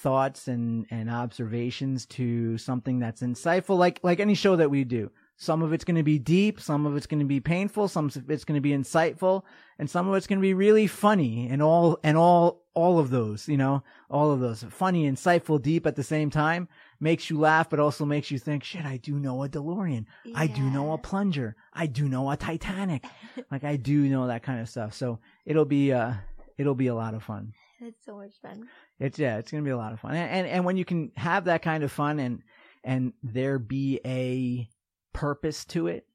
thoughts 0.02 0.48
and, 0.48 0.86
and 0.90 1.10
observations 1.10 2.06
to 2.08 2.58
something 2.58 3.00
that's 3.00 3.22
insightful, 3.22 3.78
like, 3.78 4.00
like 4.04 4.20
any 4.22 4.36
show 4.36 4.56
that 4.56 4.72
we 4.72 4.86
do. 4.86 5.12
Some 5.38 5.62
of 5.62 5.74
it's 5.74 5.84
going 5.84 5.98
to 5.98 6.04
be 6.04 6.18
deep, 6.18 6.62
some 6.62 6.86
of 6.86 6.96
it's 6.96 7.08
going 7.08 7.20
to 7.20 7.26
be 7.26 7.42
painful, 7.42 7.90
some 7.90 8.06
of 8.06 8.30
it's 8.30 8.46
going 8.46 8.56
to 8.56 8.62
be 8.62 8.72
insightful, 8.72 9.44
and 9.78 9.90
some 9.90 10.08
of 10.08 10.16
it's 10.16 10.28
going 10.28 10.40
to 10.40 10.42
be 10.42 10.54
really 10.54 10.88
funny 10.88 11.50
and 11.50 11.62
all, 11.62 12.00
and 12.04 12.18
all, 12.18 12.64
all 12.74 13.00
of 13.00 13.10
those, 13.10 13.50
you 13.50 13.58
know, 13.58 13.84
all 14.10 14.32
of 14.32 14.40
those 14.40 14.64
funny, 14.70 15.10
insightful, 15.10 15.62
deep 15.62 15.86
at 15.86 15.98
the 15.98 16.04
same 16.04 16.30
time 16.30 16.70
makes 17.02 17.30
you 17.30 17.38
laugh, 17.38 17.70
but 17.70 17.80
also 17.82 18.06
makes 18.06 18.32
you 18.32 18.40
think, 18.40 18.64
shit, 18.64 18.86
I 18.86 18.98
do 18.98 19.20
know 19.20 19.44
a 19.44 19.50
DeLorean. 19.50 20.06
I 20.34 20.48
do 20.48 20.62
know 20.62 20.94
a 20.94 20.98
plunger. 20.98 21.56
I 21.74 21.88
do 21.88 22.08
know 22.08 22.30
a 22.32 22.38
Titanic. 22.38 23.06
like 23.52 23.64
I 23.64 23.76
do 23.76 24.08
know 24.08 24.28
that 24.28 24.44
kind 24.44 24.62
of 24.62 24.70
stuff. 24.70 24.94
So 24.94 25.20
it'll 25.46 25.66
be 25.66 25.92
uh 25.92 26.14
it'll 26.58 26.76
be 26.76 26.88
a 26.88 26.96
lot 26.96 27.14
of 27.14 27.24
fun. 27.24 27.54
It's 27.82 28.06
so 28.06 28.16
much 28.18 28.34
fun. 28.42 28.68
It's 29.00 29.20
yeah, 29.20 29.38
it's 29.38 29.52
gonna 29.52 29.64
be 29.64 29.70
a 29.72 29.78
lot 29.78 29.94
of 29.94 30.00
fun. 30.00 30.16
And 30.16 30.30
and, 30.30 30.48
and 30.48 30.66
when 30.66 30.78
you 30.78 30.86
can 30.86 31.12
have 31.16 31.46
that 31.46 31.62
kind 31.62 31.84
of 31.84 31.92
fun 31.92 32.20
and 32.20 32.42
and 32.84 33.14
there 33.24 33.60
be 33.60 34.00
a 34.06 34.70
purpose 35.16 35.64
to 35.66 35.88
it, 35.88 36.06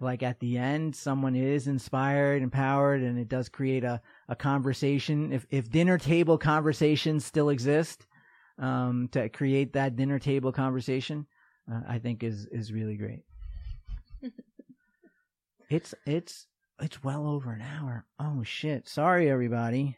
like 0.00 0.22
at 0.22 0.40
the 0.40 0.58
end, 0.58 0.96
someone 0.96 1.36
is 1.36 1.68
inspired, 1.68 2.42
empowered, 2.42 3.02
and 3.02 3.18
it 3.18 3.28
does 3.28 3.48
create 3.48 3.84
a, 3.84 4.00
a 4.28 4.34
conversation. 4.34 5.32
If 5.32 5.46
if 5.50 5.70
dinner 5.70 5.98
table 5.98 6.38
conversations 6.38 7.24
still 7.24 7.50
exist, 7.50 8.06
um, 8.58 9.08
to 9.12 9.28
create 9.28 9.74
that 9.74 9.96
dinner 9.96 10.18
table 10.18 10.52
conversation, 10.52 11.26
uh, 11.70 11.82
I 11.86 11.98
think 11.98 12.22
is 12.22 12.46
is 12.46 12.72
really 12.72 12.96
great. 12.96 13.24
it's 15.70 15.94
it's 16.06 16.46
it's 16.80 17.04
well 17.04 17.26
over 17.26 17.52
an 17.52 17.62
hour. 17.62 18.06
Oh 18.18 18.42
shit! 18.42 18.88
Sorry, 18.88 19.30
everybody. 19.30 19.96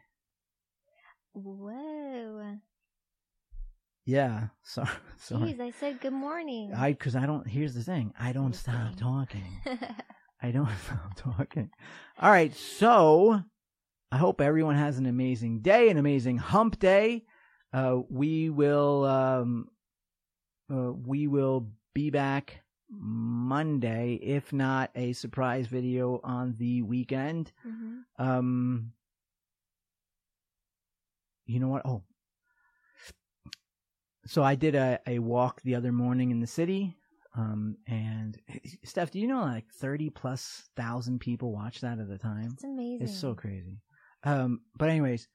Whoa. 1.33 2.59
Yeah, 4.09 4.47
sorry. 4.63 4.89
sorry. 5.19 5.53
Jeez, 5.53 5.61
I 5.61 5.71
said 5.71 6.01
good 6.01 6.15
morning. 6.15 6.73
I 6.75 6.93
because 6.93 7.15
I 7.15 7.27
don't. 7.27 7.47
Here's 7.47 7.75
the 7.75 7.83
thing. 7.83 8.15
I 8.19 8.33
don't 8.33 8.55
stop 8.65 8.97
talking. 8.97 9.61
I 10.43 10.51
don't 10.51 10.71
stop 10.87 11.15
talking. 11.15 11.69
All 12.19 12.31
right, 12.31 12.55
so 12.57 13.43
I 14.11 14.17
hope 14.17 14.41
everyone 14.41 14.77
has 14.77 14.97
an 14.97 15.05
amazing 15.05 15.61
day, 15.61 15.91
an 15.91 15.99
amazing 15.99 16.39
hump 16.39 16.79
day. 16.79 17.25
Uh, 17.71 17.99
we 18.09 18.49
will 18.49 19.05
um, 19.05 19.69
uh, 20.73 20.91
we 20.91 21.27
will 21.27 21.69
be 21.93 22.09
back 22.09 22.63
Monday, 22.91 24.15
if 24.23 24.55
not 24.55 24.91
a 24.95 25.13
surprise 25.13 25.67
video 25.67 26.19
on 26.25 26.55
the 26.57 26.81
weekend. 26.81 27.53
Mhm. 27.67 28.05
Um, 28.19 28.93
you 31.45 31.61
know 31.61 31.69
what? 31.69 31.83
Oh, 31.85 32.05
so 34.29 34.43
I 34.45 34.55
did 34.55 34.75
a, 34.75 35.01
a 35.07 35.19
walk 35.19 35.63
the 35.63 35.75
other 35.75 35.91
morning 35.91 36.31
in 36.31 36.41
the 36.41 36.47
city. 36.47 36.97
Um, 37.35 37.77
and 37.87 38.39
Steph, 38.85 39.11
do 39.11 39.19
you 39.19 39.27
know 39.27 39.41
like 39.43 39.73
30 39.73 40.11
plus 40.11 40.69
thousand 40.77 41.21
people 41.21 41.53
watch 41.53 41.81
that 41.81 41.99
at 41.99 42.11
a 42.11 42.19
time? 42.19 42.51
It's 42.55 42.65
amazing. 42.65 42.99
It's 43.07 43.17
so 43.17 43.35
crazy. 43.35 43.81
Um, 44.25 44.61
but 44.77 44.89
anyways, 44.89 45.29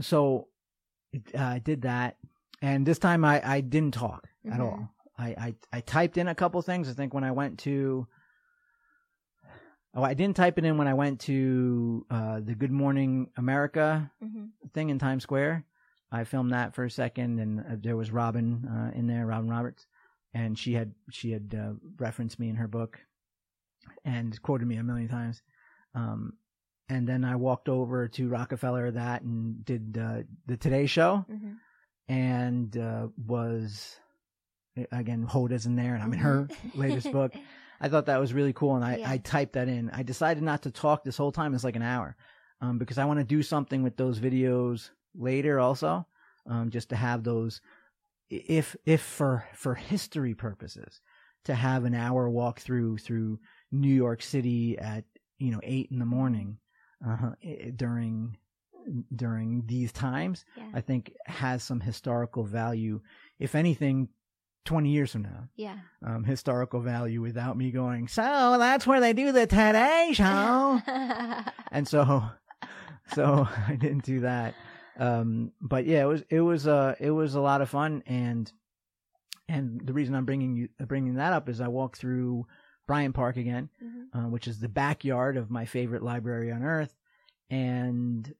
so 0.00 0.48
uh, 1.36 1.42
I 1.42 1.58
did 1.58 1.82
that, 1.82 2.16
and 2.60 2.86
this 2.86 2.98
time 2.98 3.24
I, 3.24 3.42
I 3.44 3.60
didn't 3.60 3.94
talk 3.94 4.28
at 4.50 4.60
Mhm. 4.60 4.64
all. 4.64 4.88
I, 5.18 5.28
I 5.28 5.54
I 5.72 5.80
typed 5.80 6.16
in 6.16 6.28
a 6.28 6.34
couple 6.34 6.60
things. 6.62 6.88
I 6.88 6.92
think 6.94 7.12
when 7.14 7.24
I 7.24 7.32
went 7.32 7.58
to, 7.60 8.06
oh, 9.94 10.02
I 10.02 10.14
didn't 10.14 10.36
type 10.36 10.58
it 10.58 10.64
in 10.64 10.78
when 10.78 10.88
I 10.88 10.94
went 10.94 11.20
to 11.22 12.06
uh, 12.10 12.40
the 12.40 12.54
Good 12.54 12.72
Morning 12.72 13.30
America 13.36 14.10
Mhm. 14.22 14.50
thing 14.72 14.90
in 14.90 14.98
Times 14.98 15.22
Square. 15.24 15.64
I 16.14 16.24
filmed 16.24 16.52
that 16.52 16.74
for 16.74 16.84
a 16.84 16.90
second, 16.90 17.38
and 17.40 17.60
uh, 17.60 17.76
there 17.80 17.96
was 17.96 18.10
Robin 18.10 18.66
uh, 18.68 18.96
in 18.98 19.06
there, 19.06 19.24
Robin 19.26 19.48
Roberts, 19.48 19.86
and 20.34 20.58
she 20.58 20.74
had 20.74 20.92
she 21.10 21.32
had 21.32 21.54
uh, 21.58 21.72
referenced 21.98 22.38
me 22.38 22.48
in 22.50 22.56
her 22.56 22.68
book, 22.68 22.98
and 24.04 24.40
quoted 24.42 24.66
me 24.68 24.76
a 24.76 24.82
million 24.84 25.08
times. 25.08 25.42
Um, 25.94 26.34
and 26.88 27.08
then 27.08 27.24
I 27.24 27.36
walked 27.36 27.68
over 27.70 28.08
to 28.08 28.28
Rockefeller 28.28 28.90
that 28.90 29.22
and 29.22 29.64
did 29.64 29.98
uh, 29.98 30.22
the 30.46 30.56
Today 30.58 30.86
Show, 30.86 31.24
Mhm. 31.30 31.56
and 32.08 32.76
uh, 32.76 33.08
was 33.16 33.96
again 34.90 35.26
Hoda's 35.26 35.66
in 35.66 35.76
there, 35.76 35.94
and 35.94 36.02
I'm 36.02 36.12
in 36.12 36.18
her 36.20 36.48
latest 36.74 37.10
book. 37.12 37.32
I 37.80 37.88
thought 37.88 38.06
that 38.06 38.20
was 38.20 38.32
really 38.32 38.52
cool, 38.52 38.76
and 38.76 38.84
I, 38.84 38.96
Yeah. 38.98 39.10
I 39.10 39.18
typed 39.18 39.54
that 39.54 39.68
in. 39.68 39.90
I 39.90 40.02
decided 40.02 40.42
not 40.42 40.62
to 40.62 40.70
talk 40.70 41.04
this 41.04 41.16
whole 41.16 41.32
time. 41.32 41.54
It's 41.54 41.64
like 41.64 41.76
an 41.76 41.82
hour, 41.82 42.16
um, 42.60 42.78
because 42.78 42.98
I 42.98 43.04
want 43.06 43.18
to 43.20 43.24
do 43.24 43.42
something 43.42 43.82
with 43.82 43.96
those 43.96 44.20
videos 44.20 44.90
later, 45.14 45.60
also, 45.60 46.06
um, 46.46 46.70
just 46.70 46.88
to 46.90 46.96
have 46.96 47.22
those, 47.24 47.60
if 48.30 48.76
if 48.86 49.00
for 49.02 49.44
for 49.54 49.74
history 49.74 50.34
purposes, 50.34 51.00
to 51.44 51.54
have 51.54 51.84
an 51.84 51.94
hour 51.94 52.28
walk 52.28 52.60
through 52.60 52.98
through 52.98 53.38
New 53.70 53.94
York 53.94 54.22
City 54.22 54.78
at 54.78 55.04
you 55.38 55.50
know 55.50 55.60
eight 55.62 55.88
in 55.90 55.98
the 55.98 56.06
morning, 56.06 56.58
uh, 57.06 57.30
during 57.76 58.36
during 59.14 59.62
these 59.66 59.92
times, 59.92 60.44
Yeah. 60.56 60.64
I 60.74 60.80
think 60.80 61.12
has 61.26 61.62
some 61.62 61.80
historical 61.80 62.42
value. 62.44 63.00
If 63.38 63.54
anything, 63.54 64.08
twenty 64.64 64.90
years 64.90 65.12
from 65.12 65.22
now 65.22 65.48
yeah. 65.56 65.76
um, 66.04 66.24
historical 66.24 66.80
value 66.80 67.20
without 67.20 67.56
me 67.56 67.70
going, 67.70 68.08
so 68.08 68.56
that's 68.58 68.86
where 68.86 69.00
they 69.00 69.12
do 69.12 69.30
the 69.32 69.46
Today 69.46 70.10
Show. 70.14 70.80
and 71.72 71.86
so, 71.86 72.24
so 73.14 73.46
I 73.68 73.76
didn't 73.76 74.04
do 74.04 74.20
that. 74.20 74.54
Um, 74.98 75.52
but 75.60 75.86
yeah, 75.86 76.02
it 76.02 76.06
was, 76.06 76.22
it 76.28 76.40
was, 76.40 76.66
uh, 76.66 76.94
it 77.00 77.10
was 77.10 77.34
a 77.34 77.40
lot 77.40 77.60
of 77.62 77.68
fun. 77.70 78.02
And 78.06 78.50
And 79.48 79.80
the 79.86 79.92
reason 79.92 80.14
I'm 80.14 80.24
bringing 80.24 80.56
you 80.56 80.68
bringing 80.86 81.14
that 81.14 81.32
up 81.32 81.48
is 81.48 81.60
I 81.60 81.68
walked 81.68 81.98
through 81.98 82.46
Bryant 82.86 83.14
Park 83.14 83.36
again, 83.36 83.68
Mhm. 83.82 84.04
uh, 84.14 84.28
which 84.28 84.46
is 84.48 84.58
the 84.60 84.68
backyard 84.68 85.36
of 85.36 85.50
my 85.50 85.64
favorite 85.66 86.02
library 86.02 86.50
on 86.52 86.62
earth, 86.62 86.94
and 87.50 88.34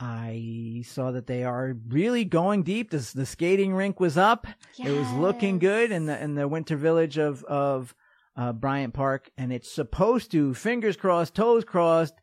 I 0.00 0.82
saw 0.86 1.12
that 1.12 1.26
they 1.26 1.44
are 1.44 1.76
really 1.88 2.24
going 2.24 2.62
deep. 2.64 2.90
The, 2.90 2.98
the 3.14 3.26
skating 3.26 3.74
rink 3.74 4.00
was 4.00 4.16
up. 4.18 4.46
It 4.78 4.90
was 4.90 5.10
looking 5.12 5.58
good 5.58 5.92
in 5.92 6.06
the 6.06 6.20
in 6.22 6.34
the 6.34 6.48
winter 6.48 6.76
village 6.76 7.18
of 7.18 7.44
of 7.44 7.94
uh, 8.36 8.52
Bryant 8.52 8.94
Park, 8.94 9.30
and 9.38 9.52
it's 9.52 9.70
supposed 9.70 10.32
to, 10.32 10.54
fingers 10.54 10.96
crossed, 10.96 11.34
toes 11.36 11.64
crossed, 11.64 12.14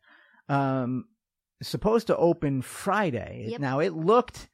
um, 0.48 1.06
supposed 1.62 2.08
to 2.08 2.16
open 2.16 2.62
Friday. 2.62 3.46
Yep. 3.50 3.60
Now 3.60 3.78
it 3.80 3.94
looked 3.94 4.48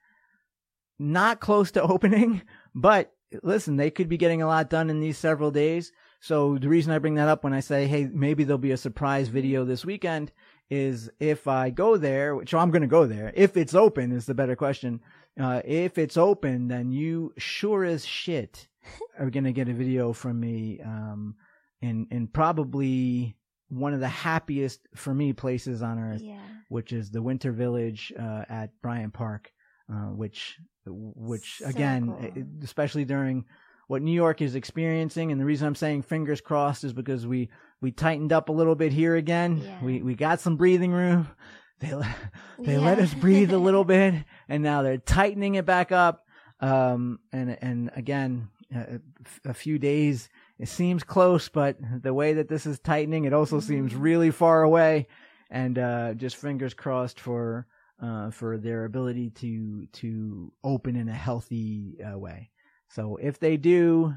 not 0.98 1.40
close 1.40 1.70
to 1.72 1.82
opening, 1.94 2.43
but 2.74 3.12
listen, 3.43 3.76
they 3.76 3.90
could 3.90 4.09
be 4.09 4.16
getting 4.16 4.43
a 4.43 4.47
lot 4.47 4.70
done 4.70 4.90
in 4.90 5.01
these 5.01 5.18
several 5.18 5.51
days. 5.51 5.93
So 6.20 6.59
the 6.59 6.68
reason 6.68 6.93
I 6.93 6.98
bring 6.98 7.14
that 7.14 7.28
up 7.28 7.44
when 7.44 7.52
I 7.52 7.60
say, 7.60 7.86
hey, 7.86 8.09
maybe 8.12 8.44
there'll 8.44 8.59
be 8.59 8.72
a 8.72 8.76
surprise 8.76 9.28
video 9.28 9.64
this 9.64 9.85
weekend 9.85 10.32
is 10.70 11.09
if 11.20 11.47
I 11.47 11.70
go 11.70 11.97
there, 11.97 12.35
which 12.35 12.52
I'm 12.52 12.70
going 12.70 12.82
to 12.82 12.89
go 12.89 13.06
there, 13.06 13.32
if 13.35 13.56
it's 13.56 13.74
open 13.74 14.12
is 14.12 14.26
the 14.26 14.35
better 14.35 14.56
question. 14.56 15.01
Uh, 15.40 15.62
if 15.64 15.97
it's 15.97 16.16
open, 16.16 16.68
then 16.68 16.90
you 16.90 17.32
sure 17.39 17.85
as 17.85 18.05
shit 18.05 18.66
are 19.18 19.30
going 19.30 19.44
to 19.44 19.52
get 19.52 19.68
a 19.68 19.72
video 19.72 20.12
from 20.12 20.40
me, 20.40 20.80
um, 20.85 21.36
in, 21.80 22.09
in 22.10 22.26
probably 22.26 23.36
one 23.69 23.93
of 23.95 24.01
the 24.01 24.09
happiest 24.09 24.81
for 24.95 25.12
me 25.15 25.32
places 25.32 25.82
on 25.82 25.99
earth, 25.99 26.23
Yeah. 26.23 26.40
which 26.69 26.93
is 26.93 27.11
the 27.11 27.23
Winter 27.23 27.53
Village, 27.53 28.12
uh, 28.19 28.45
at 28.49 28.70
Bryant 28.82 29.12
Park, 29.12 29.53
uh, 29.93 30.07
which, 30.12 30.59
which 30.86 31.59
So 31.59 31.66
again, 31.66 32.07
cool. 32.07 32.45
especially 32.62 33.05
during 33.05 33.45
what 33.86 34.03
New 34.03 34.12
York 34.12 34.40
is 34.43 34.55
experiencing. 34.55 35.32
And 35.32 35.40
the 35.40 35.45
reason 35.45 35.66
I'm 35.66 35.74
saying 35.74 36.03
fingers 36.03 36.40
crossed 36.40 36.85
is 36.85 36.93
because 36.93 37.27
we, 37.27 37.49
we 37.81 37.90
tightened 37.90 38.32
up 38.32 38.49
a 38.49 38.53
little 38.53 38.74
bit 38.74 38.93
here 38.93 39.16
again. 39.16 39.59
Yeah. 39.65 39.82
We, 39.85 40.03
we 40.03 40.15
got 40.15 40.40
some 40.40 40.57
breathing 40.57 40.93
room. 40.93 41.28
They, 41.81 41.95
let- 41.95 42.16
they 42.59 42.77
let 42.77 42.99
us 42.99 43.15
breathe 43.15 43.53
a 43.53 43.59
little 43.59 43.85
bit 43.97 44.12
and 44.49 44.65
now 44.65 44.82
they're 44.82 44.99
tightening 44.99 45.55
it 45.55 45.65
back 45.65 45.93
up. 45.93 46.24
Um, 46.59 47.20
and, 47.32 47.57
and 47.62 47.90
again, 47.95 48.49
a, 48.74 48.99
a 49.45 49.55
few 49.55 49.78
days, 49.78 50.28
it 50.59 50.68
seems 50.68 51.05
close, 51.05 51.48
but 51.48 51.76
the 52.02 52.12
way 52.14 52.35
that 52.35 52.48
this 52.48 52.66
is 52.66 52.78
tightening, 52.80 53.24
it 53.24 53.32
also 53.32 53.60
seems 53.60 53.93
Mhm. 53.93 54.01
really 54.02 54.30
far 54.30 54.62
away. 54.62 55.06
And, 55.51 55.78
uh, 55.78 56.14
just 56.14 56.36
fingers 56.36 56.74
crossed 56.74 57.20
for, 57.20 57.66
uh, 58.01 58.30
for 58.30 58.59
their 58.59 58.85
ability 58.85 59.30
to, 59.30 59.86
to 59.86 60.52
open 60.62 60.94
in 60.97 61.09
a 61.09 61.14
healthy 61.14 61.98
uh, 62.02 62.18
way. 62.18 62.51
So 62.89 63.16
if 63.16 63.39
they 63.39 63.56
do, 63.56 64.14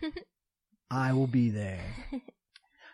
I 0.90 1.12
will 1.12 1.26
be 1.26 1.50
there. 1.50 1.84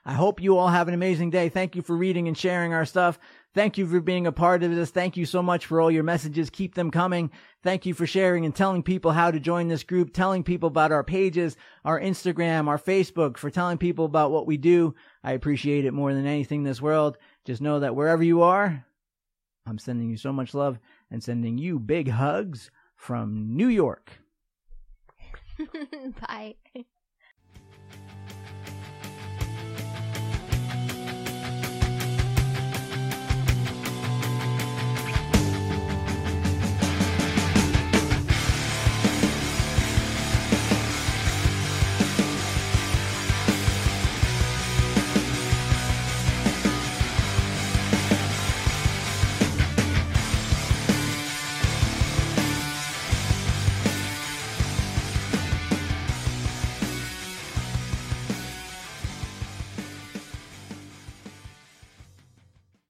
I 0.05 0.13
hope 0.15 0.41
you 0.41 0.57
all 0.57 0.69
have 0.69 0.89
an 0.89 0.95
amazing 0.95 1.31
day. 1.31 1.49
Thank 1.49 1.77
you 1.77 1.83
for 1.83 1.97
reading 1.97 2.29
and 2.29 2.39
sharing 2.39 2.73
our 2.73 2.85
stuff. 2.87 3.19
Thank 3.59 3.77
you 3.77 3.89
for 3.89 3.99
being 4.01 4.29
a 4.29 4.31
part 4.31 4.63
of 4.63 4.73
this. 4.73 4.93
Thank 4.93 5.17
you 5.17 5.27
so 5.27 5.43
much 5.43 5.67
for 5.67 5.81
all 5.81 5.91
your 5.91 6.05
messages. 6.05 6.49
Keep 6.49 6.77
them 6.77 6.93
coming. 6.93 7.33
Thank 7.65 7.87
you 7.87 7.93
for 7.93 8.07
sharing 8.07 8.45
and 8.45 8.55
telling 8.55 8.85
people 8.85 9.11
how 9.11 9.33
to 9.33 9.41
join 9.41 9.67
this 9.67 9.83
group, 9.83 10.13
telling 10.13 10.45
people 10.45 10.69
about 10.69 10.93
our 10.93 11.03
pages, 11.03 11.57
our 11.85 12.01
Instagram, 12.01 12.69
our 12.69 12.79
Facebook, 12.79 13.37
for 13.37 13.51
telling 13.51 13.77
people 13.77 14.05
about 14.05 14.31
what 14.31 14.47
we 14.47 14.59
do. 14.59 14.95
I 15.25 15.33
appreciate 15.33 15.87
it 15.87 15.93
more 15.93 16.15
than 16.15 16.25
anything 16.25 16.61
in 16.61 16.65
this 16.67 16.81
world. 16.81 17.19
Just 17.45 17.61
know 17.61 17.81
that 17.81 17.97
wherever 17.97 18.23
you 18.23 18.43
are, 18.43 18.87
I'm 19.67 19.81
sending 19.81 20.09
you 20.09 20.19
so 20.19 20.33
much 20.33 20.55
love 20.55 20.79
and 21.11 21.21
sending 21.21 21.59
you 21.59 21.81
big 21.81 22.11
hugs 22.11 22.71
from 22.95 23.57
New 23.57 23.67
York. 23.67 24.13
Bye. 26.29 26.55